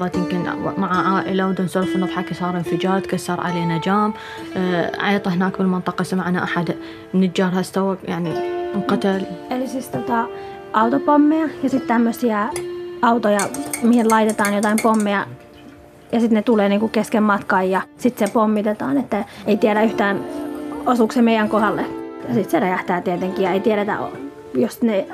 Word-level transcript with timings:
احنا 0.00 0.04
قاعدين 0.04 0.24
بلحظة 0.24 0.38
يمكن 0.38 0.80
مع 0.80 1.14
عائلة 1.14 1.46
ونسولف 1.46 1.96
ونضحك 1.96 2.32
صار 2.32 2.56
انفجار 2.56 3.00
تكسر 3.00 3.40
علينا 3.40 3.78
جام 3.78 4.12
آه، 4.56 4.92
عيطة 5.00 5.34
هناك 5.34 5.58
بالمنطقة 5.58 6.02
سمعنا 6.02 6.44
أحد 6.44 6.74
من 7.14 7.24
الجار 7.24 7.60
استوى 7.60 7.96
يعني 8.04 8.30
انقتل 8.74 9.26
Eli 9.50 9.68
siis 9.68 9.88
tota, 9.88 10.28
autopommeja 10.72 11.48
ja 11.62 11.70
sitten 11.70 11.88
tämmöisiä 11.88 12.48
autoja, 13.02 13.40
mihin 13.82 14.10
laitetaan 14.10 14.54
jotain 14.54 14.78
pommeja 14.82 15.26
ja 16.12 16.20
sitten 16.20 16.36
ne 16.36 16.42
tulee 16.42 16.68
niinku 16.68 16.88
kesken 16.88 17.22
matkan 17.22 17.70
ja 17.70 17.82
sitten 17.98 18.28
se 18.28 18.34
pommitetaan, 18.34 18.98
että 18.98 19.24
ei 19.46 19.56
tiedä 19.56 19.82
yhtään 19.82 20.20
osuuko 20.86 21.12
se 21.12 21.22
meidän 21.22 21.48
kohdalle. 21.48 21.82
Ja 22.28 22.34
sitten 22.34 22.50
se 22.50 22.60
räjähtää 22.60 23.00
tietenkin 23.00 23.44
ja 23.44 23.52
ei 23.52 23.60
tiedetä, 23.60 23.98
jos 24.54 24.82
ne 24.82 25.06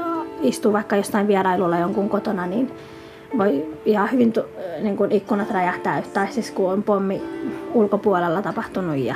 istuu 0.42 0.72
vaikka 0.72 0.96
jostain 0.96 1.28
vierailulla 1.28 1.78
jonkun 1.78 2.08
kotona, 2.08 2.46
niin 2.46 2.70
voi 3.37 3.65
ihan 3.85 4.11
hyvin 4.11 4.33
tu- 4.33 4.45
niin 4.81 4.97
kuin 4.97 5.11
ikkunat 5.11 5.51
räjähtää, 5.51 6.03
tai 6.13 6.27
siis 6.31 6.51
kun 6.51 6.71
on 6.71 6.83
pommi 6.83 7.21
ulkopuolella 7.73 8.41
tapahtunut 8.41 8.97
ja 8.97 9.15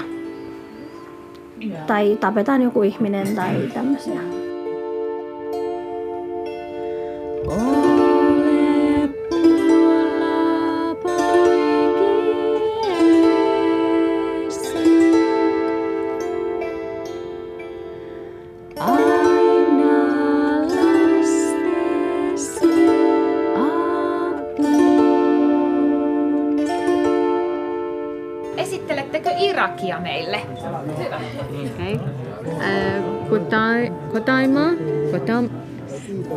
tai 1.88 2.18
tapetaan 2.20 2.62
joku 2.62 2.82
ihminen 2.82 3.36
tai 3.36 3.70
tämmöisiä. 3.74 4.41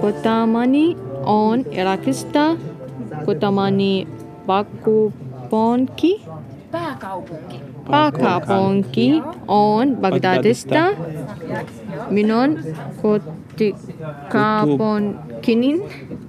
Kotamani 0.01 0.97
on 1.25 1.65
Irakista. 1.71 2.57
Kotamani 3.27 4.09
Bakuponki. 4.47 6.23
Pääkaupunki. 6.71 7.61
Pääkaupunki 7.91 9.23
on 9.49 9.97
Bagdadista. 9.97 10.85
Minun 12.11 12.59
kotikaupunkini 13.03 15.83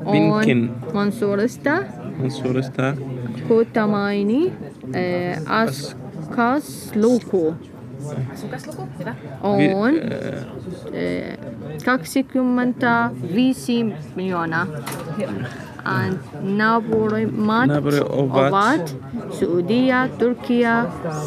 on. 0.06 0.76
Mansurista. 0.94 1.72
Mansurista. 2.18 2.94
Kotamaini 3.48 4.54
äh, 4.96 5.42
Askasluku 5.62 7.54
Asukasluku, 8.34 8.88
hyvä. 9.00 9.16
On 9.44 9.60
eh, 9.62 9.72
äh, 11.30 11.38
25 11.86 13.86
miljoonaa. 14.16 14.68
Naapurimaat 16.42 17.68
Naapuri 17.68 18.00
ovat- 18.10 18.48
ovat 18.48 18.96
Saudia, 19.40 20.10
Turkia, 20.18 20.86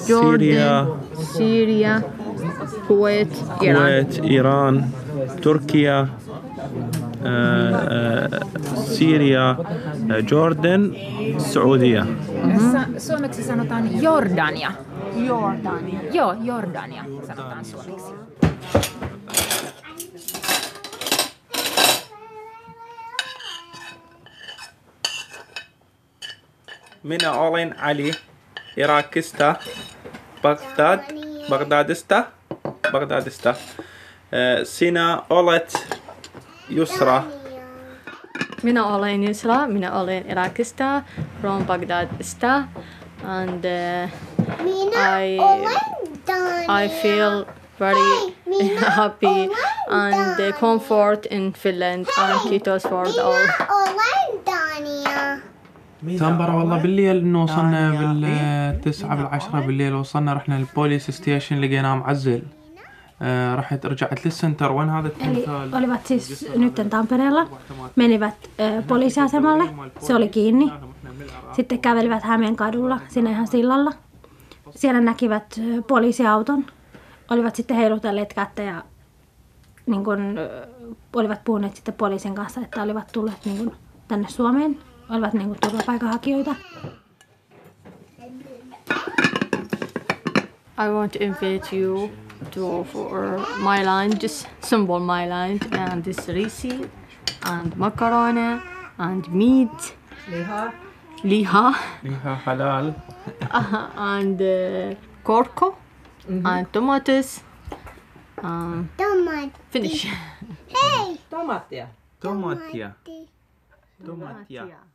Jordan, 0.08 0.86
Syria, 1.36 2.00
Kuwait, 2.86 3.44
Iran. 3.62 3.76
Kuwait, 3.76 4.20
Iran, 4.22 4.84
Turkia, 5.40 6.00
äh, 6.00 6.04
äh, 6.04 6.08
Syria, 8.76 9.50
äh, 9.50 9.56
Jordan, 10.30 10.92
Saudia. 11.38 12.06
Sa- 12.72 12.86
suomeksi 13.00 13.42
sanotaan 13.42 14.02
Jordania. 14.02 14.72
Jordania. 15.16 16.00
Joo, 16.12 16.34
Jordania 16.42 17.04
sanotaan 17.26 17.64
suomeksi. 17.64 18.12
Minä 27.02 27.32
olen 27.32 27.74
Ali 27.82 28.10
Irakista, 28.76 29.54
Bagdad, 30.42 31.00
Bagdadista, 31.50 32.24
Bagdadista. 32.92 33.50
Äh, 33.50 33.56
Sinä 34.64 35.22
olet 35.30 35.72
Yusra. 36.76 37.22
Minä 38.62 38.86
olen 38.86 39.24
Yusra, 39.28 39.66
minä 39.66 39.92
olen 39.92 40.30
Irakista, 40.30 41.02
from 41.40 41.66
Baghdadista, 41.66 42.54
and 43.24 43.64
uh, 43.64 44.10
Minä 44.62 45.20
I- 45.20 45.38
olen 45.38 45.80
Dania. 46.26 46.80
I 46.84 46.88
feel 46.88 47.44
very 47.80 48.32
minä 48.46 48.90
happy 49.00 49.26
olen 49.26 49.50
and 49.90 50.14
uh, 50.14 50.36
Dania. 50.38 50.52
comfort 50.52 51.26
in 51.30 51.52
Finland 51.52 52.06
and 52.18 52.40
kiitos 52.48 52.82
for 52.82 53.08
the 53.12 53.20
all. 53.22 53.46
Minä 56.01 56.27
olen 56.27 56.37
Dania. 56.37 56.37
تنبر 56.37 56.55
والله 56.55 56.77
بالليل 56.77 57.17
انه 57.17 57.43
وصلنا 57.43 57.91
بالتسعة 57.91 59.15
بالعشرة 59.15 59.59
بالليل 59.59 59.93
وصلنا 59.93 60.33
رحنا 60.33 60.57
البوليس 60.57 61.11
ستيشن 61.11 61.61
لقيناه 61.61 61.95
معزل 61.95 62.41
آه 63.21 63.55
رحت 63.55 63.85
رجعت 63.85 64.25
للسنتر 64.25 64.71
وين 64.71 64.89
هذا 64.89 65.11
Eli 65.21 65.37
التمثال 65.37 65.75
olivat 65.75 66.05
siis 66.05 66.49
nyt 66.55 66.75
Tampereella, 66.89 67.47
menivät 67.95 68.49
ö, 68.59 68.81
poliisiasemalle, 68.87 69.63
se 69.99 70.15
oli 70.15 70.27
kiinni. 70.29 70.71
Sitten 71.53 71.79
kävelivät 71.79 72.23
Hämeen 72.23 72.55
kadulla, 72.55 72.99
siinä 73.07 73.29
ihan 73.29 73.47
sillalla. 73.47 73.91
Siellä 74.75 75.01
näkivät 75.01 75.59
ö, 75.59 75.81
poliisiauton, 75.81 76.65
olivat 77.31 77.55
sitten 77.55 77.77
heilutelleet 77.77 78.33
kättä 78.33 78.61
ja 78.61 78.83
niin 79.85 80.03
kun, 80.03 80.37
ö, 80.37 80.67
olivat 81.13 81.43
puhuneet 81.43 81.75
sitten 81.75 81.93
poliisin 81.93 82.35
kanssa, 82.35 82.61
että 82.61 82.83
olivat 82.83 83.07
tulleet 83.11 83.45
niin 83.45 83.57
kun, 83.57 83.75
tänne 84.07 84.27
Suomeen, 84.29 84.77
olivat 85.10 85.34
turvapaikanhakijoita. 85.60 86.54
I 90.78 90.88
want 90.88 91.12
to 91.12 91.22
invite 91.24 91.72
you 91.76 92.10
to 92.50 92.84
for 92.84 93.38
my 93.60 93.82
lunch, 93.84 94.24
simple 94.60 95.00
my 95.00 95.26
lunch, 95.26 95.62
and 95.72 96.04
this 96.04 96.28
risi, 96.28 96.88
and 97.42 97.76
macaroni, 97.76 98.60
and 98.98 99.28
meat. 99.28 99.96
Liha. 100.30 100.72
Liha. 101.24 101.74
Liha 102.04 102.36
halal. 102.44 102.94
uh, 103.50 103.90
and 103.96 104.40
uh, 104.40 104.94
corco, 105.24 105.74
mm 106.28 106.42
-hmm. 106.42 106.46
and 106.46 106.72
tomatoes. 106.72 107.42
Um, 108.42 108.88
Tomati. 108.96 109.50
Finish. 109.70 110.06
hey! 110.68 111.18
Tomatia. 111.30 111.88
Tomatia. 112.20 112.94
Tomatia. 114.04 114.56
Tomatia. 114.58 114.87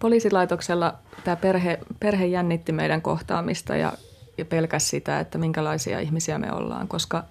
Poliisilaitoksella 0.00 0.94
tämä 1.24 1.36
perhe, 1.36 1.78
perhe 2.00 2.26
jännitti 2.26 2.72
meidän 2.72 3.02
kohtaamista 3.02 3.76
ja, 3.76 3.92
ja 4.38 4.44
pelkäsi 4.44 4.88
sitä, 4.88 5.20
että 5.20 5.38
minkälaisia 5.38 6.00
ihmisiä 6.00 6.38
me 6.38 6.52
ollaan, 6.52 6.88
koska 6.88 7.24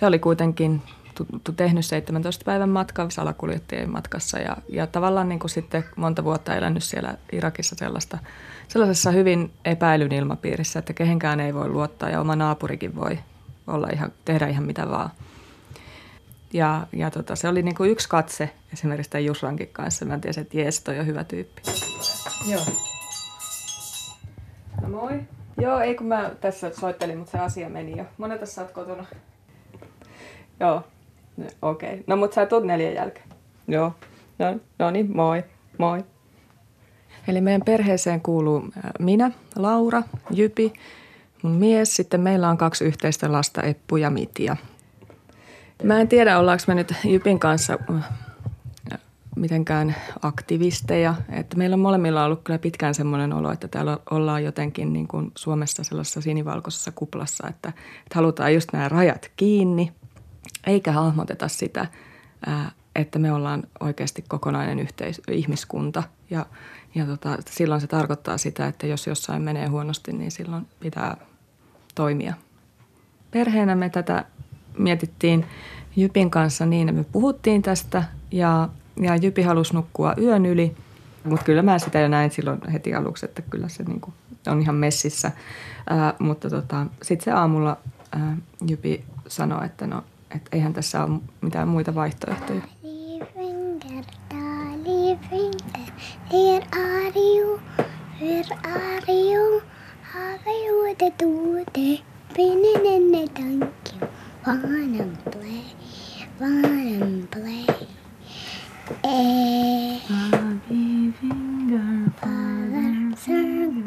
he 0.00 0.06
oli 0.06 0.18
kuitenkin 0.18 0.82
tu, 1.14 1.26
tu, 1.44 1.52
tehnyt 1.52 1.86
17 1.86 2.44
päivän 2.44 2.68
matkan 2.68 3.10
salakuljettajien 3.10 3.90
matkassa 3.90 4.38
ja, 4.38 4.56
ja 4.68 4.86
tavallaan 4.86 5.28
niin 5.28 5.38
kuin 5.38 5.50
sitten 5.50 5.84
monta 5.96 6.24
vuotta 6.24 6.54
elänyt 6.54 6.84
siellä 6.84 7.14
Irakissa 7.32 7.76
sellaista, 7.78 8.18
sellaisessa 8.68 9.10
hyvin 9.10 9.50
epäilyn 9.64 10.12
ilmapiirissä, 10.12 10.78
että 10.78 10.92
kehenkään 10.92 11.40
ei 11.40 11.54
voi 11.54 11.68
luottaa 11.68 12.10
ja 12.10 12.20
oma 12.20 12.36
naapurikin 12.36 12.96
voi 12.96 13.18
olla 13.66 13.88
ihan, 13.92 14.12
tehdä 14.24 14.46
ihan 14.46 14.64
mitä 14.64 14.90
vaan. 14.90 15.10
Ja, 16.52 16.86
ja 16.92 17.10
tota, 17.10 17.36
se 17.36 17.48
oli 17.48 17.62
niin 17.62 17.74
kuin 17.74 17.90
yksi 17.90 18.08
katse 18.08 18.50
esimerkiksi 18.72 19.10
tämän 19.10 19.24
Jusrankin 19.24 19.68
kanssa. 19.72 20.04
Mä 20.04 20.18
tiesin, 20.18 20.40
että 20.40 20.58
jees, 20.58 20.80
toi 20.80 20.98
on 20.98 21.06
hyvä 21.06 21.24
tyyppi. 21.24 21.62
Joo. 22.50 22.62
No 24.82 24.88
moi. 24.88 25.20
Joo, 25.60 25.80
ei 25.80 25.94
kun 25.94 26.06
mä 26.06 26.30
tässä 26.40 26.70
soittelin, 26.80 27.18
mutta 27.18 27.30
se 27.30 27.38
asia 27.38 27.68
meni 27.68 27.98
jo. 27.98 28.04
Monelta 28.18 28.46
sä 28.46 28.62
oot 28.62 28.70
kotona? 28.70 29.06
Joo. 30.60 30.82
No, 31.36 31.44
Okei. 31.62 31.92
Okay. 31.92 32.04
No 32.06 32.16
mutta 32.16 32.34
sä 32.34 32.46
tulet 32.46 32.64
neljän 32.64 32.94
jälkeen. 32.94 33.28
Joo. 33.68 33.92
No, 34.38 34.60
no 34.78 34.90
niin, 34.90 35.16
moi. 35.16 35.44
Moi. 35.78 36.04
Eli 37.28 37.40
meidän 37.40 37.62
perheeseen 37.64 38.20
kuuluu 38.20 38.58
äh, 38.58 38.90
minä, 38.98 39.30
Laura, 39.56 40.02
Jypi, 40.30 40.72
mun 41.42 41.52
mies. 41.52 41.96
Sitten 41.96 42.20
meillä 42.20 42.48
on 42.48 42.58
kaksi 42.58 42.84
yhteistä 42.84 43.32
lasta, 43.32 43.62
Eppu 43.62 43.96
ja 43.96 44.10
Mitja. 44.10 44.56
Mä 45.82 46.00
en 46.00 46.08
tiedä, 46.08 46.38
ollaanko 46.38 46.64
me 46.66 46.74
nyt 46.74 46.94
Jypin 47.04 47.38
kanssa 47.38 47.78
äh, 47.90 48.10
mitenkään 49.36 49.94
aktivisteja. 50.22 51.14
Että 51.30 51.56
meillä 51.56 51.74
on 51.74 51.80
molemmilla 51.80 52.24
ollut 52.24 52.42
kyllä 52.44 52.58
pitkään 52.58 52.94
semmoinen 52.94 53.32
olo, 53.32 53.52
että 53.52 53.68
täällä 53.68 53.98
ollaan 54.10 54.44
jotenkin 54.44 54.92
niin 54.92 55.08
kuin 55.08 55.32
Suomessa 55.36 55.84
sellaisessa 55.84 56.20
sinivalkoisessa 56.20 56.92
kuplassa, 56.92 57.48
että, 57.48 57.68
että 57.68 58.14
halutaan 58.14 58.54
just 58.54 58.72
nämä 58.72 58.88
rajat 58.88 59.30
kiinni, 59.36 59.92
eikä 60.66 60.92
hahmoteta 60.92 61.48
sitä, 61.48 61.86
ää, 62.46 62.70
että 62.96 63.18
me 63.18 63.32
ollaan 63.32 63.62
oikeasti 63.80 64.24
kokonainen 64.28 64.78
yhteis- 64.78 65.22
ihmiskunta 65.30 66.02
Ja, 66.30 66.46
ja 66.94 67.06
tota, 67.06 67.38
silloin 67.50 67.80
se 67.80 67.86
tarkoittaa 67.86 68.38
sitä, 68.38 68.66
että 68.66 68.86
jos 68.86 69.06
jossain 69.06 69.42
menee 69.42 69.66
huonosti, 69.66 70.12
niin 70.12 70.30
silloin 70.30 70.66
pitää 70.80 71.16
toimia. 71.94 72.34
Perheenä 73.30 73.74
me 73.74 73.90
tätä 73.90 74.24
mietittiin 74.78 75.46
Jypin 75.96 76.30
kanssa 76.30 76.66
niin, 76.66 76.88
että 76.88 77.00
me 77.00 77.06
puhuttiin 77.12 77.62
tästä 77.62 78.04
ja, 78.30 78.68
ja 79.00 79.16
Jypi 79.16 79.42
halusi 79.42 79.74
nukkua 79.74 80.14
yön 80.18 80.46
yli. 80.46 80.76
Mutta 81.24 81.44
kyllä 81.44 81.62
mä 81.62 81.78
sitä 81.78 81.98
jo 81.98 82.08
näin 82.08 82.30
silloin 82.30 82.60
heti 82.72 82.94
aluksi, 82.94 83.26
että 83.26 83.42
kyllä 83.42 83.68
se 83.68 83.82
niinku 83.82 84.12
on 84.46 84.60
ihan 84.60 84.74
messissä. 84.74 85.32
Ää, 85.90 86.14
mutta 86.18 86.50
tota, 86.50 86.86
sitten 87.02 87.24
se 87.24 87.30
aamulla 87.30 87.76
ää, 88.12 88.36
Jypi 88.68 89.04
sanoi, 89.28 89.66
että 89.66 89.86
no, 89.86 90.04
et 90.34 90.48
eihän 90.52 90.72
tässä 90.72 91.04
ole 91.04 91.20
mitään 91.40 91.68
muita 91.68 91.94
vaihtoehtoja. 91.94 92.60
Enne 102.84 103.28
vanen 104.48 105.18
play, 105.24 105.60
vanen 106.40 107.28
play. 107.34 107.66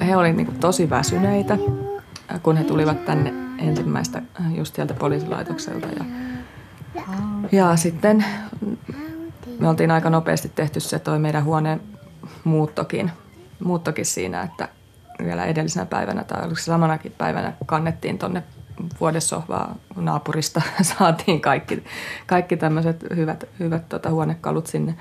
He 0.07 0.15
olivat 0.15 0.35
niinku 0.35 0.53
tosi 0.59 0.89
väsyneitä, 0.89 1.57
kun 2.43 2.57
he 2.57 2.63
tulivat 2.63 3.05
tänne 3.05 3.33
ensimmäistä 3.57 4.21
ää, 4.41 4.51
just 4.55 4.75
sieltä 4.75 4.93
poliisilaitokselta. 4.93 5.87
Ja, 5.87 6.05
ja 7.51 7.75
sitten 7.75 8.25
me 9.59 9.69
oltiin 9.69 9.91
aika 9.91 10.09
nopeasti 10.09 10.51
tehty 10.55 10.79
se 10.79 10.99
toi 10.99 11.19
meidän 11.19 11.43
huoneen 11.43 11.81
muuttokin, 12.43 13.11
muuttokin 13.63 14.05
siinä, 14.05 14.41
että 14.41 14.69
vielä 15.23 15.45
edellisenä 15.45 15.85
päivänä 15.85 16.23
tai 16.23 16.55
samanakin 16.55 17.13
päivänä 17.17 17.53
kannettiin 17.65 18.17
tonne 18.17 18.43
vuodessohvaa 18.99 19.75
naapurista, 19.95 20.61
saatiin 20.97 21.41
kaikki, 21.41 21.83
kaikki 22.27 22.57
tämmöiset 22.57 23.05
hyvät, 23.15 23.49
hyvät 23.59 23.89
tota, 23.89 24.09
huonekalut 24.09 24.67
sinne. 24.67 24.95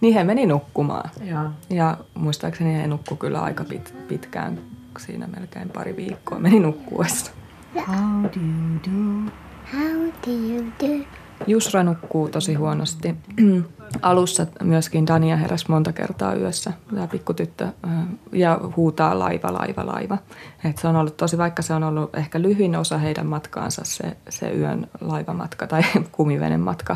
Niin 0.00 0.14
he 0.14 0.24
meni 0.24 0.46
nukkumaan. 0.46 1.10
Ja. 1.24 1.50
Ja 1.70 1.96
muistaakseni 2.14 2.74
he 2.74 2.86
nukku 2.86 3.16
kyllä 3.16 3.40
aika 3.40 3.64
pit, 3.64 3.94
pitkään, 4.08 4.60
siinä 4.98 5.26
melkein 5.26 5.70
pari 5.70 5.96
viikkoa 5.96 6.38
meni 6.38 6.60
nukkuessa. 6.60 7.32
how 9.72 10.10
do 10.14 10.30
you 10.30 10.64
do? 10.80 11.17
Jusra 11.46 11.82
nukkuu 11.82 12.28
tosi 12.28 12.54
huonosti. 12.54 13.14
Alussa 14.02 14.46
myöskin 14.62 15.06
Dania 15.06 15.36
heräsi 15.36 15.64
monta 15.68 15.92
kertaa 15.92 16.34
yössä, 16.34 16.72
tämä 16.94 17.06
pikkutyttö, 17.06 17.64
äh, 17.64 17.92
ja 18.32 18.60
huutaa 18.76 19.18
laiva, 19.18 19.52
laiva, 19.52 19.86
laiva. 19.86 20.18
Et 20.64 20.78
se 20.78 20.88
on 20.88 20.96
ollut 20.96 21.16
tosi, 21.16 21.38
vaikka 21.38 21.62
se 21.62 21.74
on 21.74 21.82
ollut 21.82 22.14
ehkä 22.16 22.42
lyhyin 22.42 22.76
osa 22.76 22.98
heidän 22.98 23.26
matkaansa, 23.26 23.82
se, 23.84 24.16
se 24.28 24.50
yön 24.50 24.86
laivamatka 25.00 25.66
tai 25.66 25.82
kumivenen 26.12 26.60
matka 26.60 26.92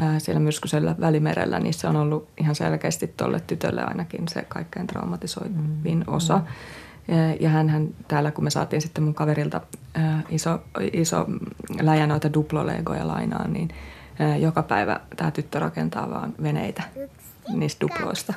äh, 0.00 0.14
siellä 0.18 0.40
myrskyisellä 0.40 0.94
välimerellä, 1.00 1.58
niin 1.58 1.74
se 1.74 1.88
on 1.88 1.96
ollut 1.96 2.28
ihan 2.40 2.54
selkeästi 2.54 3.06
tuolle 3.16 3.40
tytölle 3.40 3.82
ainakin 3.84 4.28
se 4.28 4.42
kaikkein 4.48 4.86
traumatisoivin 4.86 6.04
osa. 6.06 6.40
Ja- 7.08 7.34
Ja 7.40 7.48
hän 7.48 7.88
täällä, 8.08 8.30
kun 8.30 8.44
me 8.44 8.50
saatiin 8.50 8.82
sitten 8.82 9.04
mun 9.04 9.14
kaverilta 9.14 9.60
ää, 9.94 10.22
iso, 10.28 10.58
iso 10.92 11.26
läjä 11.80 12.06
noita 12.06 12.32
duplolegoja 12.32 13.08
lainaan, 13.08 13.52
niin 13.52 13.68
ää, 14.18 14.36
joka 14.36 14.62
päivä 14.62 15.00
tämä 15.16 15.30
tyttö 15.30 15.58
rakentaa 15.58 16.10
vaan 16.10 16.34
veneitä 16.42 16.82
niistä 17.48 17.80
duploista. 17.80 18.34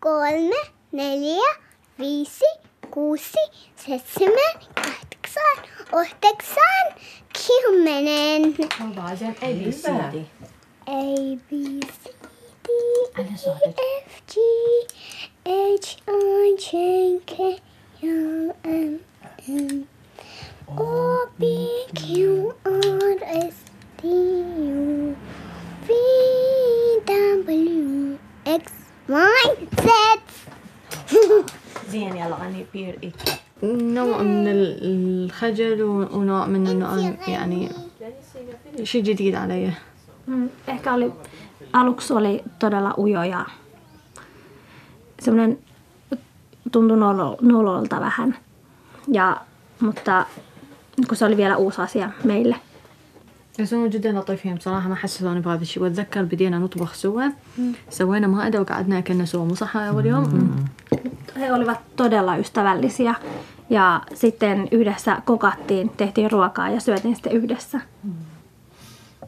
Kolme, 0.00 0.70
neljä, 0.92 1.54
viisi, 1.98 2.44
kuusi, 2.90 3.38
seitsemän, 3.76 4.54
kahdeksan, 4.74 5.64
yhdeksän, 6.00 6.94
kymmenen. 7.46 8.54
A, 8.80 8.84
B, 9.40 9.70
C, 9.70 9.86
D, 10.12 10.16
E, 10.86 11.36
F, 11.86 12.06
G, 14.26 14.34
H, 15.46 15.96
I, 16.08 16.56
J, 16.58 17.18
K, 17.26 17.38
L, 18.02 18.52
M, 18.64 18.98
N, 19.48 19.88
O, 20.77 21.27
P, 21.39 21.43
Q, 21.99 22.07
R, 22.65 23.17
S, 23.49 23.55
T, 24.01 24.03
U, 24.05 25.15
V, 25.87 25.89
W, 27.07 28.17
X, 28.45 28.63
Y, 29.09 29.67
Z. 29.81 29.87
زين 31.89 32.15
يلا 32.15 32.35
غني 32.35 32.65
بير 32.73 32.99
إيك 33.03 33.15
نوع 33.63 34.17
من 34.21 34.47
ال- 34.47 34.77
الخجل 34.83 35.83
و- 35.83 36.17
ونوع 36.17 36.45
من 36.45 36.67
انه 36.67 37.17
يعني 37.27 37.69
شيء 38.83 39.03
جديد 39.03 39.35
علي 39.35 39.71
Mm, 40.27 40.49
ehkä 40.67 40.93
oli, 40.93 41.11
aluksi 41.73 42.13
oli 42.13 42.43
todella 42.59 42.93
ujo 42.97 43.23
ja 43.23 43.45
semmoinen 45.21 45.59
tuntui 46.71 46.97
nolo- 46.97 47.37
nololta 47.41 47.99
vähän. 47.99 48.35
Ja, 49.11 49.37
mutta 49.79 50.25
kun 51.07 51.17
se 51.17 51.25
oli 51.25 51.37
vielä 51.37 51.57
uusi 51.57 51.81
asia 51.81 52.09
meille. 52.23 52.55
بس 53.61 53.73
هم 53.73 53.87
جدا 53.87 54.11
لطيفين 54.11 54.55
بصراحة 54.55 54.89
ما 54.89 54.95
حسسوني 54.95 55.39
بهذا 55.39 55.61
الشيء 55.61 55.83
واتذكر 55.83 56.21
بدينا 56.23 56.59
نطبخ 56.59 56.93
سوا 56.93 57.23
سوينا 57.89 58.27
مائدة 58.27 58.61
وقعدنا 58.61 58.97
اكلنا 58.97 59.25
سوا 59.25 59.45
مو 59.45 59.55
صح 59.55 59.77
اول 59.77 60.05
يوم 60.05 60.55
He 61.39 61.53
olivat 61.53 61.79
todella 61.95 62.35
ystävällisiä 62.37 63.15
ja 63.69 64.01
sitten 64.13 64.67
yhdessä 64.71 65.21
kokattiin, 65.25 65.89
tehtiin 65.97 66.31
ruokaa 66.31 66.69
ja 66.69 66.79
syötiin 66.79 67.15
sitten 67.15 67.31
yhdessä. 67.33 67.79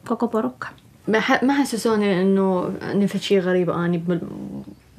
Koko 0.10 0.28
porukka. 0.28 0.68
ما 1.08 1.20
ح- 1.20 1.44
ما 1.44 1.54
حسسوني 1.54 2.22
انه 2.22 2.72
اني 2.92 3.08
في 3.08 3.20
شيء 3.20 3.40
غريب 3.40 3.70
اني 3.70 3.98
بال- 3.98 4.28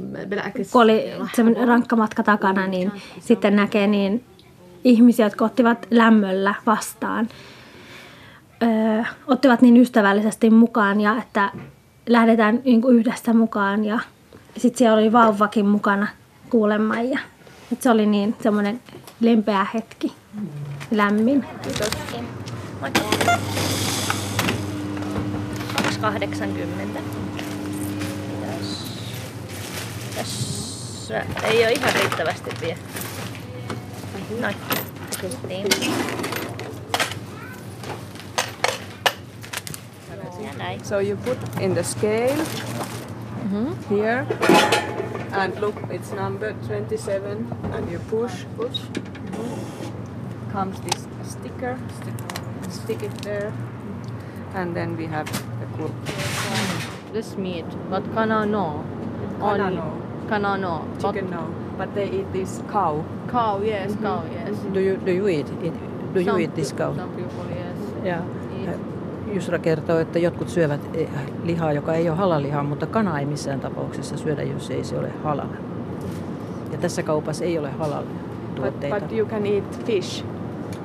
بالعكس 0.01 0.71
kun 0.73 0.83
oli 0.83 1.03
semmoinen 1.37 1.69
rankka 1.69 1.97
matka 1.97 2.23
takana, 2.23 2.67
niin 2.67 2.93
sitten 3.21 3.57
näkee 3.57 3.87
niin 3.87 4.25
ihmisiä, 4.86 5.26
jotka 5.26 5.46
ottivat 5.46 5.88
lämmöllä 5.92 6.56
vastaan. 6.66 7.28
Öö, 8.64 9.04
ottivat 9.28 9.62
niin 9.62 9.78
ystävällisesti 9.78 10.50
mukaan 10.50 11.02
ja 11.02 11.16
että 11.18 11.52
lähdetään 12.10 12.62
niin 12.66 12.82
yhdessä 12.90 13.34
mukaan 13.34 13.86
ja 13.86 14.00
sitten 14.58 14.78
siellä 14.78 14.98
oli 14.98 15.12
vauvakin 15.12 15.66
mukana 15.66 16.08
kuulemma 16.50 17.02
ja 17.02 17.20
että 17.72 17.84
se 17.84 17.90
oli 17.92 18.06
niin 18.06 18.36
semmoinen 18.44 18.82
lempeä 19.22 19.68
hetki, 19.74 20.14
lämmin. 20.92 21.46
280. 26.02 27.00
Mitäs? 28.28 28.64
Tässä 30.16 31.26
ei 31.44 31.64
ole 31.64 31.72
ihan 31.72 31.94
riittävästi 31.94 32.50
vielä. 32.62 32.78
Noin. 34.30 34.56
Pistiin. 35.22 35.68
Ja. 40.40 40.56
So 40.84 41.00
you 41.00 41.16
put 41.18 41.38
in 41.62 41.76
the 41.76 41.84
scale 41.84 42.38
mm-hmm. 42.38 43.96
here 43.96 44.26
and 45.32 45.60
look 45.62 45.76
it's 45.90 46.12
number 46.12 46.54
27 46.68 47.48
and 47.74 47.92
you 47.92 48.00
push 48.10 48.46
push 48.58 48.80
mm-hmm. 48.80 50.52
comes 50.52 50.80
this 50.82 51.08
sticker 51.24 51.78
stick 52.70 53.04
it 53.04 53.24
there 53.24 53.54
and 54.56 54.76
then 54.76 54.98
we 54.98 55.06
have 55.08 55.26
the 55.60 55.66
kurkku. 55.78 56.06
Mm-hmm. 56.06 57.14
this 57.14 57.38
meat 57.38 57.66
but 57.90 58.04
kana 58.14 58.46
no 58.46 58.84
Kana 59.40 59.64
Only- 59.64 59.76
no. 59.76 60.02
kana 60.30 60.58
no 60.58 60.88
chicken 61.02 61.30
no 61.30 61.54
but 61.78 61.94
they 61.96 62.10
eat 62.10 62.34
this 62.34 62.62
cow 62.72 63.04
cow 63.36 63.64
yes 63.64 63.98
cow 64.02 64.20
yes. 64.34 64.58
Do 64.74 64.80
you, 64.80 64.98
do 65.06 65.12
you 65.12 65.28
eat, 65.28 65.50
it, 65.64 65.74
do 66.14 66.20
you 66.20 66.32
Some 66.32 66.42
eat 66.42 66.54
this 66.54 66.74
cow? 66.76 66.96
some 66.96 67.12
people 67.16 67.46
yes. 67.50 67.78
Ja 68.04 68.16
Eat. 68.68 68.80
Jusra 69.34 69.60
kertoo, 69.60 70.00
että 70.00 70.20
jotkut 70.20 70.50
syövät 70.50 70.82
eh, 70.94 71.10
lihaa, 71.44 71.74
joka 71.74 71.94
ei 71.94 72.10
ole 72.10 72.18
halalihaa, 72.18 72.64
mutta 72.64 72.86
kana 72.86 73.20
ei 73.20 73.26
missään 73.26 73.60
tapauksessa 73.60 74.18
syödä, 74.18 74.44
jos 74.44 74.72
ei 74.72 74.84
se 74.84 75.00
ole 75.00 75.12
halal. 75.24 75.48
Ja 76.72 76.78
tässä 76.78 77.04
kaupassa 77.04 77.46
ei 77.46 77.60
ole 77.60 77.72
halal 77.72 78.04
but, 78.04 78.56
tuotteita. 78.56 79.00
but 79.00 79.12
you 79.18 79.28
can 79.28 79.46
eat 79.46 79.86
fish. 79.86 80.26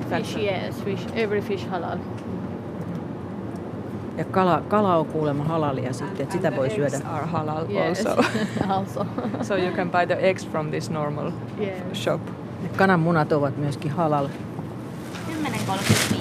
Fish 0.09 0.37
yes 0.37 0.83
fish. 0.83 1.07
Every 1.15 1.41
fish 1.41 1.69
halal. 1.69 1.97
Ja 4.17 4.25
kala, 4.25 4.61
kala 4.67 4.95
on 4.95 5.05
kuulemma 5.05 5.43
halalia 5.43 5.93
sitten, 5.93 6.23
että 6.23 6.33
sitä 6.33 6.47
And 6.47 6.57
voi 6.57 6.69
syödä. 6.69 6.97
are 7.05 7.25
halal 7.25 7.65
yes. 7.69 8.05
also. 8.05 8.23
Also. 8.77 9.05
So 9.41 9.55
you 9.55 9.71
can 9.75 9.91
buy 9.91 10.05
the 10.05 10.29
eggs 10.29 10.47
from 10.47 10.69
this 10.69 10.89
normal 10.89 11.31
yes. 11.59 12.03
shop 12.03 12.21
Ne 12.61 12.69
kananmunat 12.69 13.31
ovat 13.31 13.57
myöskin 13.57 13.91
halal. 13.91 14.29
10.35. 15.27 16.11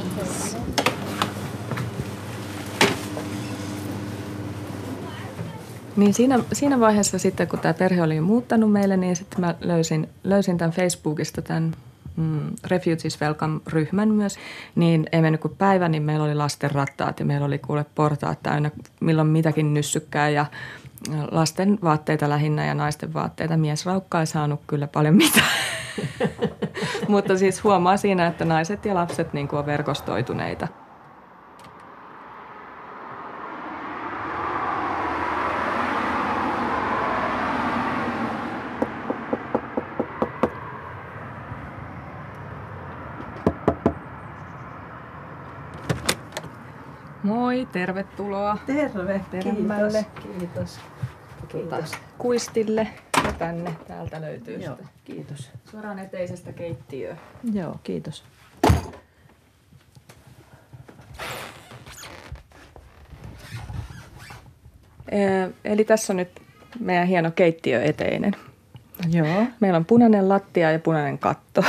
Niin 5.97 6.15
siinä, 6.15 6.39
siinä 6.53 6.81
vaiheessa 6.81 7.19
sitten, 7.19 7.49
kun 7.49 7.59
tämä 7.59 7.75
perhe 7.75 8.03
oli 8.03 8.21
muuttanut 8.21 8.73
meille, 8.73 8.97
niin 8.97 9.17
sitten 9.17 9.41
mä 9.41 9.55
löysin, 9.61 10.09
löysin 10.25 10.59
tämän 10.59 10.73
Facebookista 10.73 11.43
tämän 11.43 11.75
mm, 12.17 12.41
Refugees 12.65 13.21
Welcome-ryhmän 13.21 14.09
myös. 14.09 14.37
Niin 14.75 15.07
ei 15.13 15.23
mennyt 15.23 15.41
kuin 15.41 15.57
päivä, 15.59 15.89
niin 15.89 16.03
meillä 16.03 16.25
oli 16.25 16.35
lasten 16.35 16.71
rattaat 16.71 17.21
ja 17.21 17.27
meillä 17.27 17.47
oli 17.47 17.59
kuule 17.59 17.87
portaat 17.95 18.43
täynnä 18.43 18.71
milloin 19.01 19.29
mitäkin 19.29 19.75
nyssykkää 19.75 20.29
ja 20.29 20.47
lasten 21.31 21.79
vaatteita 21.83 22.29
lähinnä 22.29 22.67
ja 22.67 22.75
naisten 22.75 23.15
vaatteita. 23.15 23.57
Miesraukka 23.57 24.21
ei 24.21 24.27
saanut 24.27 24.61
kyllä 24.67 24.87
paljon 24.87 25.15
mitään. 25.15 25.51
Mutta 27.09 27.39
siis 27.39 27.65
huomaa 27.65 27.97
siinä, 27.97 28.27
että 28.27 28.45
naiset 28.45 28.85
ja 28.85 28.95
lapset 28.95 29.33
niin 29.33 29.49
kuin 29.49 29.61
on 29.61 29.67
verkostoituneita. 29.67 30.69
Moi, 47.31 47.69
tervetuloa 47.73 48.59
Terve, 48.67 49.21
Teremmälle. 49.31 50.07
kiitos. 50.23 50.39
Kiitos. 50.39 50.81
Kiitos. 51.49 51.93
kuistille 52.19 52.89
ja 53.25 53.33
tänne. 53.33 53.71
Täältä 53.89 54.21
löytyy 54.21 54.55
Joo, 54.55 54.77
sitten 54.77 54.89
kiitos. 55.05 55.51
suoraan 55.71 55.99
eteisestä 55.99 56.53
keittiöön. 56.53 57.17
Joo, 57.53 57.77
kiitos. 57.83 58.25
Eli 65.65 65.85
tässä 65.85 66.13
on 66.13 66.17
nyt 66.17 66.43
meidän 66.81 67.07
hieno 67.07 67.31
keittiö 67.31 67.83
eteinen. 67.83 68.37
Joo. 69.11 69.47
Meillä 69.61 69.77
on 69.77 69.85
punainen 69.85 70.29
lattia 70.29 70.73
ja 70.73 70.79
punainen 70.79 71.19
katto 71.19 71.65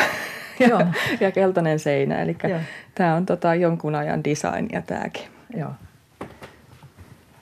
ja, 0.60 0.68
Joo. 0.68 0.82
ja 1.20 1.32
keltainen 1.32 1.80
seinä. 1.80 2.22
Eli 2.22 2.36
Joo. 2.50 2.60
tämä 2.96 3.15
on 3.15 3.25
tota 3.25 3.56
jonkun 3.56 3.96
ajan 3.96 4.24
design 4.24 4.68
ja 4.72 4.82
tämäkin. 4.82 5.40
Joo. 5.58 5.72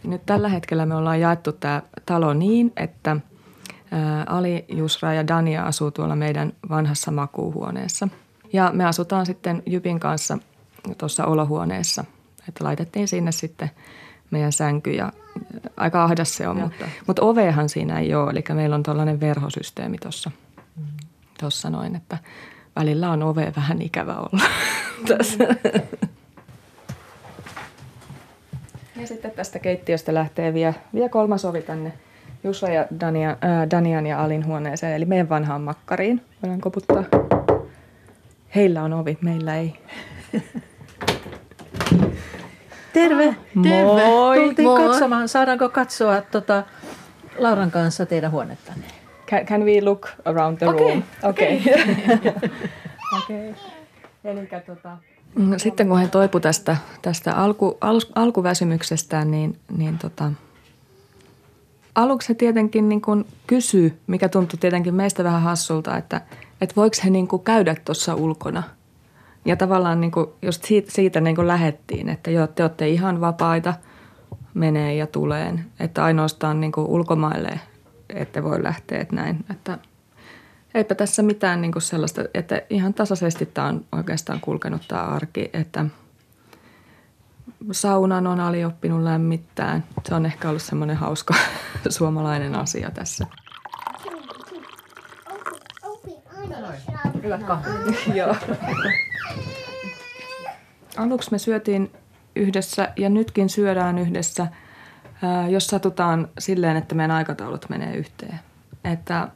Nyt 0.03 0.25
tällä 0.25 0.49
hetkellä 0.49 0.85
me 0.85 0.95
ollaan 0.95 1.19
jaettu 1.19 1.51
tämä 1.51 1.81
talo 2.05 2.33
niin, 2.33 2.73
että 2.75 3.17
ää, 3.91 4.23
Ali, 4.27 4.65
Jusra 4.69 5.13
ja 5.13 5.27
Dania 5.27 5.63
asuu 5.63 5.91
tuolla 5.91 6.15
meidän 6.15 6.53
vanhassa 6.69 7.11
makuuhuoneessa. 7.11 8.07
Ja 8.53 8.71
me 8.73 8.85
asutaan 8.85 9.25
sitten 9.25 9.63
Jypin 9.65 9.99
kanssa 9.99 10.37
tuossa 10.97 11.25
olohuoneessa. 11.25 12.05
Että 12.47 12.63
laitettiin 12.63 13.07
sinne 13.07 13.31
sitten 13.31 13.71
meidän 14.31 14.51
sänky 14.51 14.91
ja 14.91 15.11
aika 15.77 16.03
ahdas 16.03 16.35
se 16.35 16.47
on, 16.47 16.57
mutta, 16.57 16.85
mutta 17.07 17.21
ovehan 17.21 17.69
siinä 17.69 17.99
ei 17.99 18.15
ole. 18.15 18.31
Eli 18.31 18.43
meillä 18.53 18.75
on 18.75 18.83
tuollainen 18.83 19.19
verhosysteemi 19.19 19.97
tuossa 19.97 20.31
tuossa 21.39 21.69
noin, 21.69 21.95
että 21.95 22.17
välillä 22.75 23.11
on 23.11 23.23
ove 23.23 23.53
vähän 23.55 23.81
ikävä 23.81 24.15
olla 24.15 24.43
tässä. 25.17 25.37
Ja 28.99 29.07
sitten 29.07 29.31
tästä 29.31 29.59
keittiöstä 29.59 30.13
lähtee 30.13 30.53
vielä, 30.53 30.73
vielä 30.93 31.09
kolmas 31.09 31.45
ovi 31.45 31.61
tänne 31.61 31.93
Jusra 32.43 32.69
ja 32.69 32.85
Danian, 32.99 33.37
ää, 33.41 33.71
Danian 33.71 34.07
ja 34.07 34.23
Alin 34.23 34.45
huoneeseen, 34.45 34.95
eli 34.95 35.05
meidän 35.05 35.29
vanhaan 35.29 35.61
makkariin. 35.61 36.21
Voidaan 36.43 36.61
koputtaa. 36.61 37.03
Heillä 38.55 38.83
on 38.83 38.93
ovi, 38.93 39.17
meillä 39.21 39.55
ei. 39.55 39.73
Terve. 42.93 43.35
Terve. 43.63 43.83
Moi. 43.83 44.37
Tultiin 44.37 44.67
Moi. 44.67 44.87
katsomaan, 44.87 45.29
saadaanko 45.29 45.69
katsoa 45.69 46.21
tota, 46.21 46.63
Lauran 47.37 47.71
kanssa 47.71 48.05
teidän 48.05 48.31
huonettanne? 48.31 48.85
Can, 49.27 49.45
can 49.45 49.65
we 49.65 49.81
look 49.81 50.09
around 50.25 50.57
the 50.57 50.67
Okei, 50.67 50.87
room? 50.87 51.03
Okei. 51.23 51.61
Okei. 53.17 53.55
Elikkä 54.23 54.59
tota... 54.59 54.97
Sitten 55.57 55.87
kun 55.87 55.99
he 55.99 56.07
toipu 56.07 56.39
tästä, 56.39 56.77
tästä 57.01 57.35
alku, 57.35 57.77
al, 57.81 58.01
alkuväsymyksestään, 58.15 59.31
niin, 59.31 59.59
niin 59.77 59.97
tota, 59.97 60.31
aluksi 61.95 62.29
he 62.29 62.33
tietenkin 62.33 62.89
niin 62.89 63.01
kuin 63.01 63.25
kysyi, 63.47 63.93
mikä 64.07 64.29
tuntui 64.29 64.59
tietenkin 64.59 64.95
meistä 64.95 65.23
vähän 65.23 65.41
hassulta, 65.41 65.97
että, 65.97 66.21
että 66.61 66.75
voiko 66.75 66.95
he 67.03 67.09
niin 67.09 67.27
kuin 67.27 67.43
käydä 67.43 67.75
tuossa 67.85 68.15
ulkona. 68.15 68.63
Ja 69.45 69.55
tavallaan 69.55 70.01
niin 70.01 70.11
kuin 70.11 70.27
just 70.41 70.63
siitä, 70.63 70.91
siitä 70.91 71.21
niin 71.21 71.35
kuin 71.35 71.47
lähettiin, 71.47 72.09
että 72.09 72.31
joo, 72.31 72.47
te 72.47 72.63
olette 72.63 72.89
ihan 72.89 73.21
vapaita 73.21 73.73
menee 74.53 74.95
ja 74.95 75.07
tuleen. 75.07 75.65
Että 75.79 76.03
ainoastaan 76.03 76.61
niin 76.61 76.71
kuin 76.71 76.87
ulkomaille 76.87 77.59
ette 78.09 78.43
voi 78.43 78.63
lähteä, 78.63 79.01
että 79.01 79.15
näin. 79.15 79.45
Että 79.51 79.77
eipä 80.73 80.95
tässä 80.95 81.23
mitään 81.23 81.61
niin 81.61 81.71
kuin 81.71 81.81
sellaista, 81.81 82.21
että 82.33 82.61
ihan 82.69 82.93
tasaisesti 82.93 83.45
tämä 83.45 83.67
on 83.67 83.85
oikeastaan 83.91 84.39
kulkenut 84.41 84.81
tämä 84.87 85.01
arki, 85.01 85.49
että 85.53 85.85
saunan 87.71 88.27
on 88.27 88.39
Ali 88.39 88.65
oppinut 88.65 89.03
lämmittää. 89.03 89.81
Se 90.07 90.15
on 90.15 90.25
ehkä 90.25 90.49
ollut 90.49 90.61
semmoinen 90.61 90.95
hauska 90.95 91.33
suomalainen 91.89 92.55
asia 92.55 92.91
tässä. 92.91 93.25
Joo. 98.13 98.35
Aluksi 100.97 101.31
me 101.31 101.37
syötiin 101.37 101.91
yhdessä 102.35 102.93
ja 102.95 103.09
nytkin 103.09 103.49
syödään 103.49 103.97
yhdessä, 103.97 104.47
jos 105.49 105.67
satutaan 105.67 106.27
silleen, 106.39 106.77
että 106.77 106.95
meidän 106.95 107.11
aikataulut 107.11 107.69
menee 107.69 107.95
yhteen. 107.95 108.39
Että 108.83 109.27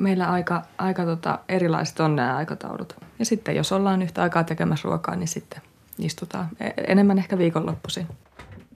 meillä 0.00 0.30
aika, 0.30 0.62
aika 0.78 1.04
tota, 1.04 1.38
erilaiset 1.48 2.00
on 2.00 2.16
nämä 2.16 2.36
aikataulut. 2.36 2.96
Ja 3.18 3.24
sitten 3.24 3.56
jos 3.56 3.72
ollaan 3.72 4.02
yhtä 4.02 4.22
aikaa 4.22 4.44
tekemässä 4.44 4.88
ruokaa, 4.88 5.16
niin 5.16 5.28
sitten 5.28 5.62
istutaan 5.98 6.48
E- 6.60 6.70
enemmän 6.86 7.18
ehkä 7.18 7.38
viikonloppuisin. 7.38 8.06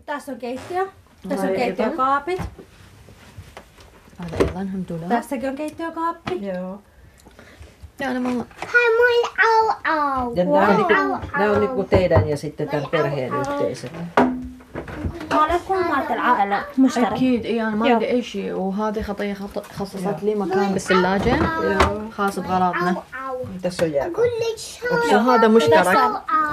Tässä 0.07 0.33
on 0.33 0.39
keittiö. 0.39 0.89
Tässä 1.29 1.47
on 1.47 1.55
keittiökaapit. 1.55 2.41
Tässäkin 5.09 5.49
on 5.49 5.57
keittiökaappi. 5.57 6.47
Joo. 6.47 6.83
Ja 7.99 8.13
nämä 8.13 8.29
on 8.29 8.47
Hi, 8.63 8.97
moi, 8.97 9.33
au, 9.45 9.69
au. 9.85 10.35
Ja 10.35 10.45
nämä 10.45 10.69
on, 10.69 10.77
niinku, 10.77 10.95
Au, 10.95 11.19
nämä 11.39 11.53
on 11.53 11.61
niinku 11.61 11.85
teidän 11.85 12.29
ja 12.29 12.37
sitten 12.37 12.69
tämän 12.69 12.87
perheen 12.91 13.35
yhteiset. 13.35 13.93
Mä 13.93 14.34
olen 15.39 15.61
kummat 15.69 16.11
العائلة 16.11 16.65
مشترك 16.79 17.07
أكيد 17.13 17.45
اي 17.47 17.63
أنا 17.63 17.71
ما 17.77 17.91
عندي 17.93 18.11
اي 18.11 18.23
شيء 18.23 18.53
وهذه 18.53 19.03
خطيه 19.03 19.35
خط- 19.35 19.73
خصصت 19.73 20.23
لي 20.23 20.35
مكان 20.35 20.73
بالثلاجه 20.73 21.37
خاص 22.11 22.39
بغراضنا 22.39 22.97
وهذا 25.13 25.49
مشترك 25.49 25.99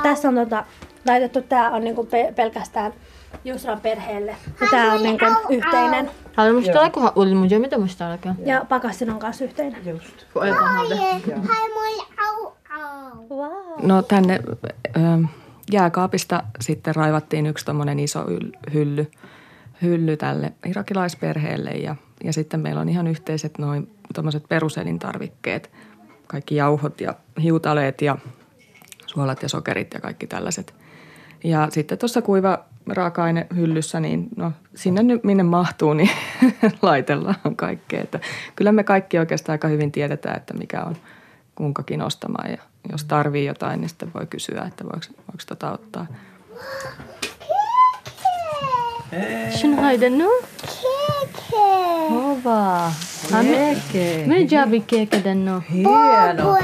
Tässä, 0.03 0.27
on 0.29 0.35
tota, 0.35 0.63
laitettu, 1.07 1.41
tää 1.41 1.71
on 1.71 1.83
niinku 1.83 2.03
pe- 2.03 2.33
pelkästään 2.35 2.93
Jusran 3.45 3.81
perheelle. 3.81 4.35
Ja 4.61 4.67
tää 4.71 4.93
on 4.93 5.03
niinku 5.03 5.25
yhteinen. 5.49 6.09
هذا 6.39 6.51
مشترك 6.51 6.95
وه- 6.99 7.17
والمجمده 7.17 7.77
مشتركه 7.77 8.35
Ja 8.45 8.65
pakastin 8.69 9.09
on 9.11 9.19
kanssa 9.19 9.43
yhteinen. 9.45 9.85
Just. 9.85 10.25
وأيضا 10.35 10.57
هذا. 10.57 10.95
No 13.83 14.01
tänne 14.01 14.39
ö, 14.97 14.99
jääkaapista 15.71 16.43
sitten 16.59 16.95
raivattiin 16.95 17.45
yksi 17.45 17.65
tommonen 17.65 17.99
iso 17.99 18.23
yl- 18.23 18.73
hylly, 18.73 19.11
hylly 19.81 20.17
tälle 20.17 20.53
irakilaisperheelle 20.65 21.71
ja, 21.71 21.95
ja 22.23 22.33
sitten 22.33 22.59
meillä 22.59 22.81
on 22.81 22.89
ihan 22.89 23.07
yhteiset 23.07 23.57
noin 23.57 23.95
tommoset 24.13 24.43
peruselintarvikkeet. 24.49 25.71
Kaikki 26.27 26.55
jauhot 26.55 27.01
ja 27.01 27.15
hiutaleet 27.41 28.01
ja 28.01 28.17
suolat 29.05 29.43
ja 29.43 29.49
sokerit 29.49 29.93
ja 29.93 30.01
kaikki 30.01 30.27
tällaiset. 30.27 30.73
Ja 31.43 31.67
sitten 31.71 31.97
tuossa 31.97 32.21
kuiva 32.21 32.65
raaka-aine 32.89 33.47
hyllyssä, 33.55 33.99
niin 33.99 34.27
no 34.35 34.51
sinne 34.75 35.03
nyt 35.03 35.23
minne 35.23 35.43
mahtuu, 35.43 35.93
niin 35.93 36.09
laitellaan 36.81 37.55
kaikkea. 37.55 38.01
Että 38.01 38.19
kyllä 38.55 38.71
me 38.71 38.83
kaikki 38.83 39.19
oikeastaan 39.19 39.53
aika 39.53 39.67
hyvin 39.67 39.91
tiedetään, 39.91 40.37
että 40.37 40.53
mikä 40.53 40.83
on 40.83 40.95
kunkakin 41.60 42.02
ostamaan 42.02 42.50
ja 42.50 42.58
jos 42.90 43.04
tarvii 43.04 43.46
jotain, 43.46 43.80
niin 43.80 43.88
sitten 43.88 44.12
voi 44.14 44.26
kysyä, 44.26 44.64
että 44.68 44.84
voiko, 44.84 45.06
voiko 45.18 45.42
tota 45.46 45.72
ottaa. 45.72 46.06
شنو 49.50 49.76
هاي 49.76 49.96
دنو؟ 49.96 50.30
كيكة 50.62 51.66
هوبا 52.10 52.90
من 54.26 54.46
جاب 54.46 54.74
الكيكه 54.74 55.18
دنو؟ 55.18 55.60
Hieno. 55.60 56.62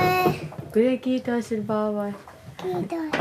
كيكي 0.74 1.18
كاس 1.18 1.52
البابا 1.52 2.12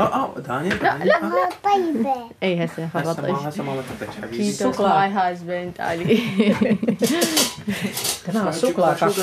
اه 0.00 0.34
دانيا 0.40 0.74
لا 0.74 1.48
طيبة 1.64 2.14
اي 2.42 2.64
هسه 2.64 2.84
هسه 2.94 3.12
خبط 3.12 3.20
ما 3.20 3.48
هسه 3.48 3.62
ما 3.62 3.72
متفتش 3.74 4.16
حبيبي 4.22 4.52
كيتوس 4.52 4.80
ماي 4.80 5.08
هازبند 5.10 5.74
علي 5.80 6.18
Tämä 8.26 8.40
on 8.48 8.54
suklaakakku. 8.62 9.22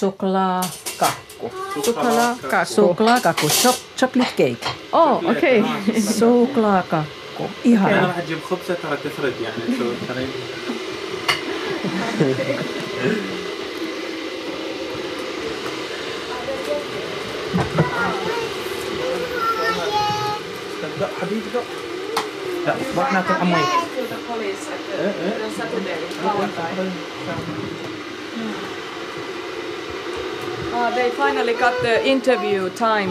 Suklaakakku. 0.00 1.48
شوكولا 1.74 2.36
كاكو 2.50 2.68
Suklaakakku. 2.76 3.46
Chop, 3.62 3.76
chocolate 4.00 4.34
cake. 4.40 4.66
اوه 4.94 5.28
اوكي 5.28 5.62
Suklaakakku. 6.20 7.24
maku. 7.34 7.66
Ihan. 7.66 7.92
انا 7.92 8.06
راح 8.06 8.18
اجيب 8.18 8.38
خبزه 8.50 8.74
ترى 8.82 8.96
تفرد 8.96 9.32
يعني 9.40 9.76
تسوي 9.76 9.94
ترى 10.08 10.26
لا 21.00 21.06
حبيبي 21.20 21.48
لا 21.54 21.60
لا 22.66 22.74
راح 22.98 23.12
ناكل 23.12 23.34
عمي 23.34 23.56
Uh, 30.74 30.90
they 30.94 31.08
finally 31.10 31.54
got 31.54 31.80
the 31.82 32.04
interview 32.06 32.68
time 32.70 33.10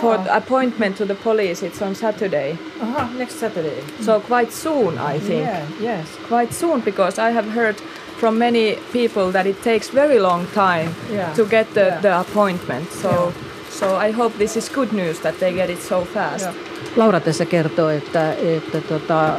for 0.00 0.16
the 0.18 0.36
appointment 0.36 0.96
to 0.96 1.04
the 1.04 1.14
police. 1.16 1.62
It's 1.62 1.82
on 1.82 1.94
Saturday. 1.94 2.56
Aha, 2.80 3.12
next 3.18 3.34
Saturday. 3.36 3.82
So 4.00 4.20
quite 4.20 4.52
soon, 4.52 4.96
I 4.98 5.18
think. 5.18 5.44
Yeah, 5.44 5.66
yes. 5.80 6.06
Quite 6.28 6.52
soon, 6.54 6.80
because 6.80 7.18
I 7.18 7.30
have 7.30 7.48
heard 7.50 7.76
from 8.20 8.38
many 8.38 8.76
people 8.92 9.32
that 9.32 9.46
it 9.46 9.60
takes 9.62 9.88
very 9.88 10.20
long 10.20 10.46
time 10.54 10.94
Yeah. 11.10 11.32
to 11.34 11.44
get 11.44 11.66
the, 11.74 11.86
Yeah. 11.86 12.00
the 12.00 12.20
appointment. 12.20 12.92
So, 12.92 13.32
so 13.70 13.96
I 13.96 14.12
hope 14.12 14.32
this 14.38 14.56
is 14.56 14.68
good 14.68 14.92
news 14.92 15.18
that 15.20 15.40
they 15.40 15.52
get 15.52 15.68
it 15.70 15.80
so 15.82 16.04
fast. 16.04 16.48
Laura 16.97 17.19
tässä 17.19 17.45
kertoo, 17.45 17.89
että, 17.89 18.33
että 18.33 18.81
tota, 18.81 19.33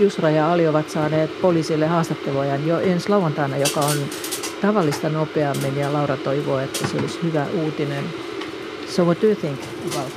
Jusra 0.00 0.30
ja 0.30 0.52
Ali 0.52 0.68
ovat 0.68 0.90
saaneet 0.90 1.40
poliisille 1.40 1.86
haastatteluja 1.86 2.56
jo 2.56 2.80
ensi 2.80 3.08
lauantaina, 3.08 3.56
joka 3.56 3.80
on 3.80 3.96
tavallista 4.62 5.08
nopeammin 5.08 5.76
ja 5.76 5.92
Laura 5.92 6.16
toivoo, 6.16 6.58
että 6.58 6.88
se 6.88 6.96
olisi 6.96 7.18
hyvä 7.22 7.46
uutinen. 7.62 8.04
So 8.88 9.04
what 9.04 9.22
do 9.22 9.26
you 9.26 9.36
think 9.36 9.58
about? 9.92 10.12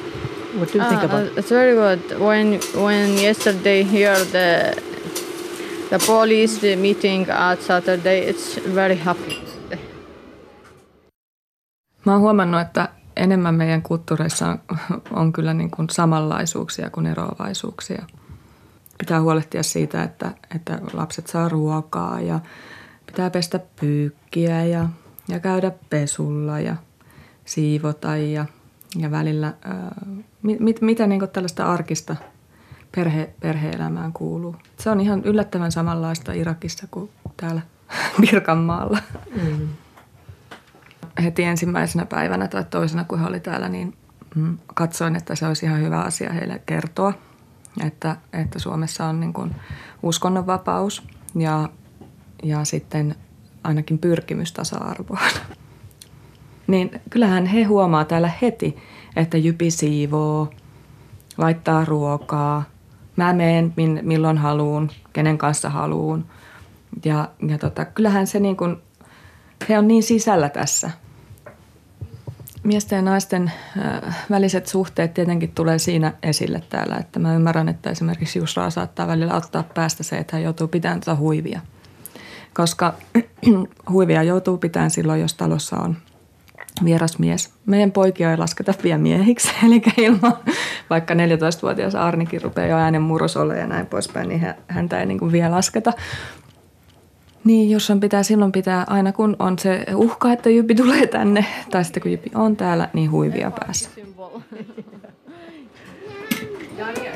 What 0.57 0.73
do 0.73 0.79
you 0.79 0.87
think 0.87 1.03
Ah, 1.03 1.11
about? 1.13 1.31
uh, 1.31 1.37
it's 1.37 1.49
very 1.51 1.75
good. 1.75 2.19
When 2.19 2.59
when 2.83 3.23
yesterday 3.23 3.83
here 3.93 4.17
the 4.31 4.75
the 5.89 5.99
police 6.07 6.75
meeting 6.75 7.25
at 7.29 7.61
Saturday, 7.61 8.29
it's 8.31 8.75
very 8.75 8.95
happy. 8.95 9.35
Mä 12.05 12.11
oon 12.13 12.21
huomannut, 12.21 12.61
että 12.61 12.89
enemmän 13.15 13.55
meidän 13.55 13.81
kulttuureissa 13.81 14.47
on, 14.47 14.59
on 15.11 15.33
kyllä 15.33 15.53
niin 15.53 15.71
kuin 15.71 15.89
samanlaisuuksia 15.89 16.89
kuin 16.89 17.05
eroavaisuuksia. 17.05 18.05
Pitää 18.97 19.21
huolehtia 19.21 19.63
siitä, 19.63 20.03
että, 20.03 20.31
että 20.55 20.79
lapset 20.93 21.27
saa 21.27 21.49
ruokaa 21.49 22.21
ja 22.21 22.39
pitää 23.05 23.29
pestä 23.29 23.59
pyykkiä 23.79 24.65
ja, 24.65 24.89
ja 25.27 25.39
käydä 25.39 25.71
pesulla 25.89 26.59
ja 26.59 26.75
siivota 27.45 28.17
ja, 28.17 28.45
ja 28.97 29.11
välillä, 29.11 29.53
ää, 29.61 29.95
mit, 30.41 30.59
mit, 30.59 30.81
mitä 30.81 31.07
niin 31.07 31.19
kuin 31.19 31.31
tällaista 31.31 31.65
arkista 31.65 32.15
perhe, 32.95 33.29
perhe-elämään 33.39 34.13
kuuluu. 34.13 34.55
Se 34.79 34.89
on 34.89 35.01
ihan 35.01 35.23
yllättävän 35.23 35.71
samanlaista 35.71 36.33
Irakissa 36.33 36.87
kuin 36.91 37.09
täällä 37.37 37.61
Pirkanmaalla 38.21 38.97
heti 41.23 41.43
ensimmäisenä 41.43 42.05
päivänä 42.05 42.47
tai 42.47 42.63
toisena, 42.63 43.03
kun 43.03 43.19
he 43.19 43.25
oli 43.25 43.39
täällä, 43.39 43.69
niin 43.69 43.97
mm, 44.35 44.57
katsoin, 44.73 45.15
että 45.15 45.35
se 45.35 45.47
olisi 45.47 45.65
ihan 45.65 45.81
hyvä 45.81 46.01
asia 46.01 46.33
heille 46.33 46.61
kertoa, 46.65 47.13
että, 47.85 48.15
että 48.33 48.59
Suomessa 48.59 49.05
on 49.05 49.19
niin 49.19 49.33
kuin 49.33 49.55
uskonnonvapaus 50.03 51.03
ja, 51.35 51.69
ja 52.43 52.65
sitten 52.65 53.15
ainakin 53.63 53.97
pyrkimys 53.97 54.53
tasa-arvoon. 54.53 55.19
Niin 56.67 57.01
kyllähän 57.09 57.45
he 57.45 57.63
huomaa 57.63 58.05
täällä 58.05 58.31
heti, 58.41 58.77
että 59.15 59.37
Jypi 59.37 59.71
siivoo, 59.71 60.49
laittaa 61.37 61.85
ruokaa, 61.85 62.63
mä 63.15 63.33
meen 63.33 63.73
min, 63.77 63.99
milloin 64.03 64.37
haluun, 64.37 64.91
kenen 65.13 65.37
kanssa 65.37 65.69
haluun. 65.69 66.25
Ja, 67.05 67.29
ja 67.47 67.57
tota, 67.57 67.85
kyllähän 67.85 68.27
se 68.27 68.39
niin 68.39 68.57
kuin, 68.57 68.77
he 69.69 69.77
on 69.77 69.87
niin 69.87 70.03
sisällä 70.03 70.49
tässä. 70.49 70.91
Miesten 72.65 72.95
ja 72.95 73.01
naisten 73.01 73.51
äh, 73.77 74.25
väliset 74.29 74.67
suhteet 74.67 75.13
tietenkin 75.13 75.51
tulee 75.55 75.79
siinä 75.79 76.13
esille 76.23 76.63
täällä, 76.69 76.97
että 76.97 77.19
mä 77.19 77.35
ymmärrän, 77.35 77.69
että 77.69 77.89
esimerkiksi 77.89 78.39
Jusraa 78.39 78.69
saattaa 78.69 79.07
välillä 79.07 79.33
ottaa 79.33 79.63
päästä 79.63 80.03
se, 80.03 80.17
että 80.17 80.35
hän 80.35 80.43
joutuu 80.43 80.67
pitämään 80.67 80.99
tätä 80.99 81.15
huivia. 81.15 81.61
Koska 82.53 82.93
huivia 83.91 84.23
joutuu 84.23 84.57
pitämään 84.57 84.91
silloin, 84.91 85.21
jos 85.21 85.33
talossa 85.33 85.77
on 85.77 85.97
vieras 86.85 87.19
mies. 87.19 87.53
Meidän 87.65 87.91
poikia 87.91 88.31
ei 88.31 88.37
lasketa 88.37 88.73
vielä 88.83 88.97
miehiksi, 88.97 89.49
eli 89.65 89.81
ilman, 89.97 90.37
vaikka 90.89 91.13
14-vuotias 91.13 91.95
Arnikin 91.95 92.41
rupeaa 92.41 92.67
jo 92.67 92.77
äänen 92.77 93.01
murros 93.01 93.35
ja 93.59 93.67
näin 93.67 93.85
poispäin, 93.85 94.29
niin 94.29 94.39
hä- 94.39 94.55
häntä 94.67 94.99
ei 94.99 95.05
niin 95.05 95.19
kuin 95.19 95.31
vielä 95.31 95.51
lasketa. 95.51 95.93
Niin, 97.45 97.69
jos 97.69 97.89
on 97.89 97.99
pitää 97.99 98.23
silloin 98.23 98.51
pitää, 98.51 98.83
aina 98.87 99.11
kun 99.11 99.35
on 99.39 99.59
se 99.59 99.85
uhka, 99.95 100.31
että 100.31 100.49
Jypi 100.49 100.75
tulee 100.75 101.07
tänne, 101.07 101.45
tai 101.71 101.83
sitten 101.83 102.03
kun 102.03 102.11
Jypi 102.11 102.31
on 102.35 102.55
täällä, 102.55 102.89
niin 102.93 103.11
huivia 103.11 103.51
päässä. 103.51 103.89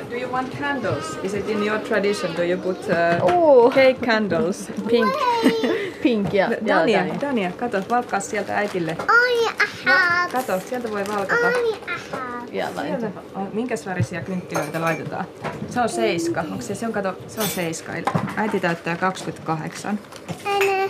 Do 0.10 0.16
you 0.16 0.32
want 0.32 0.52
candles? 0.52 1.18
Is 1.24 1.34
it 1.34 1.50
in 1.50 1.64
your 1.64 1.80
tradition? 1.80 2.34
Do 2.36 2.44
you 2.44 2.58
put 2.58 2.90
uh, 2.90 3.70
cake 3.74 4.02
candles? 4.02 4.70
Pink. 4.90 5.14
Pink, 6.04 6.34
yeah. 6.34 6.50
yeah, 6.50 6.66
Dania, 6.66 7.00
Dania. 7.00 7.22
Dania, 7.22 7.52
kato, 7.52 7.84
valkkaa 7.90 8.20
sieltä 8.20 8.58
äitille. 8.58 8.98
Only 9.00 9.48
a. 9.86 10.30
Kato, 10.32 10.60
sieltä 10.60 10.92
voi 10.92 11.04
valkata. 11.08 11.48
Only 11.48 11.74
a. 12.14 12.20
Yeah, 12.54 12.70
like 12.76 12.88
Sieltä 12.88 13.22
on, 13.36 13.50
minkäs 13.54 13.86
värisiä 13.86 14.22
kynttilöitä 14.22 14.82
laitetaan? 14.82 15.26
Se 15.70 15.82
on 15.82 15.90
seiska. 15.90 16.42
Onko 16.42 16.62
se, 16.62 16.76
se 16.76 16.86
on, 16.86 16.94
kato, 16.94 17.18
se 17.28 17.42
on 17.42 17.48
seiska. 17.48 17.92
Äiti 18.36 18.60
täyttää 18.60 18.96
28. 18.96 20.00
Anna. 20.46 20.90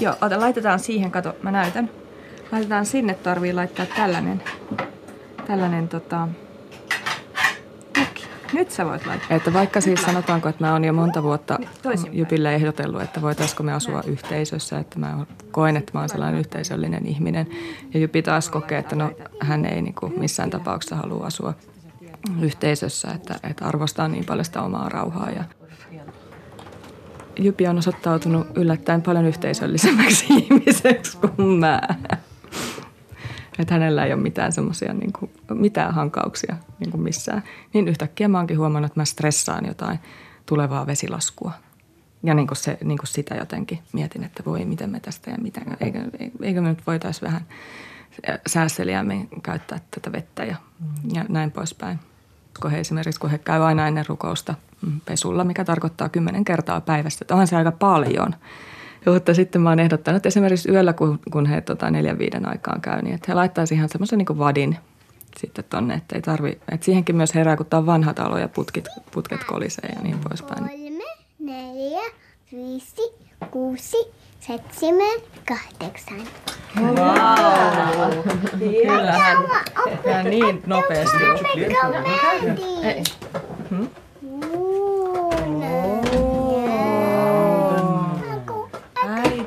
Joo, 0.00 0.14
ota, 0.20 0.40
laitetaan 0.40 0.78
siihen, 0.80 1.10
kato, 1.10 1.36
mä 1.42 1.50
näytän. 1.50 1.90
Laitetaan 2.52 2.86
sinne, 2.86 3.14
tarvii 3.14 3.52
laittaa 3.52 3.86
tällainen, 3.86 4.42
tällainen 5.46 5.88
tota. 5.88 6.28
Nyt 8.52 8.70
sä 8.70 8.86
voit 8.86 9.06
laittaa. 9.06 9.36
Että 9.36 9.52
vaikka 9.52 9.80
siis 9.80 10.02
sanotaanko, 10.02 10.48
että 10.48 10.64
mä 10.64 10.72
oon 10.72 10.84
jo 10.84 10.92
monta 10.92 11.22
vuotta 11.22 11.58
Jypille 12.12 12.54
ehdotellut, 12.54 13.02
että 13.02 13.22
voitaisiko 13.22 13.62
me 13.62 13.72
asua 13.72 14.02
yhteisössä, 14.06 14.78
että 14.78 14.98
mä 14.98 15.26
koen, 15.50 15.76
että 15.76 15.90
mä 15.94 16.00
oon 16.00 16.08
sellainen 16.08 16.40
yhteisöllinen 16.40 17.06
ihminen. 17.06 17.46
Ja 17.94 18.00
Jypi 18.00 18.22
taas 18.22 18.48
kokee, 18.48 18.78
että 18.78 18.96
no, 18.96 19.10
hän 19.40 19.64
ei 19.64 19.82
niin 19.82 19.94
kuin 19.94 20.20
missään 20.20 20.50
tapauksessa 20.50 20.96
halua 20.96 21.26
asua 21.26 21.54
yhteisössä, 22.42 23.08
että, 23.14 23.34
että 23.50 23.64
arvostaa 23.64 24.08
niin 24.08 24.24
paljon 24.24 24.44
sitä 24.44 24.62
omaa 24.62 24.88
rauhaa 24.88 25.30
ja 25.30 25.44
Jypi 27.38 27.66
on 27.66 27.78
osoittautunut 27.78 28.46
yllättäen 28.54 29.02
paljon 29.02 29.24
yhteisöllisemmäksi 29.24 30.26
ihmiseksi 30.38 31.18
kuin 31.18 31.48
mä. 31.48 31.80
Että 33.58 33.74
hänellä 33.74 34.04
ei 34.04 34.12
ole 34.12 34.22
mitään 34.22 34.52
semmoisia 34.52 34.92
niin 34.92 35.12
kuin, 35.12 35.30
mitään 35.54 35.94
hankauksia 35.94 36.56
niin 36.78 36.90
kuin 36.90 37.02
missään. 37.02 37.42
Niin 37.72 37.88
yhtäkkiä 37.88 38.28
mä 38.28 38.38
oonkin 38.38 38.58
huomannut, 38.58 38.90
että 38.90 39.00
mä 39.00 39.04
stressaan 39.04 39.66
jotain 39.66 39.98
tulevaa 40.46 40.86
vesilaskua. 40.86 41.52
Ja 42.22 42.34
niin 42.34 42.46
kuin 42.46 42.56
se, 42.56 42.78
niin 42.84 42.98
kuin 42.98 43.08
sitä 43.08 43.34
jotenkin 43.34 43.78
mietin, 43.92 44.24
että 44.24 44.42
voi 44.46 44.64
miten 44.64 44.90
me 44.90 45.00
tästä 45.00 45.30
ja 45.30 45.36
mitä, 45.42 45.60
eikö, 45.80 45.98
eikö 46.42 46.60
me 46.60 46.68
nyt 46.68 46.86
voitaisiin 46.86 47.26
vähän 47.26 47.46
säästeliämmin 48.46 49.28
käyttää 49.42 49.78
tätä 49.90 50.12
vettä 50.12 50.44
ja, 50.44 50.56
ja 51.14 51.24
näin 51.28 51.50
poispäin. 51.50 51.98
Kun 52.62 52.70
he 52.70 52.80
esimerkiksi, 52.80 53.20
kun 53.20 53.30
he 53.30 53.38
käy 53.38 53.62
aina 53.62 53.88
ennen 53.88 54.04
rukousta 54.08 54.54
pesulla, 55.04 55.44
mikä 55.44 55.64
tarkoittaa 55.64 56.08
kymmenen 56.08 56.44
kertaa 56.44 56.80
päivästä, 56.80 57.24
että 57.24 57.34
onhan 57.34 57.46
se 57.46 57.56
aika 57.56 57.72
paljon. 57.72 58.34
Mutta 59.06 59.34
sitten 59.34 59.60
mä 59.60 59.68
oon 59.68 59.80
ehdottanut 59.80 60.16
että 60.16 60.28
esimerkiksi 60.28 60.70
yöllä, 60.70 60.92
kun, 60.92 61.18
kun 61.32 61.46
he 61.46 61.60
tota, 61.60 61.90
neljän 61.90 62.18
viiden 62.18 62.48
aikaan 62.48 62.80
käy, 62.80 63.02
niin 63.02 63.14
että 63.14 63.24
he 63.28 63.34
laittaisivat 63.34 63.76
ihan 63.76 63.88
semmoisen 63.88 64.18
niin 64.18 64.38
vadin 64.38 64.76
sitten 65.36 65.64
tonne, 65.70 65.94
että 65.94 66.16
ei 66.16 66.22
tarvi, 66.22 66.48
että 66.50 66.84
siihenkin 66.84 67.16
myös 67.16 67.34
herää, 67.34 67.56
kun 67.56 67.66
tämä 67.66 67.78
on 67.78 67.86
vanha 67.86 68.14
talo 68.14 68.38
ja 68.38 68.48
putkit, 68.48 68.88
putket 69.10 69.44
kolisee 69.44 69.88
ja 69.96 70.02
niin 70.02 70.18
poispäin. 70.28 70.64
Kolme, 70.68 71.04
neljä, 71.38 72.02
viisi, 72.52 73.02
kuusi, 73.50 73.96
seitsemän, 74.40 75.20
kahdeksan. 75.48 76.22
Kyllähän 78.82 79.38
ja 80.04 80.22
niin 80.22 80.62
nopeasti. 80.66 81.16
Ei. 82.82 83.02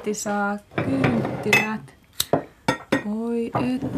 Äiti 0.05 0.13
saa 0.13 0.57
kynttilät. 0.85 1.81
Oi, 3.21 3.51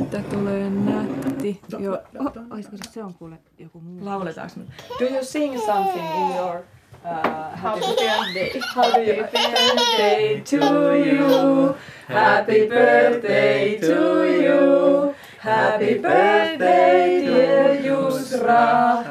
että 0.06 0.20
tulee 0.20 0.70
nätti. 0.70 1.62
Joo. 1.80 1.98
Oh, 2.20 2.32
olisiko 2.52 2.78
se, 2.78 2.92
se 2.92 3.04
on 3.04 3.14
kuule 3.14 3.36
joku 3.60 3.80
muu? 3.80 4.06
Lauletaanko 4.06 4.54
me? 4.60 4.66
Do 5.00 5.06
you 5.16 5.24
sing 5.26 5.60
something 5.66 6.06
in 6.16 6.36
your 6.38 6.56
uh, 6.58 7.60
happy 7.60 7.82
birthday? 7.82 8.62
How 8.76 8.84
do 8.94 9.02
you 9.02 9.16
birthday 9.24 10.42
to 10.42 10.96
you? 10.96 11.76
Happy 12.08 12.68
birthday 12.70 13.80
to 13.80 14.26
you. 14.26 15.14
Happy 15.40 15.96
birthday 16.00 17.22
dear 17.26 17.86
Jusra. 17.86 19.04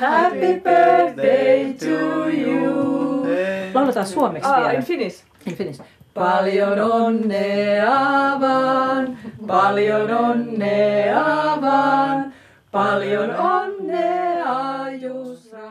Happy 0.00 0.60
birthday 0.60 1.74
to 1.74 2.28
you. 2.28 3.26
Lauletaan 3.74 4.06
suomeksi 4.06 4.48
Ah, 4.50 4.56
vielä. 4.58 4.72
in 4.72 4.82
Finnish. 4.84 5.24
In 5.46 5.56
Finnish. 5.56 5.80
Paljon 6.16 6.78
onnea 6.78 8.40
vaan, 8.40 9.04
paljon 9.46 10.10
onnea 10.10 11.24
vaan, 11.62 12.32
paljon 12.72 13.30
onnea 13.52 14.56
Jusra. 15.02 15.68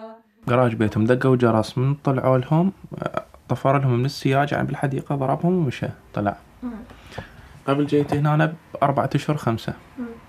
Garaj 0.48 0.76
بيتهم 0.76 1.06
دقوا 1.06 1.36
جرس 1.36 1.78
من 1.78 1.96
طلعوا 1.96 2.38
لهم 2.38 2.72
طفر 3.50 3.80
لهم 3.80 4.00
من 4.00 4.06
السياج 4.06 4.54
عن 4.54 4.66
بالحديقة 4.66 5.16
ضربهم 5.16 5.54
ومشى 5.58 5.88
طلع. 6.14 6.36
قبل 7.68 7.86
جيت 7.86 8.14
هنا 8.14 8.34
أنا 8.34 8.54
بأربعة 8.74 9.10
أشهر 9.16 9.38
خمسة. 9.38 9.74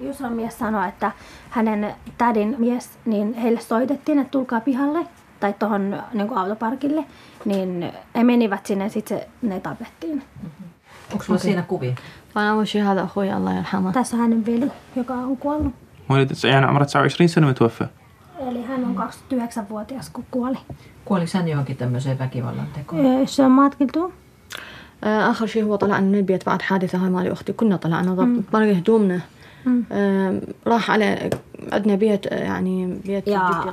يوسف 0.00 0.22
ميس 0.22 0.52
سانو 0.52 0.78
أتا 0.78 1.12
هنن 1.52 1.92
تارين 2.18 2.60
ميس 2.60 2.88
نين 3.06 3.34
هل 3.36 3.58
صويدتين 3.62 4.30
تولكا 4.30 4.58
بيهالي 4.58 5.06
tai 5.39 5.53
tuohon 5.59 6.03
niin 6.13 6.33
autoparkille, 6.37 7.05
niin 7.45 7.91
he 8.15 8.23
menivät 8.23 8.65
sinne 8.65 8.83
ja 8.83 8.89
sitten 8.89 9.21
ne 9.41 9.59
tapettiin. 9.59 10.23
Onko 11.11 11.23
sulla 11.23 11.39
siinä 11.39 11.61
kuvia? 11.61 11.95
فأنا 12.35 12.51
أول 12.51 12.67
شي 12.67 12.81
هذا 12.81 13.03
أخوي 13.03 13.33
الله 13.33 13.57
يرحمه 13.57 13.91
Tässä 13.93 14.17
on 14.17 14.21
hänen 14.21 14.45
veli, 14.45 14.71
joka 14.95 15.13
on 15.13 15.37
kuollut. 15.37 15.73
ولد 16.09 16.31
يعني 16.43 16.65
عمره 16.65 16.83
29 16.83 17.27
سنة 17.27 17.47
متوفى 17.47 17.85
Eli 18.39 18.63
hän 18.63 18.85
on 18.85 18.95
29-vuotias, 18.97 20.09
kun 20.13 20.25
kuoli. 20.31 20.57
Kuoliko 21.05 21.31
hän 21.33 21.47
johonkin 21.47 21.77
tämmöiseen 21.77 22.19
väkivallan 22.19 22.67
tekoon? 22.73 23.05
Ö, 23.05 23.27
Se 23.27 23.43
on 23.45 23.51
matkiltu. 23.51 24.11
آه، 25.03 25.31
آخر 25.31 25.45
شي 25.45 25.63
هو 25.63 25.75
طلع 25.75 25.99
من 25.99 26.15
البيت 26.15 26.45
بعد 26.45 26.61
حادثة 26.61 26.97
هاي 26.97 27.09
مالي 27.09 27.31
أختي 27.31 27.53
كنا 27.53 27.75
طلعنا 27.77 28.13
ضب 28.13 28.43
باقي 28.53 28.79
هدومنا 28.79 29.15
آه، 29.15 29.21
راح 30.66 30.90
على 30.90 31.30
عندنا 31.72 31.94
بيت 31.94 32.26
آه، 32.26 32.34
يعني 32.44 32.86
بيت 33.06 33.28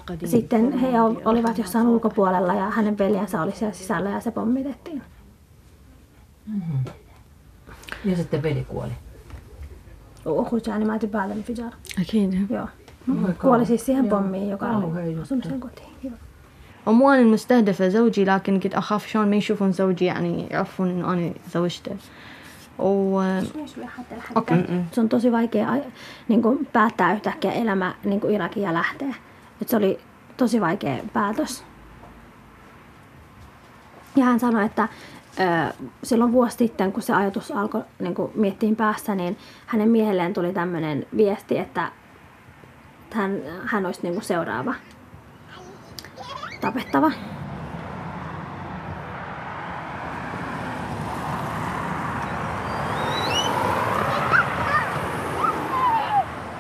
قديم 0.08 0.30
sitten 0.30 0.80
he 0.80 0.86
ol- 0.86 1.22
olivat 1.26 1.58
jossain 1.58 1.88
ulkopuolella 1.88 2.54
ja 2.54 2.70
hänen 2.70 2.98
veljensä 2.98 3.42
oli 3.42 3.52
siellä 3.52 3.74
sisällä 3.74 4.10
ja 4.10 4.20
se 4.20 4.32
pommitettiin. 4.32 5.02
Ja 8.06 8.16
sitten 8.16 8.44
veli 8.44 8.66
kuoli. 8.70 8.92
Uhuja 10.26 10.62
يعني 10.68 10.86
ما 10.86 10.98
تبالي 10.98 11.34
انفجار. 11.34 11.74
أكيد 12.00 12.48
Joo. 12.50 12.68
Oi, 13.28 13.34
Kuoli 13.42 13.66
siis 13.66 13.86
siihen 13.86 14.06
Joo. 14.06 14.18
pommiin, 14.22 14.50
joka 14.50 14.66
oli 14.70 15.20
osunut 15.20 15.44
sen 15.44 15.60
kotiin. 15.60 15.90
Joo. 16.04 16.14
مو 16.94 17.12
أنا 17.12 17.22
المستهدفة 17.22 17.88
زوجي 17.90 18.24
لكن 18.26 18.60
كنت 18.60 18.74
أخاف 18.76 19.08
شلون 19.08 19.30
ما 19.30 19.36
يشوفون 19.36 19.72
زوجي 19.72 20.06
يعني 20.06 20.48
يعرفون 20.52 20.90
إنه 20.90 21.14
أنا 21.14 21.32
زوجته 21.54 21.92
Oh. 22.80 23.24
Okay. 24.36 24.58
Se 24.92 25.02
on 25.02 25.10
tosi 25.10 25.32
vaikea 25.32 25.68
niin 26.28 26.42
kuin 26.42 26.66
päättää 26.66 27.14
yhtäkkiä 27.14 27.52
elämä 27.52 27.96
niin 28.04 28.22
kuin 28.22 28.34
Irakia 28.34 28.64
ja 28.64 28.74
lähteä. 28.74 29.16
Et 29.62 29.70
se 29.70 29.78
oli 29.78 30.00
tosi 30.38 30.62
vaikea 30.62 30.98
päätös. 31.14 31.64
Ja 34.16 34.26
hän 34.26 34.40
sanoi, 34.40 34.66
että 34.66 34.88
silloin 36.04 36.32
vuosi 36.32 36.58
sitten, 36.58 36.92
kun 36.92 37.04
se 37.04 37.14
ajatus 37.14 37.52
alkoi 37.52 37.84
niin 38.00 38.16
kuin 38.16 38.32
miettiin 38.36 38.76
päässä, 38.76 39.16
niin 39.16 39.38
hänen 39.66 39.90
miehelleen 39.90 40.34
tuli 40.34 40.54
tämmöinen 40.54 41.06
viesti, 41.18 41.58
että 41.58 41.92
hän, 43.12 43.42
hän 43.66 43.86
olisi 43.86 44.00
niin 44.04 44.14
kuin 44.14 44.24
seuraava 44.24 44.74
tapettava. 46.62 47.12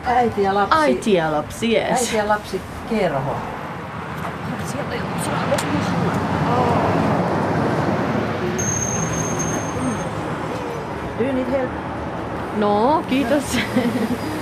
Äiti 0.06 0.44
ja 0.44 0.54
lapsi. 0.56 0.78
äiti 0.80 1.13
ja 1.13 1.32
lapsi 1.32 1.76
yes 1.76 2.00
Äiti 2.02 2.18
ja 2.18 2.28
lapsi 2.28 2.62
kerho. 2.89 3.36
Do 11.18 11.24
you 11.26 11.34
need 11.34 11.48
help? 11.48 11.70
no 12.58 13.04
kiitos 13.10 13.44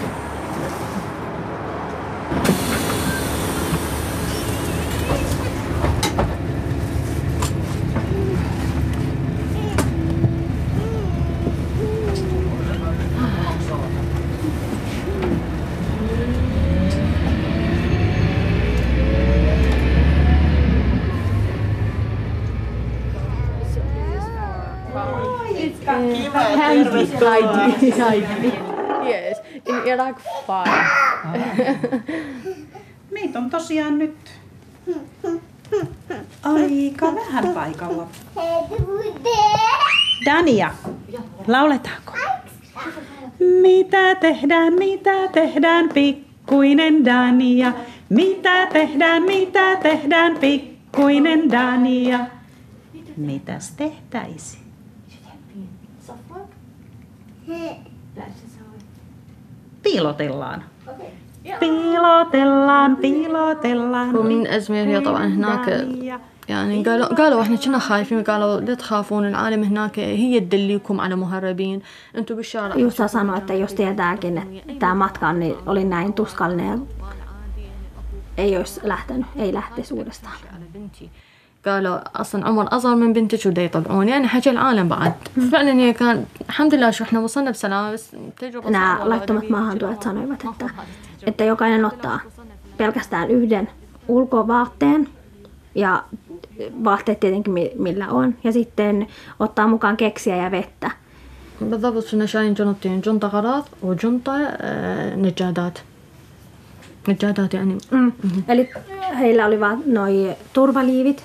Heidi 27.30 27.82
Heidi 27.82 27.92
Heidi 28.00 28.52
yes 29.06 29.38
in 29.66 29.88
Iraq 29.88 30.18
fire 30.48 31.80
Meitä 33.12 33.40
on 33.40 33.50
tosiaan 33.50 33.98
nyt 33.98 34.16
aika 36.44 37.16
vähän 37.16 37.48
paikalla. 37.48 38.08
Dania, 40.26 40.72
lauletaanko? 41.48 42.14
Mitä 43.62 44.16
tehdään, 44.16 44.74
mitä 44.74 45.28
tehdään, 45.28 45.90
pikkuinen 45.90 47.06
Dania? 47.06 47.74
Mitä 48.10 48.66
tehdään, 48.66 49.24
mitä 49.24 49.76
tehdään, 49.76 50.38
pikkuinen 50.38 51.52
Dania? 51.52 52.20
Mitäs 53.18 53.74
tehtäisi? 57.51 58.47
Piilotellaan. 59.83 60.63
Piilotellaan, 61.61 62.97
piilotellaan. 62.97 64.17
ومن 64.17 64.47
أزمير 64.47 64.87
هي 64.87 65.01
طبعا 65.01 65.27
هناك 65.27 65.67
Dania. 65.67 66.21
يعني 66.49 66.85
قالوا 66.85 67.07
قالوا 67.07 67.43
احنا 67.43 67.57
كنا 67.57 67.79
خايفين 67.79 68.23
قالوا 68.23 68.61
لا 68.61 68.75
تخافون 68.75 69.27
العالم 69.29 69.63
هناك 69.63 69.99
هي 69.99 70.41
تدليكم 70.41 71.01
على 71.01 71.17
مهربين 71.17 71.81
انتم 72.17 72.35
بالشارع 72.35 72.75
Jussa 72.77 73.09
sanoi, 73.09 73.39
että 73.39 73.55
jos 73.55 73.75
tietääkin, 73.75 74.39
että 74.39 74.73
tämä 74.79 74.95
matka 74.95 75.29
on, 75.29 75.41
niin 75.41 75.55
oli 75.67 75.85
näin 75.85 76.13
tuskallinen 76.13 76.67
ja 76.67 76.79
ei 78.37 78.57
olisi 78.57 78.81
lähtenyt, 78.83 79.27
ei 79.37 79.55
lähtisi 79.55 79.95
uudestaan. 79.95 80.35
على 81.67 81.81
بنتي 81.83 81.91
قالوا 81.91 82.21
اصلا 82.21 82.47
عمر 82.47 82.69
اصغر 82.77 82.95
من 82.95 83.13
بنتك 83.13 83.47
ودا 83.47 83.63
يطلعوني 83.63 84.11
يعني 84.11 84.29
حكى 84.29 84.51
العالم 84.51 84.89
بعد 84.89 85.13
فعلا 85.53 85.73
هي 85.73 85.93
كان 85.93 86.25
الحمد 86.49 86.75
لله 86.75 86.91
شو 86.91 87.05
احنا 87.05 87.21
وصلنا 87.21 87.51
بسلامه 87.51 87.93
بس 87.93 88.11
تجربه 88.39 88.71
Nämä 88.71 88.99
صعبة 88.99 89.09
laittomat 89.11 89.43
والله. 89.45 89.51
maahantuojat 89.51 90.03
sanoivat, 90.03 90.45
että, 90.45 90.71
että 91.27 91.45
jokainen 91.45 91.85
ottaa 91.85 92.21
pelkästään 92.79 93.31
yhden 93.31 93.69
ulkovaatteen 94.09 95.09
ja 95.75 96.03
vaatteet 96.85 97.21
tietenkin 97.21 97.53
mi- 97.53 97.73
millä 97.79 98.09
on. 98.09 98.35
Ja 98.45 98.53
sitten 98.53 99.07
ottaa 99.41 99.67
mukaan 99.67 99.97
keksiä 99.97 100.37
ja 100.37 100.51
vettä. 100.51 100.91
بالضبط 101.61 102.05
كنا 102.11 102.27
شايلين 102.27 102.55
جنطتين 102.55 103.01
جنطة 103.01 103.29
غراض 103.29 103.65
وجنطة 103.83 104.33
آه، 104.61 105.15
نجادات 105.17 105.79
نجادات 107.09 107.55
يعني 107.55 107.79
Mm. 107.93 108.13
Eli 108.49 108.71
heillä 109.19 109.47
oli 109.47 109.61
vaan 109.61 109.83
noi 109.87 110.37
turvaliivit 110.53 111.25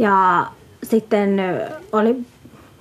ja 0.00 0.46
sitten 0.82 1.36
oli 1.92 2.24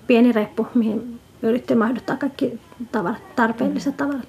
pieni 0.08 0.32
reppu, 0.32 0.68
mihin 0.74 1.20
yritti 1.42 1.76
mahduttaa 1.76 2.18
kaikki 2.18 2.60
tavarat, 2.92 3.36
tarpeelliset 3.36 3.98
tavarat. 3.98 4.28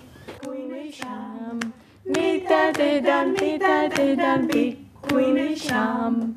mitä 2.04 2.72
tehdään, 2.72 3.28
mitä 3.28 3.96
tehdään, 3.96 4.48
pikkuinen 4.52 5.58
sham. 5.58 6.34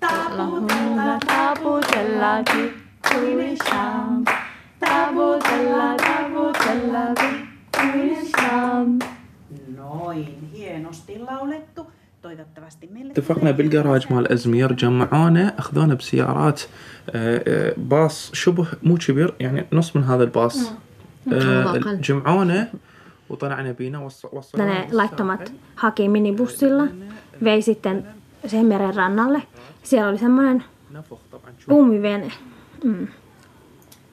Taputella, 0.00 1.18
taputella, 1.26 2.42
pikkuinen 2.52 3.56
sham. 3.68 4.24
Taputella, 4.80 5.94
taputella, 5.96 7.14
pikkuinen 7.20 8.26
sham. 8.26 8.98
Noin, 9.76 10.50
hienosti 10.52 11.18
laulettu. 11.18 11.86
Toivottavasti 12.26 12.86
meille 12.86 13.12
اتفقنا 13.12 13.50
بالجراج 13.50 14.12
مال 14.12 14.32
ازمير 14.32 14.72
جمعونا 14.72 15.54
اخذونا 15.58 15.94
بسيارات 15.94 16.60
آه، 17.10 17.42
آه، 17.46 17.74
باص 17.76 18.30
شبه 18.34 18.66
مو 18.82 18.96
كبير 18.96 19.34
يعني 19.40 19.66
نص 19.72 19.96
من 19.96 20.04
هذا 20.04 20.22
الباص 20.24 20.72
آه،. 21.32 21.76
جمعونا 22.02 22.68
وطلعنا 23.30 23.72
بينا 23.72 24.08
وص- 24.08 24.34
وصلونا 24.34 24.86
Ne 24.86 24.92
laittomat 24.92 25.52
haki 25.74 26.08
minibussilla, 26.08 26.86
vei 27.44 27.62
sitten 27.62 28.06
sen 28.46 28.66
meren 28.66 28.94
rannalle. 28.94 29.42
Siellä 29.82 30.08
oli 30.08 30.18
semmoinen 30.18 30.64
lumivene. 31.68 32.32
Mm. 32.84 33.08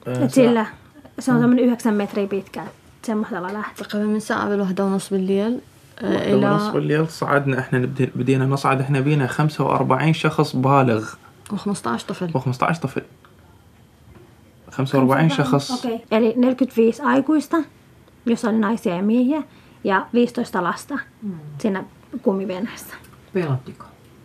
آه، 0.06 0.24
Et 0.24 0.30
sillä, 0.30 0.66
se 1.20 1.32
on 1.32 1.40
semmoinen 1.40 1.64
yhdeksän 1.64 1.94
metriä 1.94 2.26
pitkä. 2.26 2.62
semmoisella 3.06 3.52
lähtö. 3.52 3.84
تقريبا 3.84 4.06
من 4.06 4.16
الساعة 4.16 4.48
بالواحدة 4.48 4.84
ونص 4.84 5.08
بالليل 5.10 5.60
آه، 5.98 6.34
إلى 6.34 6.70
بالليل 6.72 7.08
صعدنا 7.08 7.58
إحنا 7.58 7.78
نبدي 7.78 8.10
بدينا 8.14 8.46
نصعد 8.46 8.80
إحنا 8.80 9.00
بينا 9.00 9.26
45 9.26 10.12
شخص 10.14 10.56
بالغ 10.56 11.08
و15 11.52 11.72
طفل 12.08 12.30
و15 12.38 12.78
طفل 12.80 13.02
45 14.70 15.30
شخص 15.30 15.72
Okei. 15.72 16.00
Eli 16.10 16.34
45 16.36 17.00
aikuista, 17.00 17.56
jossa 18.26 18.48
oli 18.48 18.58
naisia 18.58 18.96
ja 18.96 19.02
miehiä, 19.02 19.42
ja 19.84 20.06
15 20.12 20.62
lasta 20.64 20.98
siinä 21.58 21.84
kumiveneessä. 22.22 22.94
Pelottiko? 23.34 23.84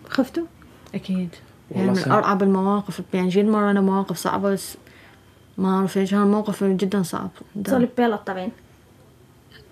خفتوا؟ 0.10 0.43
أكيد 0.95 1.29
والله 1.71 1.93
يعني 1.93 2.05
من. 2.05 2.12
أرعب 2.12 2.43
المواقف 2.43 3.01
يعني 3.13 3.29
جيت 3.29 3.45
مرة 3.45 3.71
أنا 3.71 3.82
مواقف 3.82 4.17
صعبة 4.17 4.51
بس 4.53 4.77
ما 5.58 5.75
أعرف 5.77 5.97
إيش 5.97 6.12
كان 6.12 6.21
الموقف 6.21 6.63
جدا 6.63 7.03
صعب 7.03 7.29
Se 7.69 7.75
oli 7.75 7.88
pelottavin. 7.88 8.51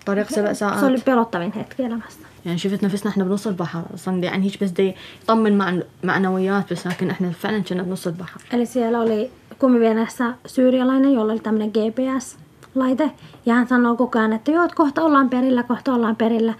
طريق 0.07 0.29
سبع 0.29 0.53
Se 0.53 0.85
oli 0.85 0.97
ساعات 0.99 0.99
pelottavin 0.99 1.51
hetki 1.51 1.83
elämästä. 1.83 2.25
يعني 2.45 2.57
شفت 2.57 2.83
نفسنا 2.83 3.11
احنا 3.11 3.23
بنص 3.23 3.47
البحر 3.47 3.83
اصلا 3.93 4.23
يعني 4.23 4.45
هيك 4.45 4.63
بس 4.63 4.69
دي 4.69 4.95
يطمن 5.23 5.57
مع 5.57 5.73
معنويات 6.03 6.73
بس 6.73 6.87
لكن 6.87 7.09
احنا 7.09 7.29
فعلا 7.31 7.63
كنا 7.63 7.83
بنص 7.83 8.07
البحر 8.07 8.39
Eli 8.53 8.65
siellä 8.65 8.99
oli 8.99 9.31
kumiveneessä 9.59 10.33
syyrialainen, 10.47 11.13
jolla 11.13 11.33
oli 11.33 11.39
tämmöinen 11.39 11.71
GPS-laite. 11.75 13.11
Ja 13.45 13.53
hän 13.53 13.67
sanoo 13.67 13.95
koko 13.95 14.19
ajan, 14.19 14.33
että 14.33 14.51
joo, 14.51 14.63
että 14.63 14.75
kohta 14.75 15.01
ollaan 15.01 15.29
perillä, 15.29 15.63
kohta 15.63 15.93
ollaan 15.93 16.15
perillä. 16.15 16.53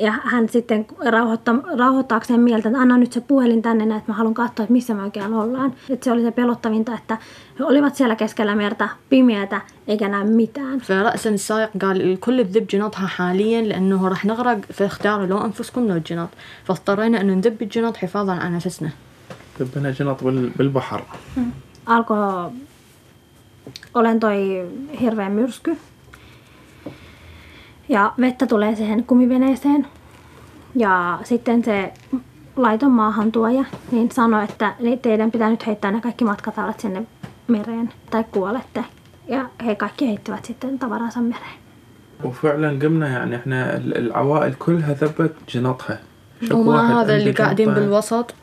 Ja 0.00 0.12
hän 0.24 0.48
sitten 0.48 0.86
rauhoitta, 1.10 1.54
rauhoittaakseen 1.78 2.40
mieltä, 2.40 2.68
että 2.68 2.80
anna 2.80 2.96
nyt 2.98 3.12
se 3.12 3.20
puhelin 3.20 3.62
tänne, 3.62 3.86
näin, 3.86 3.98
että 3.98 4.12
mä 4.12 4.16
haluan 4.16 4.34
katsoa, 4.34 4.62
että 4.64 4.72
missä 4.72 4.94
me 4.94 5.02
oikein 5.02 5.34
ollaan. 5.34 5.74
Että 5.90 6.04
se 6.04 6.12
oli 6.12 6.22
se 6.22 6.30
pelottavinta, 6.30 6.94
että 6.94 7.18
he 7.58 7.64
olivat 7.64 7.94
siellä 7.94 8.16
keskellä 8.16 8.54
merta, 8.56 8.88
pimeätä, 9.10 9.60
eikä 9.88 10.08
näe 10.08 10.24
mitään. 10.24 10.80
فرأسا 10.80 11.30
السائق 11.30 11.70
قال 11.82 12.00
الكل 12.02 12.44
بذب 12.44 12.66
جنطها 12.70 13.06
حاليا 13.06 13.62
لأنه 13.62 14.08
راح 14.08 14.24
نغرق 14.24 14.58
فاختاروا 14.72 15.26
لو 15.26 15.38
أنفسكم 15.44 15.88
لو 15.88 15.94
الجنط 15.94 16.28
فاضطرينا 16.64 17.20
أنه 17.20 17.34
نذب 17.34 17.62
الجنط 17.62 17.96
حفاظا 17.96 18.32
على 18.32 18.56
نفسنا 18.56 18.90
دبنا 19.60 19.90
جنط 19.90 20.24
بال- 20.24 20.50
بالبحر 20.58 21.02
alkoi, 21.86 22.52
olen 23.94 24.20
toi 24.20 24.68
hirveä 25.00 25.28
myrsky. 25.28 25.76
Ja 27.92 28.12
vettä 28.20 28.46
tulee 28.46 28.76
siihen 28.76 29.04
kumiveneeseen. 29.04 29.86
Ja 30.74 31.18
sitten 31.24 31.64
se 31.64 31.92
laiton 32.56 32.90
maahantuoja 32.90 33.64
niin 33.92 34.10
sanoi, 34.10 34.44
että 34.44 34.74
ni- 34.80 34.96
teidän 34.96 35.30
pitää 35.30 35.50
nyt 35.50 35.66
heittää 35.66 35.90
ne 35.90 36.00
kaikki 36.00 36.24
matkatalat 36.24 36.80
sinne 36.80 37.02
mereen 37.48 37.92
tai 38.10 38.24
kuolette. 38.32 38.84
Ja 39.28 39.48
he 39.66 39.74
kaikki 39.74 40.06
heittivät 40.08 40.44
sitten 40.44 40.78
tavaransa 40.78 41.20
mereen. 41.20 41.58
وفعلا 42.24 42.78
قمنا 42.82 43.08
يعني 43.08 43.36
احنا 43.36 43.76
ال- 43.76 43.96
العوائل 43.96 44.54
كلها 44.54 44.92
ذبت 44.92 45.34
جنطها 45.48 45.98
شكو 46.42 46.58
واحد 46.70 46.84
وما 46.84 47.02
هذا 47.02 47.16
اللي 47.16 47.28
عنده 47.28 47.44
قاعدين 47.44 47.66
جنطة. 47.68 47.80
بالوسط 47.80 48.34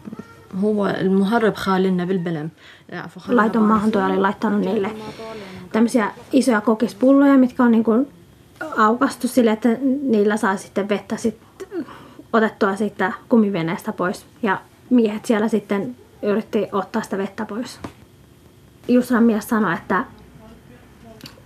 هو 0.64 0.88
المهرب 0.88 1.56
خالنا 1.56 2.06
بالبلم 2.06 2.50
عفوا 2.94 3.22
خالنا 3.22 3.42
Laiton 3.44 3.58
maahantuoja 3.62 4.06
oli 4.06 4.18
laittanut 4.18 4.62
niille 4.62 4.90
tämmöisiä 5.72 6.12
isoja 6.34 6.62
kokispulloja, 6.62 7.38
mitkä 7.38 7.64
on 7.64 7.72
niin 7.72 7.84
kuin 7.84 8.08
aukastu 8.77 9.29
sille, 9.29 9.51
että 9.51 9.69
niillä 10.03 10.37
saa 10.37 10.57
sitten 10.57 10.89
vettä 10.89 11.17
sit 11.17 11.39
otettua 12.33 12.77
siitä 12.77 13.13
kumiveneestä 13.29 13.93
pois. 13.93 14.27
Ja 14.43 14.61
miehet 14.91 15.25
siellä 15.25 15.49
sitten 15.49 15.97
yritti 16.23 16.69
ottaa 16.73 17.03
sitä 17.03 17.19
vettä 17.19 17.47
pois. 17.47 17.81
Jusran 18.89 19.25
mies 19.25 19.49
sanoi, 19.49 19.75
että 19.75 20.05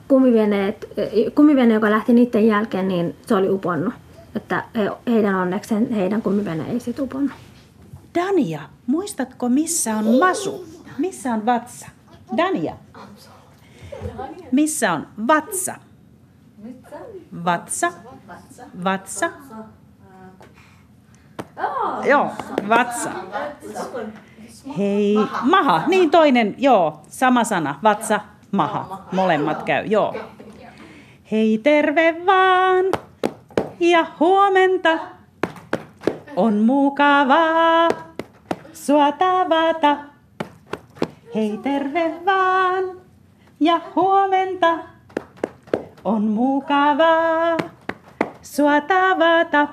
kumiveneet, 0.08 0.88
kumivene, 1.34 1.74
joka 1.74 1.90
lähti 1.90 2.12
niiden 2.12 2.46
jälkeen, 2.46 2.88
niin 2.88 3.16
se 3.26 3.34
oli 3.34 3.50
uponnut. 3.50 3.94
Että 4.36 4.64
he, 4.74 4.90
heidän 5.06 5.34
onnekseen 5.34 5.92
heidän 5.92 6.22
kumivene 6.22 6.70
ei 6.70 6.80
sit 6.80 6.98
uponnut. 6.98 7.32
Dania, 8.14 8.60
muistatko 8.86 9.48
missä 9.48 9.96
on 9.96 10.18
masu? 10.18 10.64
Missä 10.98 11.34
on 11.34 11.46
vatsa? 11.46 11.86
Dania. 12.36 12.76
Missä 14.52 14.92
on 14.92 15.06
vatsa? 15.26 15.74
Vatsa. 17.44 17.92
Vatsa. 18.84 19.30
Joo, 22.08 22.30
vatsa. 22.68 23.10
Hei, 24.78 25.18
maha. 25.42 25.82
Niin 25.86 26.10
toinen, 26.10 26.54
joo, 26.58 27.02
sama 27.08 27.44
sana. 27.44 27.78
Vatsa, 27.82 28.20
maha. 28.52 29.02
Molemmat 29.12 29.62
käy, 29.62 29.84
joo. 29.86 30.14
Hei 31.30 31.58
terve 31.58 32.16
vaan 32.26 32.84
ja 33.80 34.06
huomenta. 34.20 34.98
On 36.36 36.54
mukavaa 36.54 37.88
sua 38.72 39.12
tavata. 39.12 39.96
Hei 41.34 41.58
terve 41.62 42.14
vaan 42.24 42.84
ja 43.60 43.80
huomenta. 43.96 44.93
On 46.04 46.22
mukavaa, 46.22 47.56
sua 48.42 48.80
tavata. 48.80 49.68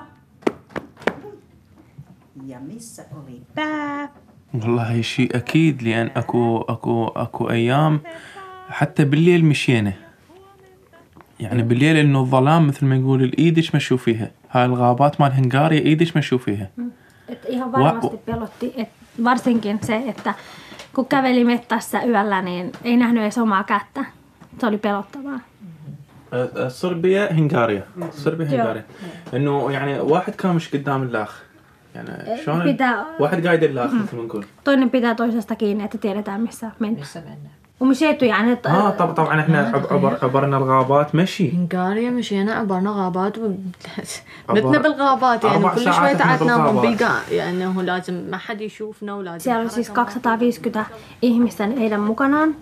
Ja 2.46 2.60
missä 2.60 3.04
oli 3.16 3.42
pää? 3.54 4.08
والله 4.54 5.00
شيء 5.02 5.36
أكيد 5.36 5.82
لأن 5.82 6.10
اكو 6.16 6.60
اكو 6.60 7.08
اكو 7.08 7.50
أيام 7.50 8.00
حتى 8.68 9.04
بالليل 9.04 9.44
مشينا 9.44 9.92
يعني 11.40 11.62
بالليل 11.62 11.96
انه 11.96 12.20
الظلام 12.20 12.66
مثل 12.66 12.86
ما 12.86 12.96
يقول 12.96 13.22
الايدش 13.22 13.74
ما 13.74 13.78
تشوفيها 13.78 14.30
هاي 14.50 14.64
الغابات 14.64 15.20
مال 15.20 15.32
هنغاريا 15.32 15.80
ايدش 15.80 16.16
ما 16.16 16.20
تشوفيها 16.20 16.70
varsinkin 19.24 19.78
se 19.86 19.96
että 19.96 20.34
آه، 26.32 26.68
صربيا 26.68 27.32
هنغاريا. 27.32 27.84
صربيا 28.12 28.46
هنغاريا. 28.46 28.84
إنه 29.34 29.72
يعني 29.72 30.00
واحد 30.00 30.34
كامش 30.34 30.74
قدام 30.74 31.02
الاخ 31.02 31.42
يعني 31.94 32.42
شلون؟ 32.44 32.76
واحد 33.20 33.46
قايد 33.46 33.62
الاخ 33.62 33.90
مثل 33.94 34.16
ما 34.16 34.22
نقول. 34.22 34.44
طون 34.64 34.88
بدا 34.88 35.38
استكين 35.38 35.88
من 36.80 36.96
ومشيتوا 37.80 38.28
يعني 38.28 38.58
آه 38.66 38.90
طب 38.90 39.14
طبعا 39.14 39.40
إحنا 39.40 39.84
عبر 39.90 40.18
عبرنا 40.22 40.56
الغابات 40.56 41.14
مشي. 41.14 41.50
هنغاريا 41.52 42.10
مشينا 42.10 42.52
عبرنا 42.54 42.90
غابات 42.90 43.38
متنا 44.48 44.78
بالغابات 44.78 45.44
يعني 45.44 45.68
كل 45.68 45.92
شوي 45.94 46.14
تعبنا 46.14 46.70
بلقى 46.70 47.12
يعني 47.30 47.66
هو 47.66 47.80
لازم 47.80 48.14
ما 48.30 48.36
حد 48.36 48.60
يشوفنا 48.60 49.14
ولازم 49.14 49.38
سيارة 49.38 49.68
كده. 50.58 50.86
إيه 51.22 51.40
مثلا 51.40 51.72
إيه 51.78 51.88
لما 51.88 52.14
كانان؟ 52.14 52.52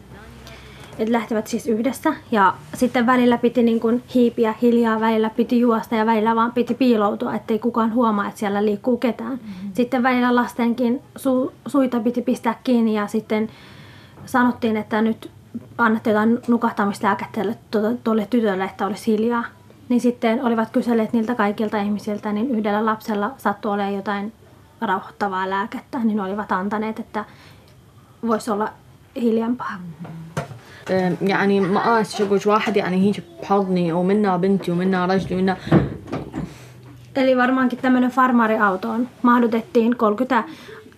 Lähtivät 1.09 1.47
siis 1.47 1.67
yhdessä 1.67 2.15
ja 2.31 2.55
sitten 2.75 3.07
välillä 3.07 3.39
piti 3.39 3.63
niin 3.63 3.81
kuin 3.81 4.03
hiipiä 4.15 4.55
hiljaa, 4.63 5.01
välillä 5.01 5.31
piti 5.31 5.61
juosta 5.61 5.95
ja 5.95 6.07
välillä 6.07 6.35
vaan 6.35 6.53
piti 6.53 6.75
piiloutua, 6.75 7.35
ettei 7.35 7.59
kukaan 7.59 7.95
huomaa, 7.95 8.29
että 8.29 8.39
siellä 8.39 8.65
liikkuu 8.65 8.97
ketään. 8.97 9.33
Mm-hmm. 9.33 9.71
Sitten 9.75 10.03
välillä 10.03 10.35
lastenkin 10.35 11.03
su, 11.17 11.53
suita 11.67 12.01
piti 12.01 12.23
pistää 12.23 12.61
kiinni 12.65 12.95
ja 12.95 13.07
sitten 13.07 13.49
sanottiin, 14.27 14.77
että 14.77 15.03
nyt 15.03 15.31
annatte 15.79 16.11
jotain 16.11 16.39
nukahtamislääkettä 16.49 17.41
tälle- 17.41 17.99
tuolle- 18.05 18.27
tytölle, 18.31 18.65
että 18.65 18.87
olisi 18.87 19.13
hiljaa. 19.13 19.45
Niin 19.89 20.01
sitten 20.01 20.45
olivat 20.45 20.71
kyselleet 20.71 21.13
niiltä 21.13 21.35
kaikilta 21.35 21.79
ihmisiltä, 21.79 22.33
niin 22.33 22.51
yhdellä 22.51 22.87
lapsella 22.87 23.31
sattui 23.39 23.73
olemaan 23.73 23.95
jotain 23.95 24.33
rauhoittavaa 24.81 25.51
lääkettä, 25.51 25.99
niin 25.99 26.21
olivat 26.21 26.53
antaneet, 26.53 26.99
että 26.99 27.25
voisi 28.27 28.51
olla 28.51 28.69
hiljempaa. 29.17 29.73
آه، 30.05 30.40
يعني 31.22 31.62
مقاس 31.62 32.16
شقوش 32.16 32.48
واحد 32.48 32.78
يعني 32.78 33.08
هيك 33.08 33.24
بحضني 33.42 33.94
ومنا 33.94 34.38
بنتي 34.38 34.72
ومنا 34.72 35.06
رجلي 35.06 35.36
ومنا 35.36 35.58
Eli 37.16 37.38
varmaankin 37.38 37.80
tämmöinen 37.80 38.12
farmariautoon 38.12 39.10
mahdutettiin 39.22 39.96
30 39.98 40.44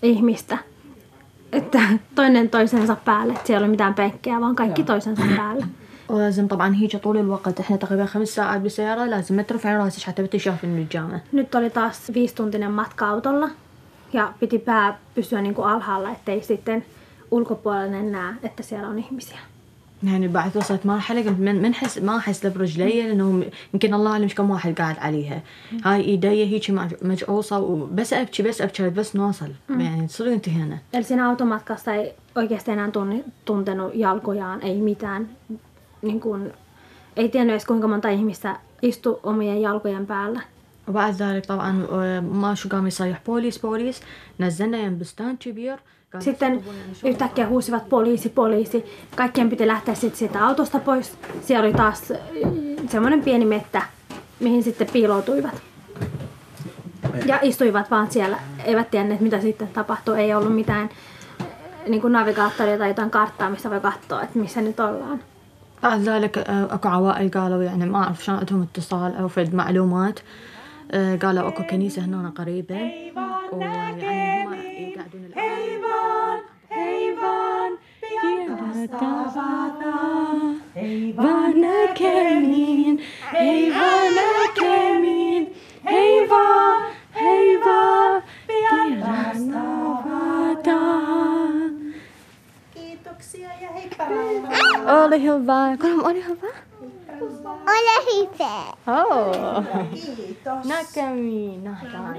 ihmistä. 0.02 0.58
Että 1.52 1.80
toinen 2.16 2.50
toisensa 2.50 2.96
päälle, 2.96 3.34
että 3.34 3.48
siellä 3.48 3.64
ei 3.64 3.68
ole 3.68 3.72
mitään 3.72 3.94
penkkiä, 3.94 4.42
vaan 4.42 4.56
kaikki 4.56 4.84
toisensa 4.84 5.24
päällä. 5.38 5.66
ولازم 6.10 6.48
طبعا 6.48 6.76
هيك 6.76 6.96
طول 6.98 7.18
الوقت 7.18 7.60
احنا 7.60 7.78
تقريبا 7.78 8.06
خمس 8.06 8.28
ساعات 8.28 8.62
بالسيارة 8.62 9.06
لازم 9.06 9.36
ما 9.36 9.42
ترفعي 9.44 9.78
راسك 9.78 10.04
حتى 10.04 10.24
بتشوفي 10.24 10.64
النجامة 10.64 11.20
Nyt 11.32 11.56
oli 11.56 11.70
taas 11.70 12.12
viisituntinen 12.14 12.72
matka 12.72 13.10
autolla 13.10 13.50
ja 14.14 14.34
piti 14.40 14.60
pää 14.60 15.00
pysyä 15.16 15.42
niin 15.42 15.56
kuin 15.56 15.68
alhaalla, 15.68 16.10
ettei 16.10 16.42
sitten 16.42 16.86
ulkopuolinen 17.32 18.12
näe, 18.12 18.34
että 18.44 18.64
siellä 18.64 18.88
on 18.88 19.00
ihmisiä. 19.00 19.40
يعني 20.03 20.29
بعد 20.29 20.57
وصلت 20.57 20.87
مرحلة 20.87 21.21
قلت 21.21 21.39
من 21.39 21.63
من 21.63 21.75
حس 21.75 21.99
ما 21.99 22.17
أحس 22.17 22.47
برجلي 22.47 23.03
لأنه 23.03 23.45
يمكن 23.75 23.95
الله 23.95 24.13
أعلم 24.13 24.29
كم 24.29 24.51
واحد 24.51 24.81
قاعد 24.81 24.99
عليها. 24.99 25.43
هاي 25.85 26.01
إيدي 26.01 26.45
هيك 26.45 26.71
مجعوصة 27.03 27.59
وبس 27.59 28.13
أبكي 28.13 28.43
بس 28.43 28.61
أبكي 28.61 28.91
بس 28.91 29.17
نوصل. 29.17 29.53
يعني 29.71 30.09
صرنا 30.09 30.35
انتهينا. 30.35 30.79
Eli 30.95 31.05
siinä 31.05 31.27
automatkassa 31.29 31.95
ei 31.95 32.15
oikeasti 32.35 32.71
enää 32.71 32.91
tuntenut 33.45 33.95
jalkojaan, 33.95 34.63
ei 34.63 34.81
mitään. 34.81 35.29
Niin 36.03 36.21
kuin 36.21 36.53
ei 37.17 37.29
tiennyt 37.29 37.53
edes 37.55 37.67
kuinka 37.67 37.89
monta 37.89 38.09
ihmistä 38.09 38.57
istui 38.83 39.21
omien 39.23 39.63
jalkojen 39.63 40.07
päällä. 40.07 40.41
وبعد 40.89 41.15
ذلك 41.15 41.47
طبعا 41.47 41.87
آه، 41.91 42.21
ما 42.21 42.55
شو 42.55 42.69
قام 42.69 42.87
يصيح 42.87 43.21
بوليس 43.27 43.59
بوليس 43.59 44.01
نزلنا 44.41 44.79
يم 44.79 44.99
بستان 44.99 45.37
كبير. 45.37 45.79
Sitten 46.20 46.64
yhtäkkiä 47.06 47.48
huusivat 47.48 47.90
poliisi, 47.90 48.30
poliisi. 48.30 48.86
Kaikkien 49.16 49.50
piti 49.50 49.68
lähteä 49.68 49.96
sitten 49.96 50.20
siitä 50.20 50.46
autosta 50.46 50.80
pois. 50.80 51.18
Siellä 51.42 51.66
oli 51.66 51.74
taas 51.74 52.12
äh, 52.12 52.18
semmoinen 52.90 53.22
pieni 53.22 53.46
mettä, 53.46 53.82
mihin 54.40 54.64
sitten 54.64 54.88
piiloutuivat. 54.94 55.62
Ja 57.26 57.40
istuivat 57.42 57.92
vaan 57.92 58.12
siellä. 58.12 58.40
Eivät 58.66 58.92
tienneet, 58.92 59.22
mitä 59.22 59.42
sitten 59.42 59.68
tapahtui. 59.68 60.20
Ei 60.20 60.34
ollut 60.34 60.56
mitään 60.56 60.90
äh, 61.42 61.48
niin 61.88 62.02
kuin 62.02 62.14
navigaattoria 62.14 62.78
tai 62.78 62.88
jotain 62.88 63.10
karttaa, 63.12 63.50
missä 63.50 63.70
voi 63.70 63.80
katsoa, 63.80 64.24
että 64.24 64.40
missä 64.40 64.62
nyt 64.62 64.80
ollaan. 64.80 65.22
بعد 65.84 66.02
ذلك 66.02 66.38
آه، 66.38 66.74
اكو 66.74 66.90
عوائل 66.90 67.30
قالوا 67.30 67.64
يعني 67.64 67.86
ما 67.86 68.04
اعرف 68.04 68.24
شلون 68.24 68.38
عندهم 68.38 68.62
اتصال 68.62 69.16
او 69.16 69.28
فد 69.28 69.56
معلومات 69.56 70.20
آه، 70.92 71.16
قالوا 71.16 71.48
اكو 71.48 71.64
كنيسه 71.64 72.06
هنا 72.06 72.34
قريبه 72.38 72.92
ويعني 73.52 74.46
هم 74.46 74.54
يقعدون 74.54 75.32
Eivana 80.77 81.93
kemin, 81.95 83.03
Eivana 83.35 84.49
kemin, 84.55 85.55
Heiva, 85.85 86.83
Heiva, 87.15 88.23
vierastavata. 88.49 90.81
Kiitoksia 92.75 93.49
ja 93.61 93.73
heippa. 93.73 94.05
Ole 95.05 95.23
hyvä. 95.23 95.77
Kuulemma 95.81 96.09
oli 96.09 96.25
hyvä. 96.25 96.49
Ole 97.43 97.97
hyvä. 98.07 98.73
Oh. 98.87 99.65
Kiitos. 99.95 100.65
näkemiin. 100.65 101.65
Nähdään. 101.65 102.17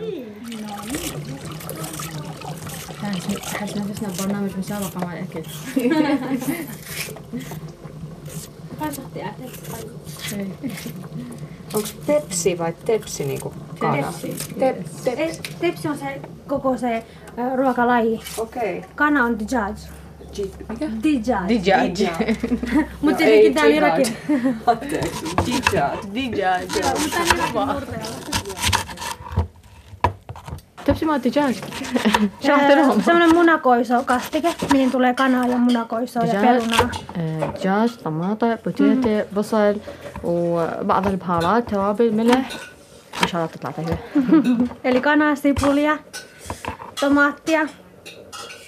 حس 3.55 3.77
نفسنا 3.77 4.09
ببرنامج 4.09 4.51
مسابقة 4.59 5.07
مع 5.07 5.13
الأكل 5.13 5.43
Onko 11.75 11.89
tepsi 12.07 12.59
vai 12.59 12.73
tepsi 12.85 13.25
niinku 13.25 13.53
kana? 13.79 14.13
Tep, 14.59 14.77
tepsi. 15.05 15.41
Tepsi 15.61 15.89
on 15.89 15.99
se 15.99 16.21
koko 16.47 16.79
se 16.79 17.05
äh, 17.39 17.57
ruokalaji. 17.57 18.21
Okei. 18.39 18.85
Kana 18.95 19.25
on 19.25 19.39
dijaj. 19.39 19.75
Mikä? 20.69 20.87
Dijaj. 21.03 21.49
دجاج 21.49 21.99
Mutta 23.03 23.25
No, 23.25 23.31
ei 23.31 23.53
tietenkin 23.53 23.55
täällä 23.55 23.75
jihad. 23.75 23.99
Irakin. 23.99 24.17
Anteeksi. 24.67 25.27
Dijad. 25.47 25.99
دجاج 26.15 26.69
تبسي 26.69 27.53
مال 27.55 27.81
دجاج 27.81 28.42
شرحت 32.41 32.71
لهم 32.73 33.01
Semmoinen 33.03 33.35
munakoiso 33.35 34.03
kastike, 34.05 34.55
mihin 34.73 34.91
tulee 34.91 35.15
kanaa 35.15 35.47
ja 35.47 35.57
munakoisoa 35.59 36.23
ja 36.25 36.33
دجاج 36.33 36.45
perunaa. 36.45 36.89
آه، 37.19 37.53
دجاج 37.59 37.91
طماطم 38.05 38.57
بوتيتي 38.65 39.25
بصل 39.37 39.77
وبعض 40.25 41.07
البهارات 41.07 41.69
توابل 41.71 42.13
ملح 42.15 42.49
ان 43.23 43.29
شاء 43.29 43.41
الله 43.41 43.53
تطلع 43.55 43.71
طيبه 43.71 43.99
Eli 44.85 45.01
kanaa, 45.01 45.35
sipulia, 45.37 45.99
tomaattia, 47.01 47.61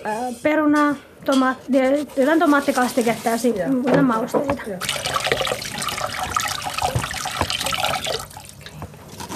ää, 0.04 0.32
perunaa, 0.42 0.94
tomaat, 1.24 1.58
jotain 2.16 2.38
tomaattikastiketta 2.40 3.28
ja 3.28 3.38
sitten 3.38 3.74
muita 3.76 4.02
mausteita. 4.02 4.62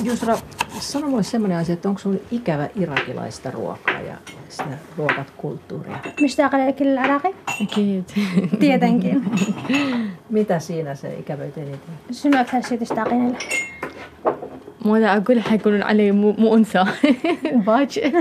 Jusra, 0.05 0.39
sano 0.81 1.09
mulle 1.09 1.23
semmoinen 1.23 1.59
asia, 1.59 1.73
että 1.73 1.89
onko 1.89 2.01
sinulle 2.01 2.21
ikävä 2.31 2.69
irakilaista 2.77 3.51
ruokaa 3.51 4.01
ja 4.01 4.17
sitä 4.49 4.79
ruokat 4.97 5.31
kulttuuria? 5.37 5.99
Mistä 6.21 6.51
عليك 6.53 6.83
العراقي؟ 6.83 7.35
اكيد 7.63 8.05
Tietenkin. 8.61 9.25
Mitä 10.31 10.59
siinä 10.59 10.95
se 10.95 11.15
ikävöit 11.15 11.59
eniten? 11.59 11.95
شنو 12.13 12.41
أكثر 12.41 12.63
شيء 12.63 12.79
تشتاقين 12.79 13.29
له؟ 13.29 13.39
ماذا 14.85 15.17
اقول 15.17 15.43
حيكونون 15.43 15.83
علي 15.83 16.13
مو, 16.13 16.35
مو 16.39 16.55
انثى 16.55 16.85
باجئ 17.67 18.13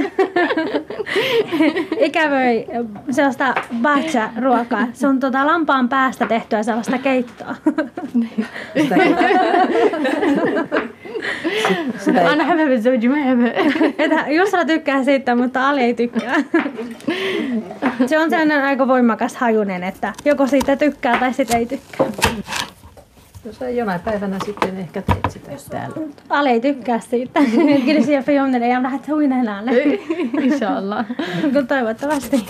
Ikävöi 2.00 2.67
sellaista 3.12 3.54
bacha 3.82 4.30
ruokaa. 4.41 4.88
Se 4.93 5.08
on 5.08 5.19
tota 5.19 5.48
lampaan 5.48 5.89
päästä 5.89 6.26
tehtyä 6.26 6.63
sellaista 6.63 6.98
keittoa. 6.98 7.56
Aina 12.29 12.45
häpäpä 12.45 12.81
zouji, 12.83 13.09
mä 13.09 13.17
häpäpä. 13.17 14.31
Jusra 14.31 14.64
tykkää 14.64 15.05
siitä, 15.05 15.35
mutta 15.35 15.69
Ali 15.69 15.81
ei 15.81 15.95
tykkää. 15.95 16.35
Se 18.07 18.19
on 18.19 18.31
sellainen 18.31 18.64
aika 18.64 18.88
voimakas 18.88 19.37
hajunen, 19.37 19.85
että 19.85 20.12
joko 20.25 20.47
siitä 20.47 20.77
tykkää 20.77 21.19
tai 21.19 21.33
sitä 21.33 21.59
ei 21.59 21.67
tykkää. 21.67 22.07
No 22.07 22.12
Jos 23.45 23.62
ei, 23.62 23.77
jonain 23.77 24.01
päivänä 24.01 24.37
sitten 24.47 24.79
ehkä 24.79 25.03
teet 25.03 25.31
sitä 25.31 25.51
täällä. 25.71 25.97
Ale 26.29 26.51
ei 26.51 26.61
tykkää 26.61 27.01
siitä. 27.01 27.41
Kyllä 27.85 28.01
siellä 28.01 28.43
on 28.43 28.62
ja 28.62 28.81
mä 28.81 28.83
lähdet 28.83 29.09
huinellaan. 29.09 29.64
Inshallah. 30.43 31.07
Toivottavasti. 31.69 32.47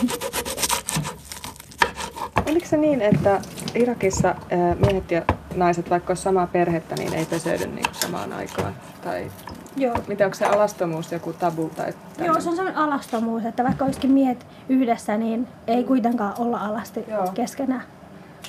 Oliko 2.49 2.67
se 2.67 2.77
niin, 2.77 3.01
että 3.03 3.41
Irakissa 3.75 4.29
ää, 4.29 4.75
miehet 4.75 5.11
ja 5.11 5.23
naiset, 5.57 5.91
vaikka 5.91 6.11
olisi 6.11 6.23
samaa 6.23 6.47
perhettä, 6.47 6.95
niin 6.95 7.15
ei 7.15 7.27
peseydy 7.27 7.67
niin 7.67 7.87
samaan 7.93 8.33
aikaan? 8.33 8.75
Tai 9.05 9.31
Joo. 9.77 9.97
mitä 10.09 10.25
onko 10.25 10.35
se 10.35 10.45
alastomuus 10.45 11.13
joku 11.13 11.33
tabu? 11.33 11.71
Tai 11.77 11.93
Joo, 12.19 12.41
se 12.41 12.49
on 12.49 12.57
sellainen 12.57 12.83
alastomuus, 12.83 13.45
että 13.45 13.65
vaikka 13.65 13.85
olisikin 13.85 14.11
miehet 14.11 14.47
yhdessä, 14.69 15.17
niin 15.17 15.49
ei 15.67 15.85
kuitenkaan 15.85 16.35
olla 16.39 16.59
alasti 16.59 17.05
Joo. 17.09 17.27
keskenään. 17.35 17.83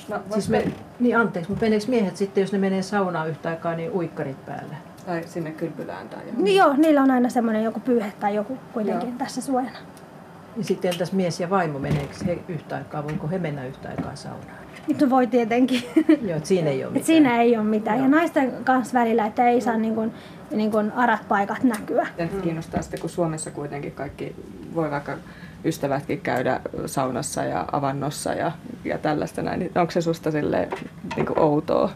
No, 0.08 0.16
Siis 0.32 0.48
me, 0.48 0.64
niin 1.00 1.18
anteeksi, 1.18 1.50
mutta 1.50 1.64
meneekö 1.64 1.84
miehet 1.88 2.16
sitten, 2.16 2.42
jos 2.42 2.52
ne 2.52 2.58
menee 2.58 2.82
saunaan 2.82 3.28
yhtä 3.28 3.48
aikaa, 3.48 3.74
niin 3.74 3.92
uikkarit 3.92 4.46
päällä? 4.46 4.74
Tai 5.06 5.22
sinne 5.26 5.50
kylpylään 5.50 6.08
tai 6.08 6.18
johonkin. 6.20 6.44
Niin 6.44 6.56
joo, 6.56 6.72
niillä 6.76 7.02
on 7.02 7.10
aina 7.10 7.28
semmoinen 7.28 7.64
joku 7.64 7.80
pyyhe 7.80 8.12
tai 8.20 8.34
joku 8.34 8.58
kuitenkin 8.72 9.08
Joo. 9.08 9.18
tässä 9.18 9.40
suojana. 9.40 9.78
Niin 10.56 10.64
sitten 10.64 10.92
entäs 10.92 11.12
mies 11.12 11.40
ja 11.40 11.50
vaimo, 11.50 11.78
meneekö 11.78 12.14
he 12.26 12.38
yhtä 12.48 12.76
aikaa, 12.76 13.04
voiko 13.04 13.28
he 13.28 13.38
mennä 13.38 13.66
yhtä 13.66 13.88
aikaa 13.88 14.16
saunaan? 14.16 14.58
Nyt 14.88 15.10
voi 15.10 15.26
tietenkin. 15.26 15.82
Joo, 16.28 16.36
että 16.36 16.48
siinä 16.48 16.70
ei 16.70 16.76
ole 16.84 16.86
Et 16.88 16.92
mitään. 16.92 17.06
siinä 17.06 17.40
ei 17.40 17.56
ole 17.56 17.64
mitään. 17.64 17.98
Ja 17.98 18.08
naisten 18.08 18.52
kanssa 18.64 18.98
välillä, 19.00 19.26
että 19.26 19.48
ei 19.48 19.60
saa 19.60 19.76
niin 19.76 19.94
kuin, 19.94 20.12
niin 20.50 20.70
kuin 20.70 20.92
arat 20.92 21.28
paikat 21.28 21.62
näkyä. 21.62 22.06
Ja 22.18 22.28
kiinnostaa 22.42 22.82
sitten, 22.82 23.00
kun 23.00 23.10
Suomessa 23.10 23.50
kuitenkin 23.50 23.92
kaikki 23.92 24.34
voi 24.74 24.90
vaikka 24.90 25.12
ystävätkin 25.64 26.20
käydä 26.20 26.60
saunassa 26.86 27.44
ja 27.44 27.64
avannossa 27.72 28.32
ja, 28.34 28.52
ja 28.84 28.98
tällaista 28.98 29.42
näin. 29.42 29.58
Niin 29.58 29.70
Onko 29.74 29.90
se 29.90 30.00
susta 30.00 30.30
silleen 30.30 30.68
niin 31.16 31.26
kuin 31.26 31.38
outoa? 31.38 31.90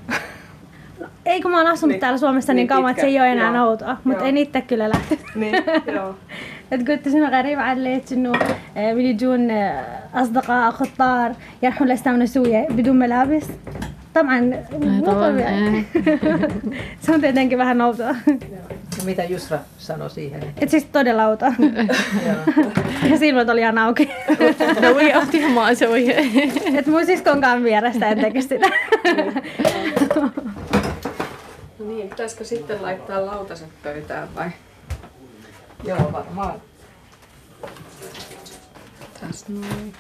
Ei 1.27 1.43
kun 1.43 1.51
mä 1.51 1.57
oon 1.59 1.67
asunut 1.67 1.91
Niin. 1.93 2.01
täällä 2.01 2.19
Suomessa 2.19 2.53
niin, 2.53 2.57
Niin 2.57 2.69
kauan, 2.69 2.91
että 2.91 3.01
se 3.01 3.07
ei 3.07 3.19
ole 3.21 3.33
enää 3.33 3.47
pitkä. 3.49 3.65
outoa. 3.65 3.97
Mutta 4.05 4.21
Joo. 4.21 4.29
en 4.29 4.37
itse 4.37 4.61
kyllä 4.61 4.89
lähtenyt. 4.89 5.25
niin, 5.35 5.55
joo. 5.95 6.15
قلت 6.74 7.10
شنو 7.10 7.26
غريب 7.26 7.60
عليك 7.60 8.14
انه 8.14 8.32
آه، 8.78 8.94
بيجون 8.94 9.52
آه، 9.52 10.00
اصدقاء 10.14 10.72
خطار 10.72 11.34
يروحون 11.64 11.88
لاستعملوا 11.88 12.26
سوريا 12.26 12.68
بدون 12.70 13.00
ملابس 13.00 13.46
طبعا 14.16 14.64
مو 14.72 15.06
طبعاً، 15.06 15.30
طبيعي 15.30 15.84
se 17.06 17.12
on 17.12 17.22
tietenkin 17.22 17.58
vähän 17.58 17.82
outoa. 17.82 18.16
Ja 18.98 19.06
mitä 19.06 19.24
Jusra 19.24 19.60
sanoi 19.78 20.10
siihen? 20.10 20.44
Et 20.62 20.70
siis 20.70 20.86
todella 20.86 21.28
outoa. 21.28 21.54
ja 23.12 23.18
silmät 23.18 23.50
oli 23.50 23.62
ihan 23.62 23.78
auki. 23.78 24.10
دوي 24.82 25.12
اختي 25.18 25.48
ما 25.48 25.72
اسويها 25.72 26.20
Et 26.80 26.88
mun 26.88 27.06
siskonkaan 27.06 27.64
vierestä 27.64 28.10
en 28.10 28.20
tekisi 28.20 28.48
sitä. 28.48 28.70
No 31.80 31.86
niin, 31.88 32.10
pitäisikö 32.10 32.44
sitten 32.44 32.82
laittaa 32.82 33.26
lautaset 33.26 33.70
pöytään 33.84 34.28
vai? 34.36 34.50
Joo, 35.85 36.13
varmaan. 36.13 36.63
Tässä 39.21 39.47
noin. 39.49 39.95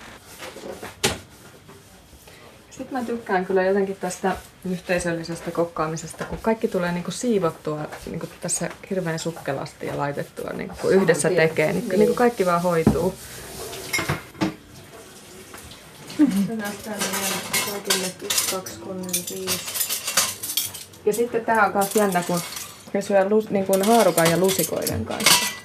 Sitten 2.70 2.99
mä 2.99 3.05
tykkään 3.05 3.47
kyllä 3.47 3.62
jotenkin 3.62 3.97
tästä 3.97 4.37
yhteisöllisestä 4.70 5.51
kokkaamisesta, 5.51 6.24
kun 6.24 6.39
kaikki 6.43 6.68
tulee 6.68 6.93
niinku 6.93 7.11
siivottua 7.11 7.78
niinku 8.11 8.28
tässä 8.41 8.70
hirveän 8.91 9.18
sukkelasti 9.18 9.87
ja 9.87 9.99
laitettua, 9.99 10.51
niinku, 10.51 10.74
kun 10.82 10.93
yhdessä 10.93 11.30
tekee, 11.30 11.72
niin, 11.72 11.89
niin. 11.89 12.01
niin 12.01 12.14
kaikki 12.14 12.47
vaan 12.47 12.62
hoituu. 12.62 13.14
Se 16.47 16.57
näyttää 16.57 16.95
meidän 16.99 17.41
kaikille 17.70 18.07
1, 18.22 18.55
2, 18.55 18.78
3, 18.80 19.01
5. 19.05 19.47
Ja 21.05 21.12
sitten 21.12 21.45
tähän 21.45 21.64
on 21.66 21.72
myös 21.72 21.97
jännä, 21.97 22.22
kun 22.22 22.41
se 22.93 23.01
syö 23.01 23.28
lus, 23.28 23.51
niin 23.51 23.66
kuin 23.66 23.82
haarukan 23.82 24.30
ja 24.30 24.37
lusikoiden 24.37 25.05
kanssa. 25.05 25.64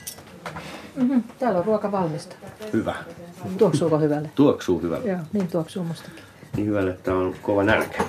Täällä 1.40 1.60
on 1.60 1.66
ruoka 1.66 1.92
valmista. 1.92 2.36
Hyvä. 2.74 2.96
Tuoksuuko 3.58 3.98
hyvälle? 4.00 4.30
Tuoksuu 4.36 4.82
hyvälle. 4.82 5.10
Joo, 5.10 5.20
niin 5.34 5.48
tuoksuu 5.48 5.84
mustakin. 5.84 6.24
Niin 6.56 6.68
hyvälle, 6.68 6.92
että 6.92 7.14
on 7.16 7.36
kova 7.42 7.64
nälkä. 7.64 8.04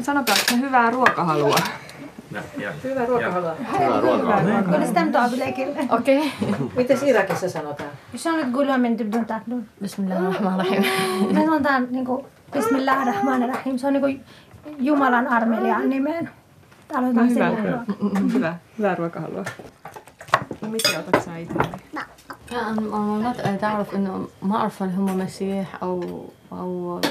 Sanotaanko 0.00 0.44
me 0.52 0.60
hyvää 0.60 0.90
ruokahalua? 0.90 1.54
Hyvää 2.84 3.06
ruokahalua. 3.06 3.54
Hyvää. 4.42 4.62
Kyllä 4.62 4.86
sitä 4.86 5.04
nyt 5.04 5.14
on 5.16 5.38
leikille. 5.38 5.76
Okei. 5.90 6.32
Miten 6.76 6.98
Irakissa 7.06 7.48
sanotaan? 7.50 7.90
Se 8.16 8.30
on 8.30 8.36
nyt 8.36 8.52
kyllä 8.52 8.78
menty 8.78 9.04
tuon 9.04 9.26
tahdon. 9.26 9.64
Bismillahirrahmanirrahim. 9.82 10.84
Me 11.34 11.44
sanotaan 11.44 11.88
niinku 11.90 12.26
Bismillahirrahmanirrahim. 12.52 13.78
Se 13.78 13.86
on 13.86 13.92
niinku 13.92 14.22
Jumalan 14.78 15.26
armeliaan 15.26 15.88
nimeen. 15.90 16.30
Aloitetaan 16.94 17.28
No, 17.54 17.62
hyvä. 17.62 17.84
Hyvä. 18.32 18.54
Hyvää 18.78 18.94
ruokahalua. 18.94 19.44
No 20.69 20.69
mitä 20.69 20.89
otat 20.99 21.23
sä 21.25 21.37
itse? 21.37 21.55
أنا 22.51 22.81
ما 22.81 23.33
تعرف 23.61 23.95
إنه 23.95 24.27
ما 24.41 24.55
أعرف 24.55 24.83
هل 24.83 24.89
هم 24.89 25.17
مسيح 25.17 25.83
أو 25.83 26.25
أو 26.51 27.01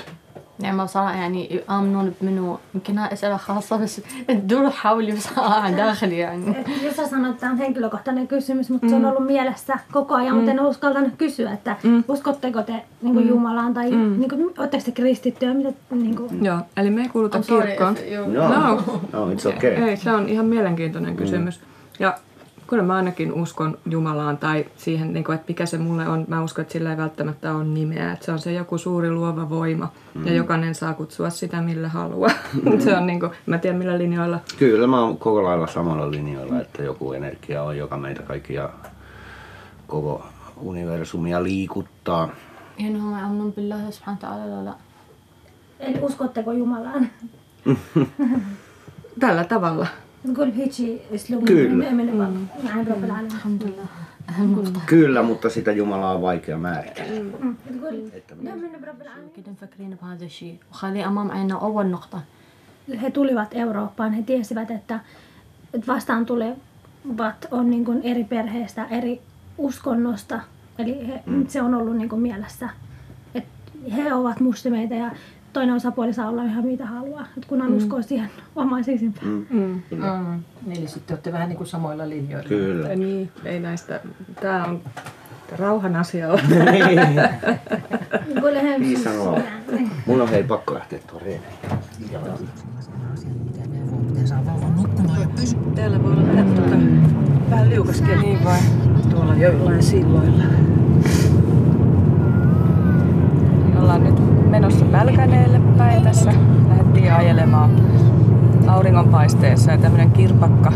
يعني 0.60 0.76
ما 0.76 0.84
بصراحة 0.84 1.14
يعني 1.14 1.54
يآمنون 1.54 2.14
منه 2.20 2.58
يمكن 2.74 2.98
هاي 2.98 3.12
أسئلة 3.12 3.36
خاصة 3.36 3.76
بس 3.76 4.00
تدور 4.28 4.70
حولي 4.70 5.12
بس 5.12 5.38
عن 5.38 5.76
داخلي 5.76 6.18
يعني 6.18 6.54
Jos 6.84 6.96
sä 6.96 7.06
sanot, 7.08 7.30
että 7.30 7.40
tämä 7.40 7.52
on 7.52 7.58
henkilökohtainen 7.58 8.28
kysymys, 8.28 8.70
mutta 8.70 8.88
se 8.88 8.94
on 8.94 9.04
ollut 9.04 9.26
mielessä 9.26 9.78
koko 9.92 10.14
ajan, 10.14 10.36
mutta 10.36 10.50
en 10.50 10.60
ole 10.60 10.68
uskaltanut 10.68 11.12
kysyä, 11.18 11.52
että 11.52 11.76
uskotteko 12.08 12.62
te 12.62 12.72
niin 13.02 13.14
kuin 13.14 13.28
Jumalaan 13.28 13.74
tai 13.74 13.90
niin 13.90 14.28
kuin, 14.30 14.54
oletteko 14.58 14.82
te 14.84 14.92
kristittyä, 14.92 15.54
mitä 15.54 15.72
niin 15.90 16.16
kuin, 16.16 16.44
Joo, 16.44 16.58
eli 16.76 16.90
me 16.90 17.02
ei 17.02 17.08
kuuluta 17.08 17.38
I'm 17.38 17.42
sorry 17.42 17.66
kirkkoon. 17.66 17.96
if 17.96 18.02
you- 18.02 18.28
No, 18.32 18.74
no, 19.12 19.32
it's 19.34 19.56
okay. 19.56 19.70
Ei, 19.70 19.96
se 19.96 20.10
on 20.12 20.28
ihan 20.28 20.46
mielenkiintoinen 20.46 21.16
kysymys. 21.16 21.60
Ja 21.98 22.18
Kyllä 22.69 22.83
mä 22.83 22.95
ainakin 22.95 23.33
uskon 23.33 23.77
Jumalaan 23.89 24.37
tai 24.37 24.65
siihen, 24.77 25.13
niin 25.13 25.23
kuin, 25.23 25.35
että 25.35 25.45
mikä 25.47 25.65
se 25.65 25.77
mulle 25.77 26.07
on. 26.07 26.25
Mä 26.27 26.43
uskon, 26.43 26.61
että 26.61 26.71
sillä 26.71 26.91
ei 26.91 26.97
välttämättä 26.97 27.55
ole 27.55 27.63
nimeä. 27.63 28.11
Että 28.11 28.25
se 28.25 28.31
on 28.31 28.39
se 28.39 28.53
joku 28.53 28.77
suuri 28.77 29.11
luova 29.11 29.49
voima 29.49 29.89
mm. 30.13 30.27
ja 30.27 30.33
jokainen 30.33 30.75
saa 30.75 30.93
kutsua 30.93 31.29
sitä 31.29 31.61
millä 31.61 31.89
haluaa. 31.89 32.31
Mm. 32.63 32.79
se 32.79 32.97
on 32.97 33.07
niin 33.07 33.19
kuin, 33.19 33.31
mä 33.45 33.57
tiedän 33.57 33.79
millä 33.79 33.97
linjoilla. 33.97 34.39
Kyllä 34.57 34.87
mä 34.87 35.01
oon 35.01 35.17
koko 35.17 35.43
lailla 35.43 35.67
samalla 35.67 36.11
linjoilla, 36.11 36.61
että 36.61 36.83
joku 36.83 37.13
energia 37.13 37.63
on, 37.63 37.77
joka 37.77 37.97
meitä 37.97 38.23
kaikkia 38.23 38.69
koko 39.87 40.25
universumia 40.57 41.43
liikuttaa. 41.43 42.29
En 42.77 43.01
huomaa 43.01 43.25
amnun 43.25 43.53
Eli 45.79 45.99
uskotteko 46.01 46.51
Jumalaan? 46.51 47.09
Tällä 49.19 49.43
tavalla. 49.43 49.87
نقول 50.24 50.50
هيجي 50.50 50.98
اسلوب 51.14 51.44
Kyllä. 51.48 51.84
نؤمن 51.84 52.38
مع 52.64 52.80
رب 52.80 53.04
العالمين 53.04 53.32
الحمد 53.32 53.62
لله 53.62 53.86
Kyllä, 54.86 55.22
mutta 55.22 55.50
sitä 55.50 55.72
Jumalaa 55.72 56.14
on 56.14 56.22
vaikea 56.22 56.58
määritellä. 56.58 57.20
تقول 57.66 58.10
نؤمن 58.42 58.80
برب 58.80 59.02
العالمين 59.02 59.30
كده 59.36 59.50
مفكرين 59.52 59.96
بهذا 60.02 60.24
الشيء 60.24 60.56
وخليه 60.70 61.06
أمام 61.06 61.30
عيننا 61.32 61.54
أول 61.60 61.86
نقطة 61.86 62.20
he 63.02 63.10
tulivat 63.10 63.48
Eurooppaan, 63.54 64.12
he 64.12 64.22
tiesivät, 64.22 64.70
että, 64.70 65.00
että 65.74 65.86
vastaan 65.86 66.26
tulevat 66.26 67.48
on 67.50 67.70
niin 67.70 67.84
kuin 67.84 68.00
eri 68.02 68.24
perheestä, 68.24 68.86
eri 68.90 69.20
uskonnosta. 69.58 70.40
Eli 70.78 71.06
he, 71.08 71.22
se 71.48 71.62
on 71.62 71.74
ollut 71.74 71.96
niin 71.96 72.08
kuin 72.08 72.22
mielessä, 72.22 72.68
että 73.34 73.52
he 73.96 74.14
ovat 74.14 74.40
muslimeita 74.40 74.94
ja 74.94 75.10
toinen 75.53 75.75
osapuoli 75.75 76.13
saa 76.13 76.29
olla 76.29 76.43
ihan 76.43 76.65
mitä 76.65 76.85
haluaa, 76.85 77.21
että 77.37 77.47
kunhan 77.49 77.71
mm. 77.71 77.77
uskoo 77.77 78.01
siihen 78.01 78.29
omaan 78.55 78.83
sisimpään. 78.83 79.27
Mm. 79.27 79.81
Mm. 79.91 80.43
Eli 80.71 80.87
sitten 80.87 81.13
olette 81.15 81.31
vähän 81.31 81.49
niin 81.49 81.57
kuin 81.57 81.67
samoilla 81.67 82.09
linjoilla. 82.09 82.49
Kyllä. 82.49 82.89
Ja 82.89 82.95
niin, 82.95 83.31
ei 83.45 83.59
näistä. 83.59 83.99
Tää 84.41 84.65
on 84.65 84.81
rauhan 85.59 85.95
asia 85.95 86.29
on. 86.33 86.39
Niin 88.79 88.99
sanoo. 88.99 89.39
Mun 90.05 90.21
on 90.21 90.29
hei 90.29 90.43
pakko 90.43 90.73
lähteä 90.73 90.99
tuon 91.07 91.21
reeneen. 91.21 91.53
Täällä 95.75 96.03
voi 96.03 96.11
olla 96.11 96.27
vähän, 96.27 96.45
tuota, 96.45 96.75
vähän 97.49 97.69
liukaskin. 97.69 98.19
Niin 98.19 98.43
vai? 98.43 98.59
Tuolla 99.09 99.35
joillain 99.35 99.83
silloilla. 99.83 100.43
Ollaan 103.79 104.03
nyt 104.03 104.38
menossa 104.49 104.85
Pälkäneelle 104.85 105.61
päin 105.77 106.03
tässä. 106.03 106.31
Lähdettiin 106.69 107.13
ajelemaan 107.13 107.71
auringonpaisteessa 108.67 109.71
ja 109.71 109.77
tämmönen 109.77 110.11
kirpakka 110.11 110.71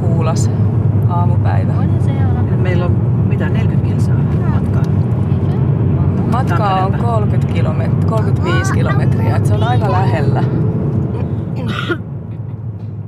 kuulas 0.00 0.50
aamupäivä. 1.08 1.72
Meillä 2.56 2.84
on 2.84 2.92
mitä 3.28 3.48
40 3.48 3.88
kilsaa 3.88 4.14
matkaa. 4.50 4.82
Matkaa 6.32 6.86
on 6.86 6.94
30 6.94 7.52
kilomet- 7.54 8.04
35 8.04 8.72
kilometriä, 8.72 9.36
että 9.36 9.48
se 9.48 9.54
on 9.54 9.62
aika 9.62 9.92
lähellä. 9.92 10.44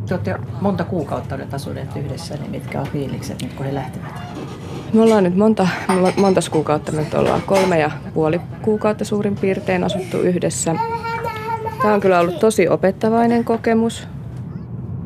Te 0.07 0.15
olette 0.15 0.37
monta 0.61 0.85
kuukautta 0.85 1.37
nyt 1.37 1.55
asuneet 1.55 1.97
yhdessä, 1.97 2.35
niin 2.35 2.51
mitkä 2.51 2.81
on 2.81 2.87
fiilikset 2.87 3.43
nyt 3.43 3.53
kun 3.53 3.67
he 3.67 3.75
lähtevät? 3.75 4.32
Me 4.93 5.03
ollaan 5.03 5.25
nyt 5.25 5.37
monta, 5.37 5.69
monta 6.17 6.41
kuukautta, 6.51 6.93
me 6.93 7.01
nyt 7.01 7.15
ollaan 7.15 7.43
kolme 7.43 7.79
ja 7.79 7.91
puoli 8.15 8.41
kuukautta 8.63 9.05
suurin 9.05 9.37
piirtein 9.37 9.85
asuttu 9.85 10.19
yhdessä. 10.19 10.75
Tämä 11.83 11.95
on 11.95 12.01
kyllä 12.01 12.21
ollut 12.21 12.39
tosi 12.39 12.69
opettavainen 12.69 13.45
kokemus. 13.45 14.09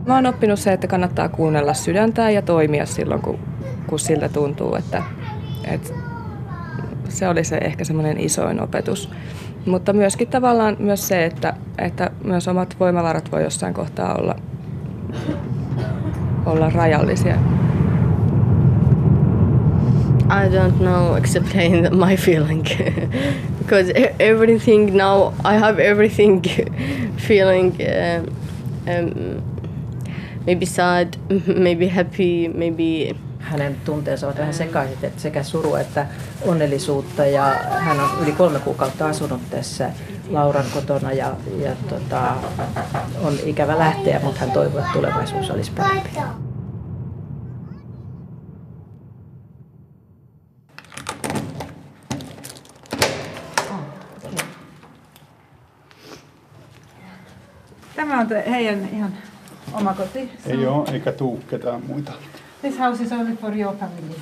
Mä 0.06 0.14
oon 0.14 0.26
oppinut 0.26 0.58
se, 0.58 0.72
että 0.72 0.86
kannattaa 0.86 1.28
kuunnella 1.28 1.74
sydäntään 1.74 2.34
ja 2.34 2.42
toimia 2.42 2.86
silloin, 2.86 3.22
kun, 3.22 3.38
kun 3.86 3.98
siltä 3.98 4.28
tuntuu, 4.28 4.74
että, 4.74 5.02
että 5.64 5.88
se 7.08 7.28
oli 7.28 7.44
se 7.44 7.56
ehkä 7.56 7.84
semmoinen 7.84 8.20
isoin 8.20 8.62
opetus. 8.62 9.10
Mutta 9.66 9.92
myöskin 9.92 10.28
tavallaan 10.28 10.76
myös 10.78 11.08
se, 11.08 11.24
että, 11.24 11.54
että 11.78 12.10
myös 12.24 12.48
omat 12.48 12.76
voimavarat 12.80 13.32
voi 13.32 13.42
jossain 13.42 13.74
kohtaa 13.74 14.14
olla, 14.14 14.34
olla 16.46 16.70
rajallisia. 16.70 17.36
I 20.28 20.48
don't 20.48 20.80
know 20.80 21.16
explain 21.16 21.88
my 21.96 22.16
feeling 22.16 22.62
because 23.58 23.90
e- 23.90 24.14
everything 24.18 24.96
now 24.96 25.32
I 25.44 25.54
have 25.58 25.78
everything 25.78 26.42
feeling 27.28 27.76
um, 27.80 28.26
um, 28.88 29.42
maybe 30.46 30.66
sad, 30.66 31.16
maybe 31.46 31.88
happy, 31.88 32.48
maybe 32.48 33.14
Hänen 33.38 33.76
tunteensa 33.84 34.26
ovat 34.26 34.38
vähän 34.38 34.54
sekaiset, 34.54 35.04
että 35.04 35.22
sekä 35.22 35.42
suru 35.42 35.74
että 35.74 36.06
onnellisuutta 36.46 37.26
ja 37.26 37.44
hän 37.78 38.00
on 38.00 38.08
yli 38.22 38.32
kolme 38.32 38.58
kuukautta 38.58 39.06
asunut 39.06 39.40
tässä 39.50 39.90
Lauran 40.30 40.64
kotona 40.74 41.12
ja, 41.12 41.36
ja 41.58 41.72
tota, 41.88 42.32
on 43.22 43.34
ikävä 43.44 43.78
lähteä, 43.78 44.20
mutta 44.22 44.40
hän 44.40 44.50
toivoo, 44.50 44.78
että 44.78 44.92
tulevaisuus 44.92 45.50
olisi 45.50 45.70
parempi. 45.76 46.10
On 58.26 58.28
te- 58.28 58.50
heidän 58.50 58.88
ihan 58.92 59.12
oma 59.72 59.94
koti. 59.94 60.30
Ei 60.46 60.66
ole, 60.66 60.88
eikä 60.92 61.12
tuu 61.12 61.40
ketään 61.50 61.82
muita. 61.86 62.12
This 62.60 62.78
house 62.78 63.02
is 63.04 63.12
only 63.12 63.36
for 63.36 63.56
your 63.56 63.76
family. 63.76 64.16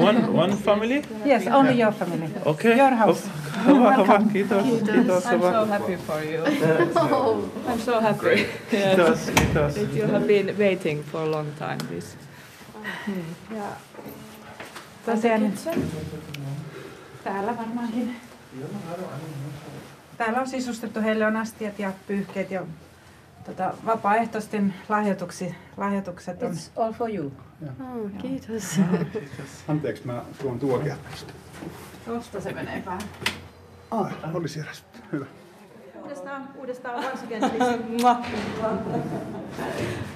One, 0.00 0.28
one 0.28 0.56
family? 0.56 1.02
Yes, 1.26 1.46
only 1.46 1.80
your 1.80 1.92
family. 1.92 2.28
Okay. 2.44 2.78
Your 2.78 2.94
house. 2.94 3.28
Hyvä, 3.66 3.96
hyvä. 3.96 4.22
Kiitos. 4.32 4.64
Kiitos. 4.92 5.24
I'm 5.24 5.30
Hyvä. 5.32 5.52
so 5.52 5.66
happy 5.66 5.96
for 6.06 6.16
you. 6.24 6.44
I'm 7.68 7.80
so 7.84 8.00
happy. 8.00 8.26
Yes. 8.26 8.48
Kiitos. 8.70 9.18
Kiitos. 9.34 9.74
That 9.74 9.96
you 9.96 10.12
have 10.12 10.26
been 10.26 10.58
waiting 10.58 11.04
for 11.12 11.20
a 11.20 11.30
long 11.30 11.48
time. 11.58 11.76
This. 11.88 12.16
Tosiaan, 15.06 15.52
täällä 17.24 17.56
varmaankin. 17.56 18.16
Täällä 20.20 20.40
on 20.40 20.48
sisustettu, 20.48 21.00
heille 21.00 21.26
on 21.26 21.36
astiat 21.36 21.78
ja 21.78 21.92
pyyhkeet 22.06 22.50
ja 22.50 22.62
tota, 23.44 23.74
vapaaehtoisten 23.86 24.74
lahjoituksi, 24.88 25.54
lahjoitukset 25.76 26.42
on. 26.42 26.52
It's 26.52 26.70
all 26.76 26.92
for 26.92 27.10
you. 27.10 27.32
oh, 27.66 28.10
kiitos. 28.22 28.80
Anteeksi, 29.68 30.06
mä 30.06 30.22
tuon 30.42 30.58
tuokiapeista. 30.58 31.32
Tuosta 32.04 32.40
se 32.40 32.52
menee 32.52 32.82
vähän. 32.86 33.00
Ai, 33.90 34.10
oli 34.34 34.48
siellä 34.48 34.72
sitten. 34.72 35.02
Hyvä. 35.12 35.26
Uudestaan, 36.02 36.48
uudestaan 36.56 37.04
once 37.04 37.24
again, 37.24 37.44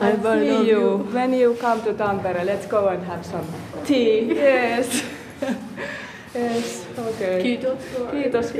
I 0.00 0.22
see 0.22 0.70
you. 0.70 1.08
When 1.12 1.34
you 1.34 1.54
come 1.54 1.80
to 1.82 1.94
Tampere, 1.94 2.44
let's 2.44 2.68
go 2.68 2.88
and 2.88 3.04
have 3.04 3.22
some 3.22 3.44
tea. 3.86 4.34
Yes. 4.34 5.04
yes. 6.34 6.86
Okay. 6.98 7.42
Kiitos. 7.42 7.78
Kiitos. 8.10 8.50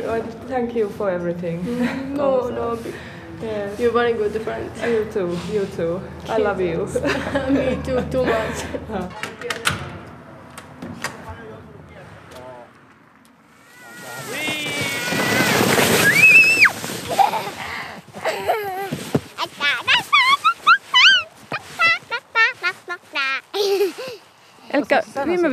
Thank 0.49 0.75
you 0.75 0.89
for 0.89 1.11
everything. 1.11 1.62
Mm, 1.64 2.16
no, 2.16 2.49
no, 2.51 2.79
Yes. 3.43 3.79
you're 3.79 3.93
very 3.93 4.12
good 4.14 4.33
friend. 4.43 4.70
You 4.81 5.07
too. 5.12 5.37
You 5.53 5.66
too. 5.77 6.01
I 6.29 6.39
love 6.39 6.61
you. 6.61 6.87
Me 7.51 7.77
too, 7.85 8.01
too 8.11 8.25
much. 8.37 8.64
Eli 14.31 14.43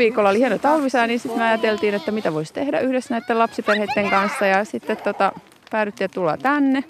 viikolla 0.01 0.29
oli 0.29 0.39
hieno 0.39 0.57
talvisää, 0.57 1.07
niin 1.07 1.19
sitten 1.19 1.39
me 1.39 1.45
ajateltiin, 1.45 1.93
että 1.93 2.11
mitä 2.11 2.33
voisi 2.33 2.53
tehdä 2.53 2.79
yhdessä 2.79 3.13
näiden 3.13 3.39
lapsiperheiden 3.39 4.09
kanssa. 4.09 4.45
Ja 4.45 4.65
sitten 4.65 4.97
tota, 4.97 5.31
päädyttiin, 5.71 6.05
että 6.05 6.15
tullaan 6.15 6.39
tänne. 6.39 6.83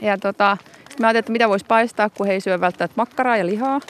Ja 0.00 0.18
tota, 0.18 0.56
sitten 0.60 0.96
me 1.00 1.06
ajateltiin, 1.06 1.18
että 1.18 1.32
mitä 1.32 1.48
voisi 1.48 1.64
paistaa, 1.68 2.10
kun 2.10 2.26
he 2.26 2.32
ei 2.32 2.40
syö 2.40 2.60
välttämättä 2.60 2.94
makkaraa 2.96 3.36
ja 3.36 3.46
lihaa. 3.46 3.80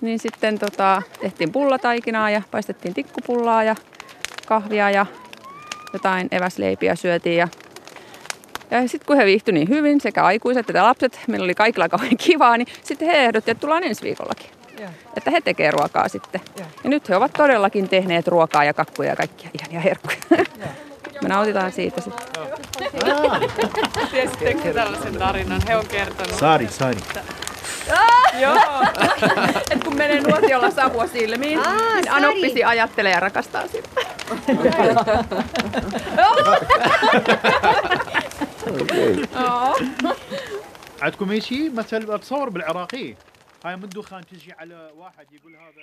Niin 0.00 0.18
sitten 0.18 0.58
tota, 0.58 1.02
tehtiin 1.20 1.52
pullataikinaa 1.52 2.30
ja 2.30 2.42
paistettiin 2.50 2.94
tikkupullaa 2.94 3.64
ja 3.64 3.76
kahvia 4.46 4.90
ja 4.90 5.06
jotain 5.92 6.28
eväsleipiä 6.30 6.94
syötiin. 6.94 7.36
Ja, 7.36 7.48
ja 8.70 8.88
sitten 8.88 9.06
kun 9.06 9.16
he 9.16 9.24
viihtyi 9.24 9.54
niin 9.54 9.68
hyvin, 9.68 10.00
sekä 10.00 10.24
aikuiset 10.24 10.70
että 10.70 10.82
lapset, 10.82 11.20
meillä 11.28 11.44
oli 11.44 11.54
kaikilla 11.54 11.88
kauhean 11.88 12.16
kivaa, 12.16 12.56
niin 12.56 12.68
sitten 12.82 13.08
he 13.08 13.16
ehdottivat, 13.16 13.56
että 13.56 13.60
tullaan 13.60 13.84
ensi 13.84 14.02
viikollakin 14.02 14.57
Ja. 14.79 14.89
Että 15.17 15.31
he 15.31 15.41
tekevät 15.41 15.73
ruokaa 15.73 16.07
sitten. 16.07 16.41
Ja. 16.59 16.65
ja 16.83 16.89
nyt 16.89 17.09
he 17.09 17.15
ovat 17.15 17.33
todellakin 17.33 17.89
tehneet 17.89 18.27
ruokaa 18.27 18.63
ja 18.63 18.73
kakkuja 18.73 19.09
ja 19.09 19.15
kaikkia 19.15 19.49
ihania 19.53 19.79
herkkuja. 19.79 20.17
Me 21.21 21.29
nautitaan 21.29 21.71
siitä 21.71 22.01
sitten. 22.01 22.27
Tiesittekö 24.11 24.73
tällaisen 24.73 25.15
tarinan? 25.15 25.61
He 25.67 25.75
on 25.77 25.85
kertonut. 25.85 26.39
Saari, 26.39 26.67
Saari. 26.67 26.97
Joo. 28.39 28.57
Et 29.71 29.83
kun 29.83 29.95
menee 29.95 30.21
nuotiolla 30.21 30.71
savua 30.71 31.07
silmiin, 31.07 31.59
Aa, 31.59 31.73
niin 31.73 32.05
Sari. 32.05 32.25
Anoppisi 32.25 32.63
ajattelee 32.63 33.11
ja 33.11 33.19
rakastaa 33.19 33.67
sitä. 33.67 33.89
عندكم 41.01 41.31
اي 41.31 41.41
شيء 41.41 41.71
مثل 41.73 42.05
بتصور 42.05 42.49
بالعراقي 42.49 43.15
هاي 43.64 43.76
من 43.76 43.88
دخان 43.88 44.26
تجي 44.26 44.52
على 44.52 44.90
واحد 44.94 45.32
يقول 45.32 45.56
هذا? 45.56 45.82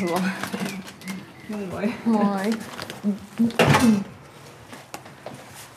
Hyvä. 0.00 0.10
Moi 0.10 0.99
moi. 1.49 1.85
Moi. 2.05 2.45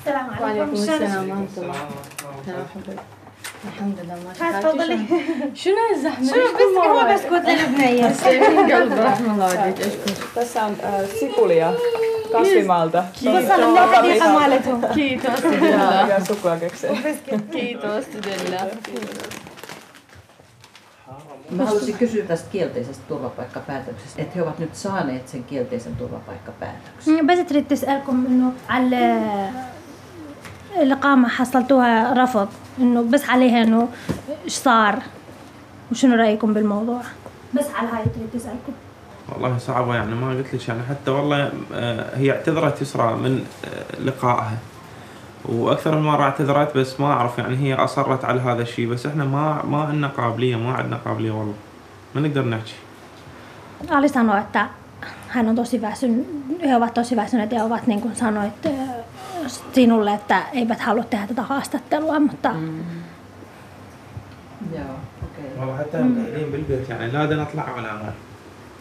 السلام 0.01 0.27
وعليكم 0.41 0.73
السلام 0.73 1.29
ورحمة 1.29 1.57
الله. 1.57 1.75
هلا 2.47 2.65
حبيبي. 2.75 3.01
الحمد 3.69 3.97
لله 4.03 4.15
ما 4.15 4.31
هاي 4.41 4.63
تفضلي. 4.63 4.99
شنو 5.55 5.75
الزحمة؟ 5.95 6.27
شنو 6.27 6.45
بس 6.59 6.75
هو 6.87 7.15
بسكوت 7.15 7.45
للبنية 7.49 8.09
تسلمين 8.09 8.73
قلب 8.73 8.93
رحمة 8.93 9.35
الله 9.35 9.59
عليك 9.59 9.81
اشكر. 9.81 10.15
Tässä 10.35 10.63
on 10.67 10.73
äh, 10.81 11.07
sipulia 11.21 11.73
kasvimaalta. 12.33 13.05
وصل 13.23 13.71
من 13.71 13.79
الحديقة 13.79 14.39
مالتهم 14.39 14.81
Kiitos 14.95 15.43
Della. 15.43 16.09
Ja 16.09 16.25
suklaakekseen. 16.25 16.97
Kiitos 17.53 18.07
Della. 18.25 18.61
Mä 21.58 21.66
haluaisin 21.66 21.98
kysyä 21.98 22.26
tästä 22.26 22.50
kielteisestä 22.52 23.04
turvapaikkapäätöksestä, 23.08 24.22
että 24.22 24.36
he 24.36 24.44
ovat 24.44 24.60
nyt 24.60 24.76
saaneet 24.76 25.28
sen 25.28 25.44
kielteisen 25.44 25.96
turvapaikkapäätöksen. 25.96 27.26
بس 27.26 27.40
تريد 27.50 27.68
تسألكم 27.68 28.26
إنه 28.28 28.54
على 28.70 29.22
الإقامة 30.82 31.28
حصلتوها 31.28 32.14
رفض 32.14 32.48
إنه 32.80 33.02
بس 33.02 33.30
عليها 33.30 33.64
إنه 33.64 33.88
إيش 34.46 34.54
صار؟ 34.54 35.00
وشنو 35.92 36.16
رأيكم 36.16 36.54
بالموضوع؟ 36.54 37.02
بس 37.54 37.66
على 37.76 37.88
هاي 37.88 38.04
تريد 38.04 38.30
تسألكم؟ 38.34 38.74
والله 39.30 39.58
صعبة 39.58 39.96
يعني 39.96 40.16
ما 40.16 40.30
قلت 40.30 40.54
لك 40.54 40.68
يعني 40.68 40.84
حتى 40.90 41.12
والله 41.12 41.52
آه، 41.74 42.18
هي 42.18 42.32
اعتذرت 42.32 42.82
يسرى 42.82 43.14
من 43.14 43.46
آه، 43.66 44.02
لقائها. 44.02 44.58
وأكثر 45.46 45.96
من 45.96 46.02
مرة 46.02 46.24
اعتذرت 46.24 46.78
بس 46.78 47.00
ما 47.00 47.06
اعرف 47.06 47.38
يعني 47.38 47.58
هي 47.58 47.74
اصرت 47.74 48.26
على 48.26 48.42
هذا 48.42 48.62
الشيء 48.62 48.90
بس 48.90 49.06
إحنا 49.06 49.26
ما 49.26 49.62
ما 49.66 49.84
عندنا 49.84 50.08
قابلية 50.08 50.56
ما 50.56 50.74
عندنا 50.74 50.98
قابلية 51.06 51.32
والله 51.32 51.54
ما 52.16 52.22
نقدر 52.22 52.46
نحكي 52.46 52.74
Ali 53.90 54.10
sanoi, 54.10 54.40
että 54.40 54.70
hän 55.28 55.50
on 55.50 55.56
tosi 55.56 55.82
väsynyt, 55.82 56.28
he 56.66 56.76
ovat 56.76 56.94
tosi 56.94 57.16
väsyneet 57.16 57.52
ja 57.52 57.64
ovat 57.64 57.88
niin 57.88 58.02
kuin 58.02 58.16
sanoit 58.16 58.66
äh, 58.66 58.72
sinulle, 59.74 60.14
että 60.14 60.42
eivät 60.54 60.80
halua 60.80 61.04
tehdä 61.04 61.28
tätä 61.28 61.42
haastattelua, 61.42 62.20
mutta 62.20 62.50
mm. 62.54 62.84
Joo, 64.74 64.84
okei. 65.24 65.60
والله 65.60 65.78
حتى 65.78 65.98
هم 65.98 66.16
قاعدين 66.16 66.52
بالبيت 66.52 66.90
يعني 66.90 67.12
لا 67.12 67.26
بدنا 67.26 67.44
نطلع 67.44 67.76
ولا 67.76 67.94
غير 67.94 68.14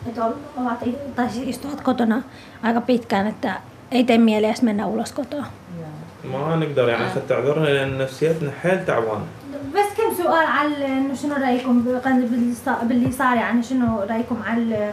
että 0.06 0.24
ovat, 0.56 0.84
tai 1.16 1.30
siis 1.30 1.48
istuvat 1.48 1.80
kotona 1.80 2.22
aika 2.62 2.80
pitkään, 2.80 3.26
että 3.26 3.60
ei 3.90 4.04
tee 4.04 4.18
mieli 4.18 4.46
edes 4.46 4.62
mennä 4.62 4.86
ulos 4.86 5.12
kotoa. 5.12 5.44
ما 6.24 6.56
نقدر 6.56 6.88
يعني 6.88 7.06
حتى 7.10 7.34
اعذرنا 7.34 7.66
لأن 7.66 7.98
نفسيتنا 7.98 8.50
حيل 8.62 8.84
تعبانة 8.86 9.26
بس 9.74 9.96
كم 9.96 10.22
سؤال 10.22 10.46
على 10.46 10.86
إنه 10.86 11.14
شنو 11.14 11.34
رأيكم 11.34 11.82
بال- 11.82 12.28
باللي 12.82 13.12
صار- 13.12 13.36
يعني 13.36 13.62
شنو 13.62 14.00
رأيكم 14.10 14.36
على 14.46 14.92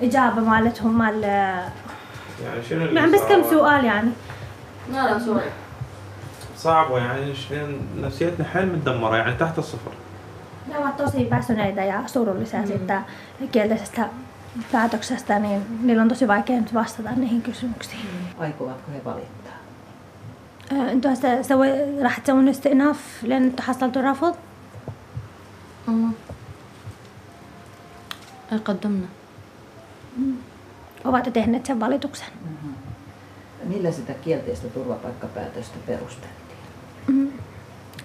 الاجابه 0.00 0.40
مالتهم 0.40 0.98
مال 0.98 1.22
يعني 1.22 2.62
شنو 2.70 2.84
اللي 2.84 3.00
يعني 3.00 3.12
بس 3.12 3.20
كم؟ 3.20 3.42
سؤال 3.50 3.84
يعني 3.84 4.10
لا 4.92 5.12
لا 5.12 5.18
سوري. 5.18 5.40
صعبة 6.56 6.98
يعني 6.98 7.34
ش- 7.34 7.52
نفسيتنا 8.00 8.44
حيل 8.46 8.66
متدمرة 8.66 9.16
يعني 9.16 9.34
تحت 9.34 9.58
الصفر 9.58 9.90
Ne 10.68 10.78
ovat 10.78 10.96
tosi 10.96 11.30
väsyneitä 11.30 11.84
ja 11.84 12.02
surullisia 12.06 12.60
mm. 12.60 12.66
siitä 12.66 13.02
kielteisestä 13.52 14.08
päätöksestä, 14.72 15.38
niin 15.38 15.62
niillä 15.82 16.02
on 16.02 16.08
tosi 16.08 16.28
vaikea 16.28 16.56
nyt 16.60 16.74
vastata 16.74 17.10
niihin 17.16 17.42
kysymyksiin. 17.42 18.06
Aikovatko 18.38 18.90
he 18.92 19.00
valittaa? 19.04 19.52
آه، 20.72 20.92
أنتوا 20.92 21.12
هسه 21.12 21.42
سوي 21.42 22.00
راح 22.02 22.18
تسوون 22.18 22.48
استئناف 22.48 23.24
لأن 23.24 23.42
أنتوا 23.42 23.64
حصلتوا 23.64 24.10
رفض؟ 24.10 24.34
أمم. 25.88 26.12
أي 28.52 28.58
قدمنا. 28.58 29.06
Ovat 31.04 31.32
tehneet 31.32 31.66
sen 31.66 31.80
valituksen. 31.80 32.28
Millä 33.64 33.92
sitä 33.92 34.12
kielteistä 34.12 34.68
turvapaikkapäätöstä 34.68 35.78
perusteltiin? 35.86 36.58
مم. 37.08 37.28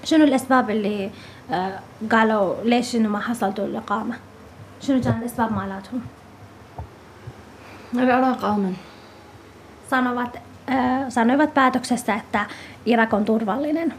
شنو 0.04 0.24
الأسباب 0.24 0.70
اللي 0.70 1.10
آه، 1.52 1.80
قالوا 2.12 2.64
ليش 2.64 2.96
إنه 2.96 3.10
ما 3.10 3.20
حصلتوا 3.20 3.66
الإقامة؟ 3.66 4.16
شنو 4.82 5.02
كان 5.02 5.20
الأسباب 5.20 5.52
مالتهم؟ 5.52 6.02
العراق 7.96 8.46
آمن. 8.46 8.76
sanovat, 9.90 10.38
sanoivat 11.09 11.55
päätöksessä, 11.55 12.15
että 12.15 12.47
Irak 12.87 13.13
on 13.15 13.25
turvallinen, 13.25 13.95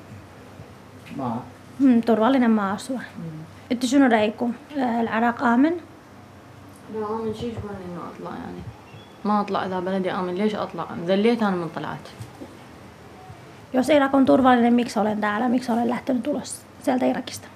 Maa. 1.16 1.46
mm, 1.80 2.02
turvallinen 2.02 2.52
maa 2.52 2.72
asua. 2.74 3.00
انتوا 3.72 3.90
شنو 3.90 4.08
رايكم؟ 4.08 4.52
آه، 4.78 5.02
العراق 5.02 5.44
امن؟ 5.44 5.74
لا 6.94 7.06
آمن 7.16 7.34
شي 7.34 7.46
يجبرني 7.48 7.86
إنه 7.86 8.02
أطلع 8.16 8.32
يعني. 8.32 8.62
ما 9.24 9.42
أطلع 9.42 9.66
إذا 9.66 9.80
بلدي 9.80 10.12
آمن 10.12 10.36
ليش 10.36 10.56
أطلع؟ 10.56 10.88
ذليت 11.06 11.42
أنا 11.44 11.56
من 11.56 11.70
طلعت. 11.76 12.06
Jos 13.74 13.90
Irak 13.90 14.14
on 14.14 14.26
turvallinen, 14.26 14.74
miksi 14.74 15.00
olen 15.00 15.22
täällä? 15.22 15.50
Miksi 15.50 15.72
olen 15.72 15.90
lähtenyt 15.90 16.28
ulos 16.28 16.62
sieltä 16.84 17.06
Irakista? 17.06 17.48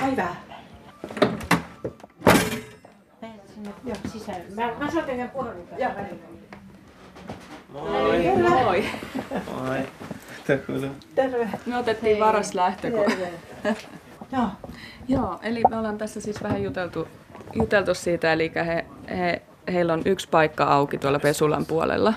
Päivää. 0.00 0.43
Joo, 3.85 3.95
sisään. 4.11 4.41
Mä, 4.55 4.71
mä 4.79 4.91
soitan 4.91 5.29
puhelun 5.33 5.67
Joo. 5.77 5.91
Moi. 7.73 8.27
Moi. 8.49 8.83
Moi. 9.67 9.77
Terve. 10.47 10.89
Terve. 11.15 11.49
Me 11.65 11.77
otettiin 11.77 12.19
varas 12.19 12.53
lähtö. 12.53 12.91
kun- 12.91 13.75
Joo. 14.31 14.47
Joo, 15.07 15.39
eli 15.43 15.61
me 15.69 15.77
ollaan 15.77 15.97
tässä 15.97 16.21
siis 16.21 16.43
vähän 16.43 16.63
juteltu, 16.63 17.07
juteltu 17.53 17.93
siitä, 17.93 18.33
eli 18.33 18.51
he, 18.55 18.85
he, 19.17 19.41
heillä 19.73 19.93
on 19.93 20.01
yksi 20.05 20.27
paikka 20.29 20.63
auki 20.63 20.97
tuolla 20.97 21.19
Pesulan 21.19 21.65
puolella, 21.65 22.13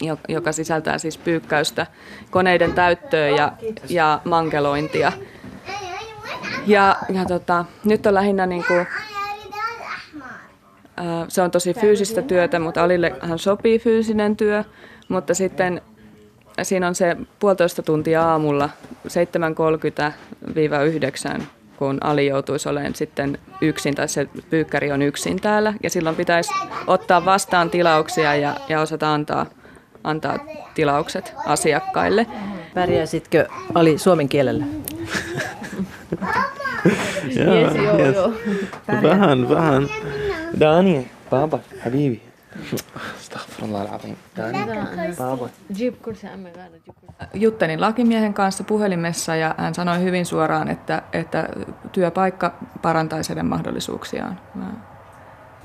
jo- 0.00 0.18
joka 0.28 0.52
sisältää 0.52 0.98
siis 0.98 1.18
pyykkäystä, 1.18 1.86
koneiden 2.30 2.72
täyttöä 2.72 3.28
ja, 3.28 3.52
ja 3.88 4.20
mankelointia. 4.24 5.12
Ja, 6.66 6.96
ja 7.14 7.24
tota, 7.24 7.64
nyt 7.84 8.06
on 8.06 8.14
lähinnä 8.14 8.46
niin 8.46 8.64
kuin, 8.68 8.86
se 11.28 11.42
on 11.42 11.50
tosi 11.50 11.74
fyysistä 11.74 12.22
työtä, 12.22 12.58
mutta 12.58 12.84
Alillehan 12.84 13.38
sopii 13.38 13.78
fyysinen 13.78 14.36
työ, 14.36 14.64
mutta 15.08 15.34
sitten 15.34 15.82
siinä 16.62 16.86
on 16.86 16.94
se 16.94 17.16
puolitoista 17.38 17.82
tuntia 17.82 18.30
aamulla 18.30 18.70
7.30-9 21.38 21.42
kun 21.76 21.98
Ali 22.00 22.26
joutuisi 22.26 22.68
olemaan 22.68 22.94
sitten 22.94 23.38
yksin 23.60 23.94
tai 23.94 24.08
se 24.08 24.28
pyykkäri 24.50 24.92
on 24.92 25.02
yksin 25.02 25.40
täällä. 25.40 25.74
Ja 25.82 25.90
silloin 25.90 26.16
pitäisi 26.16 26.50
ottaa 26.86 27.24
vastaan 27.24 27.70
tilauksia 27.70 28.34
ja, 28.34 28.56
ja 28.68 28.80
osata 28.80 29.14
antaa, 29.14 29.46
antaa 30.04 30.38
tilaukset 30.74 31.34
asiakkaille. 31.46 32.26
Pärjäisitkö 32.74 33.46
Ali 33.74 33.98
suomen 33.98 34.28
kielellä? 34.28 34.64
Yes, 37.26 37.36
joo, 37.36 37.98
joo. 37.98 38.32
vähän 39.02 39.48
vähän 39.48 39.88
داني 40.59 41.05
بابا 41.31 41.59
حبيبي 41.81 42.19
استغفر 43.19 43.65
الله 43.65 43.81
العظيم 43.81 44.15
داني 44.37 44.65
بابا 45.19 45.49
جيب 45.73 45.93
كرسي 46.05 46.27
عمي 46.27 46.49
غير 46.51 46.69
جيب 46.85 46.95
كرسي 47.01 47.39
Juttelin 47.45 47.81
lakimiehen 47.81 48.33
kanssa 48.33 48.63
puhelimessa 48.63 49.35
ja 49.35 49.55
hän 49.57 49.75
sanoi 49.75 50.03
hyvin 50.03 50.25
suoraan, 50.25 50.67
että, 50.67 51.01
että 51.13 51.49
työpaikka 51.91 52.53
parantaisi 52.81 53.29
heidän 53.29 53.45
mahdollisuuksiaan 53.45 54.39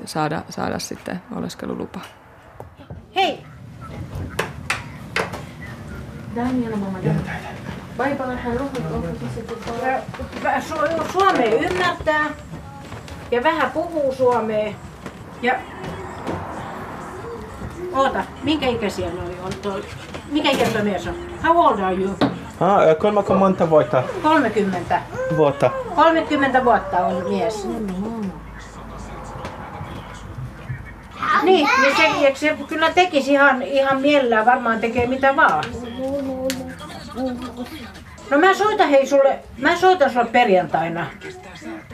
saada, 0.05 0.43
saada 0.51 0.78
sitten 0.78 1.22
oleskelulupa. 1.37 2.01
Hei! 3.16 3.39
دعني 6.37 6.64
يلا 6.66 6.76
ماما 6.76 7.01
دعني 7.05 7.18
باي 7.99 8.14
باي 8.14 8.37
حنروح 8.37 8.70
Su- 10.68 11.12
Suomea 11.12 11.55
ymmärtää 11.55 12.24
ja 13.32 13.43
vähän 13.43 13.71
puhuu 13.71 14.13
suomea. 14.13 14.73
Ja 15.41 15.55
Oota, 17.93 18.23
minkä 18.43 18.67
ikäisiä 18.67 19.09
noi 19.09 19.36
on? 19.45 19.53
Toi? 19.61 19.84
Mikä 20.32 20.51
ikä 20.51 20.65
tuo 20.65 20.84
mies 20.84 21.07
on? 21.07 21.15
How 21.43 21.57
old 21.57 21.80
are 21.80 21.95
you? 21.95 22.15
Ah, 22.59 22.80
äh, 22.80 22.97
kolmako 22.97 23.36
monta 23.36 23.69
vuotta? 23.69 24.03
30. 24.23 25.01
Vuotta. 25.38 25.69
30 25.95 26.65
vuotta 26.65 26.97
on 27.05 27.30
mies. 27.30 27.67
Niin, 31.43 31.67
niin 31.82 31.95
se, 31.97 32.32
se 32.36 32.57
kyllä 32.67 32.91
tekisi 32.91 33.32
ihan, 33.32 33.61
ihan 33.61 34.01
mielellään, 34.01 34.45
varmaan 34.45 34.80
tekee 34.80 35.07
mitä 35.07 35.36
vaan. 35.36 35.63
No 38.30 38.38
mä 38.38 38.53
soitan 38.53 38.89
hei 38.89 39.07
sulle, 39.07 39.39
mä 39.57 39.75
soitan 39.75 40.09
sulle 40.09 40.25
perjantaina. 40.25 41.05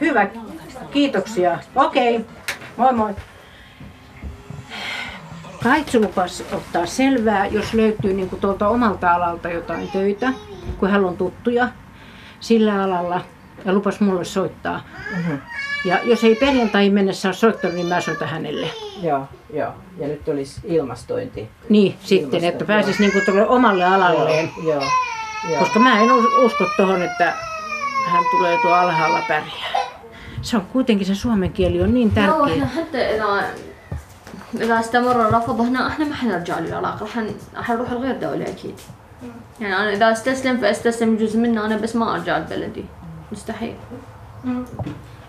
Hyvä, 0.00 0.26
kiitoksia. 0.96 1.58
Okei, 1.74 2.20
moi 2.76 2.92
moi. 2.92 3.14
Kaitsu 5.62 6.00
lupas 6.00 6.44
ottaa 6.52 6.86
selvää, 6.86 7.46
jos 7.46 7.74
löytyy 7.74 8.12
niin 8.14 8.28
kuin 8.28 8.40
tuolta 8.40 8.68
omalta 8.68 9.14
alalta 9.14 9.48
jotain 9.48 9.88
töitä, 9.88 10.32
kun 10.78 10.90
hän 10.90 11.04
on 11.04 11.16
tuttuja 11.16 11.68
sillä 12.40 12.82
alalla 12.82 13.20
ja 13.64 13.72
lupas 13.72 14.00
mulle 14.00 14.24
soittaa. 14.24 14.80
Mhm. 15.16 15.34
Ja 15.84 15.98
jos 16.04 16.24
ei 16.24 16.34
perjantaihin 16.34 16.92
mennessä 16.94 17.28
ole 17.28 17.34
soittanut, 17.34 17.76
niin 17.76 17.86
mä 17.86 18.00
soitan 18.00 18.28
hänelle. 18.28 18.66
Joo, 19.02 19.28
joo. 19.52 19.72
Ja 19.98 20.08
nyt 20.08 20.28
olisi 20.28 20.60
ilmastointi. 20.64 21.48
Niin, 21.68 21.96
sitten, 22.00 22.44
että 22.44 22.64
pääsisi 22.64 23.00
niin 23.00 23.24
tuolle 23.24 23.46
omalle 23.48 23.84
alalleen. 23.84 24.50
Joo, 24.64 24.82
joo. 25.50 25.58
Koska 25.58 25.78
mä 25.78 26.00
en 26.00 26.12
us- 26.12 26.34
usko 26.38 26.64
tuohon, 26.76 27.02
että 27.02 27.32
hän 28.06 28.24
tulee 28.30 28.58
tuo 28.62 28.72
alhaalla 28.72 29.22
pärjää 29.28 29.85
Se 30.41 30.57
on 30.57 30.63
kuitenkin 30.73 31.07
se 31.07 31.15
suomen 31.15 31.51
kieli 31.51 31.81
on 31.81 31.93
niin 31.93 32.07
لا 32.09 32.13
tärkeä. 32.15 32.43
احنا 32.53 32.65
حتى 32.65 32.97
اذا 33.15 33.43
اذا 34.61 34.79
استمر 34.79 35.27
الرفض 35.27 35.61
هنا 35.61 35.87
احنا 35.87 36.05
ما 36.05 36.15
حنرجع 36.15 36.59
للعراق 36.59 37.01
راح 37.01 37.17
ن- 37.17 37.35
راح 37.57 37.69
نروح 37.71 37.91
لغير 37.91 38.15
دولة 38.21 38.43
اكيد 38.49 38.75
يعني 39.59 39.75
انا 39.75 39.89
اذا 39.93 40.11
استسلم 40.11 40.57
فاستسلم 40.57 41.17
جزء 41.17 41.39
منه 41.39 41.65
انا 41.65 41.77
بس 41.77 41.95
ما 41.95 42.13
ارجع 42.15 42.37
لبلدي 42.37 42.85
مستحيل 43.31 43.73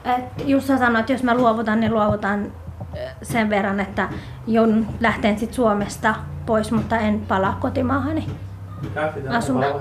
Et 0.05 0.45
Jussa 0.47 0.79
sanoi, 0.79 1.01
että 1.01 1.13
jos 1.13 1.23
mä 1.23 1.35
luovutan, 1.35 1.81
niin 1.81 1.95
luovutan 1.95 2.53
ö, 2.97 2.99
sen 3.23 3.51
verran, 3.51 3.81
että 3.81 4.09
joudun 4.47 4.87
lähteen 5.01 5.39
sit 5.39 5.53
Suomesta 5.55 6.15
pois, 6.47 6.73
mutta 6.73 6.97
en 6.99 7.21
palaa 7.29 7.57
kotimaahani. 7.61 8.27
Asumaan. 9.37 9.75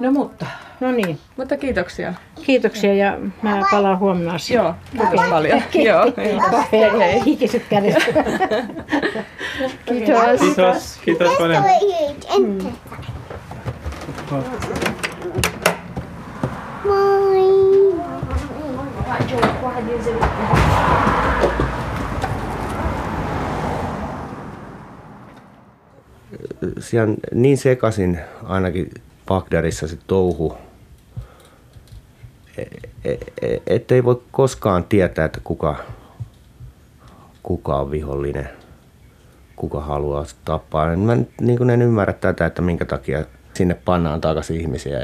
No 0.00 0.12
mutta, 0.12 0.46
no 0.80 0.92
niin. 0.92 1.18
Mutta 1.36 1.56
kiitoksia. 1.56 2.14
Kiitoksia 2.42 2.94
ja 2.94 3.18
mä 3.42 3.62
palaan 3.70 3.98
huomenna 3.98 4.34
asiaan. 4.34 4.76
Joo, 4.94 5.06
kiitos 5.06 5.30
paljon. 5.30 5.62
Joo, 5.74 6.12
kiitos. 6.12 7.24
Hikiset 7.26 7.62
kädet. 7.70 7.94
Kiitos. 9.86 10.40
Kiitos. 10.40 10.98
Kiitos 11.04 11.32
paljon. 11.38 11.64
Moi. 14.30 14.42
Moi. 16.84 17.40
Siellä 26.78 27.10
on 27.10 27.16
niin 27.34 27.58
sekaisin 27.58 28.20
ainakin 28.44 28.90
Bagdadissa 29.26 29.88
se 29.88 29.98
touhu, 30.06 30.56
e- 33.04 33.12
e- 33.42 33.62
ettei 33.66 34.04
voi 34.04 34.22
koskaan 34.32 34.84
tietää, 34.84 35.24
että 35.24 35.40
kuka, 35.44 35.76
kuka 37.42 37.76
on 37.76 37.90
vihollinen, 37.90 38.48
kuka 39.56 39.80
haluaa 39.80 40.24
tappaa. 40.44 40.96
Mä 40.96 41.14
nyt 41.14 41.30
niin 41.40 41.58
kuin 41.58 41.70
en 41.70 41.82
ymmärrä 41.82 42.12
tätä, 42.12 42.46
että 42.46 42.62
minkä 42.62 42.84
takia 42.84 43.24
sinne 43.54 43.74
pannaan 43.74 44.20
takaisin 44.20 44.60
ihmisiä. 44.60 44.98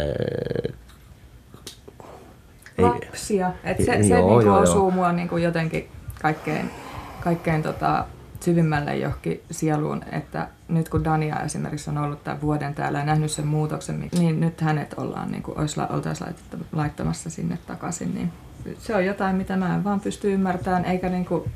Ei- 2.78 2.84
Lapsia. 2.84 3.52
Et 3.64 3.76
se 3.78 3.84
se 4.02 4.08
Joo, 4.08 4.28
niinku 4.28 4.46
joo, 4.46 4.58
osuu 4.60 4.76
joo. 4.76 4.90
mua 4.90 5.12
niinku 5.12 5.36
jotenkin 5.36 5.88
kaikkein, 6.22 6.70
kaikkein 7.24 7.62
tota, 7.62 8.04
syvimmälle 8.40 8.96
johonkin 8.96 9.42
sieluun, 9.50 10.02
että 10.12 10.48
nyt 10.68 10.88
kun 10.88 11.04
Dania 11.04 11.40
esimerkiksi 11.40 11.90
on 11.90 11.98
ollut 11.98 12.24
tämän 12.24 12.40
vuoden 12.40 12.74
täällä 12.74 12.98
ja 12.98 13.04
nähnyt 13.04 13.30
sen 13.30 13.46
muutoksen, 13.46 14.08
niin 14.18 14.40
nyt 14.40 14.60
hänet 14.60 14.94
ollaan, 14.96 15.30
niin 15.30 15.42
kuin, 15.42 15.58
oltaisiin 15.90 16.34
laittamassa 16.72 17.30
sinne 17.30 17.58
takaisin, 17.66 18.14
niin 18.14 18.32
se 18.78 18.94
on 18.94 19.06
jotain, 19.06 19.36
mitä 19.36 19.56
mä 19.56 19.74
en 19.74 19.84
vaan 19.84 20.00
pysty 20.00 20.32
ymmärtämään, 20.32 20.84
eikä 20.84 21.08
niin 21.08 21.26
kuin, 21.26 21.50